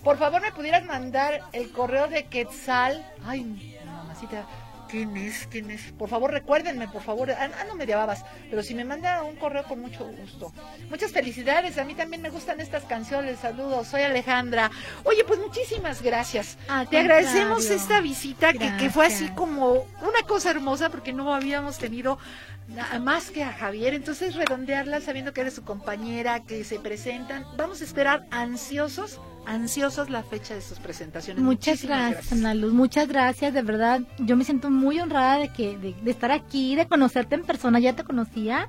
por 0.03 0.19
favor, 0.19 0.41
¿me 0.41 0.53
pudieras 0.53 0.85
mandar 0.85 1.41
el 1.53 1.71
correo 1.71 2.09
de 2.09 2.27
Quetzal? 2.27 3.07
Ay, 3.25 3.79
mamacita 3.85 4.47
¿Quién 4.89 5.17
es? 5.19 5.47
¿Quién 5.51 5.71
es? 5.71 5.93
Por 5.93 6.09
favor, 6.09 6.33
recuérdenme, 6.33 6.89
por 6.89 7.03
favor. 7.03 7.31
Ah, 7.31 7.49
no 7.69 7.75
me 7.75 7.85
babas, 7.85 8.25
pero 8.49 8.63
si 8.63 8.75
me 8.75 8.85
manda 8.85 9.23
un 9.23 9.37
correo 9.37 9.65
con 9.65 9.81
mucho 9.81 10.07
gusto. 10.07 10.53
Muchas 10.89 11.13
felicidades, 11.13 11.77
a 11.77 11.85
mí 11.85 11.95
también 11.95 12.23
me 12.23 12.31
gustan 12.31 12.61
estas 12.61 12.85
canciones. 12.85 13.39
Saludos, 13.41 13.87
soy 13.89 14.03
Alejandra. 14.03 14.71
Oye, 15.05 15.25
pues 15.25 15.39
muchísimas 15.41 16.01
gracias. 16.01 16.57
Te 16.89 16.99
agradecemos 16.99 17.69
esta 17.69 18.01
visita 18.01 18.55
que, 18.55 18.77
que, 18.79 18.89
fue 18.89 19.07
así 19.07 19.29
como 19.31 19.87
una 20.01 20.23
cosa 20.27 20.51
hermosa 20.51 20.89
porque 20.89 21.13
no 21.13 21.35
habíamos 21.35 21.77
tenido 21.77 22.19
nada 22.69 22.99
más 22.99 23.31
que 23.31 23.45
a 23.45 23.53
Javier. 23.53 23.93
Entonces, 23.93 24.35
redondearla 24.35 25.03
sabiendo 25.03 25.35
que 25.35 25.43
eres 25.43 25.55
su 25.55 25.65
compañera, 25.65 26.41
que 26.41 26.65
se 26.65 26.79
presentan. 26.79 27.45
Vamos 27.59 27.83
a 27.83 27.85
esperar 27.85 28.27
ansiosos 28.31 29.21
ansiosos 29.49 30.11
la 30.11 30.23
fecha 30.23 30.55
de 30.55 30.61
sus 30.61 30.79
presentaciones. 30.79 31.43
Muchas 31.43 31.83
gracias, 31.83 32.33
Ana 32.33 32.53
Luz, 32.53 32.73
muchas 32.73 33.09
gracias, 33.09 33.55
de 33.55 33.63
verdad, 33.63 34.03
yo 34.19 34.37
me 34.37 34.45
siento 34.45 34.71
muy 34.71 35.01
honrada 35.01 35.39
de 35.39 35.49
que 35.49 35.79
de, 35.79 35.95
estar 36.11 36.31
aquí, 36.31 36.77
de 36.77 36.87
conocerte 36.87 37.35
en 37.35 37.45
persona, 37.45 37.79
ya 37.79 37.95
te 37.95 38.05
conocía. 38.05 38.69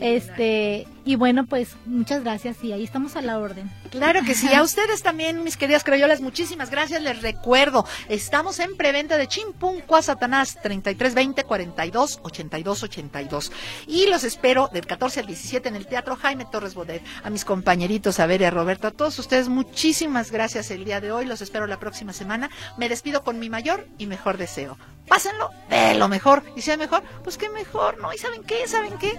este, 0.00 0.86
y 1.06 1.16
bueno, 1.16 1.46
pues 1.46 1.70
muchas 1.86 2.22
gracias 2.22 2.62
y 2.62 2.72
ahí 2.72 2.84
estamos 2.84 3.16
a 3.16 3.22
la 3.22 3.38
orden. 3.38 3.70
Claro 3.90 4.20
que 4.22 4.34
sí, 4.34 4.52
a 4.52 4.62
ustedes 4.70 5.02
también, 5.02 5.42
mis 5.42 5.56
queridas 5.56 5.84
crayolas, 5.84 6.20
muchísimas 6.20 6.70
gracias. 6.70 7.02
Les 7.02 7.22
recuerdo, 7.22 7.86
estamos 8.08 8.60
en 8.60 8.76
preventa 8.76 9.16
de 9.16 9.26
Chimpún 9.26 9.82
Satanás 10.02 10.58
3320 10.62 11.44
42 11.44 12.20
82 12.22 12.82
82. 12.82 13.52
Y 13.86 14.06
los 14.06 14.24
espero 14.24 14.68
del 14.72 14.86
14 14.86 15.20
al 15.20 15.26
17 15.26 15.68
en 15.68 15.76
el 15.76 15.86
Teatro 15.86 16.16
Jaime 16.16 16.44
Torres 16.44 16.74
Bodet. 16.74 17.02
A 17.24 17.30
mis 17.30 17.44
compañeritos, 17.44 18.20
a 18.20 18.26
ver, 18.26 18.44
a 18.44 18.50
Roberto, 18.50 18.86
a 18.86 18.90
todos 18.90 19.18
ustedes, 19.18 19.48
muchísimas 19.48 20.09
gracias 20.30 20.70
el 20.70 20.84
día 20.84 21.00
de 21.00 21.12
hoy. 21.12 21.26
Los 21.26 21.40
espero 21.40 21.66
la 21.66 21.78
próxima 21.78 22.12
semana. 22.12 22.50
Me 22.76 22.88
despido 22.88 23.22
con 23.24 23.38
mi 23.38 23.48
mayor 23.48 23.86
y 23.98 24.06
mejor 24.06 24.36
deseo 24.36 24.76
pásenlo 25.10 25.50
de 25.68 25.94
lo 25.94 26.08
mejor. 26.08 26.42
Y 26.56 26.62
si 26.62 26.70
es 26.70 26.78
mejor, 26.78 27.02
pues 27.24 27.36
qué 27.36 27.50
mejor, 27.50 27.98
¿no? 27.98 28.12
¿Y 28.14 28.18
saben 28.18 28.44
qué? 28.44 28.66
¿Saben 28.68 28.96
qué? 28.98 29.18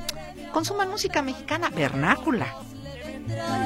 Consuman 0.53 0.89
música 0.89 1.21
mexicana 1.21 1.69
vernácula. 1.69 2.55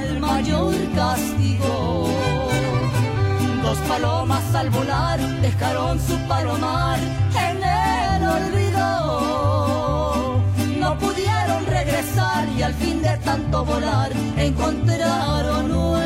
El 0.03 0.19
mayor 0.19 0.73
castigo. 0.95 2.09
Dos 3.61 3.78
palomas 3.88 4.55
al 4.55 4.71
volar 4.71 5.19
dejaron 5.41 5.99
su 5.99 6.17
palomar 6.28 6.99
en 6.99 7.63
el 7.63 8.28
olvido. 8.38 8.84
No 10.80 10.97
pudieron 10.97 11.65
regresar 11.67 12.49
y 12.57 12.63
al 12.63 12.73
fin 12.73 13.01
de 13.03 13.17
tanto 13.17 13.63
volar 13.63 14.11
encontraron 14.38 15.71
un 15.71 16.01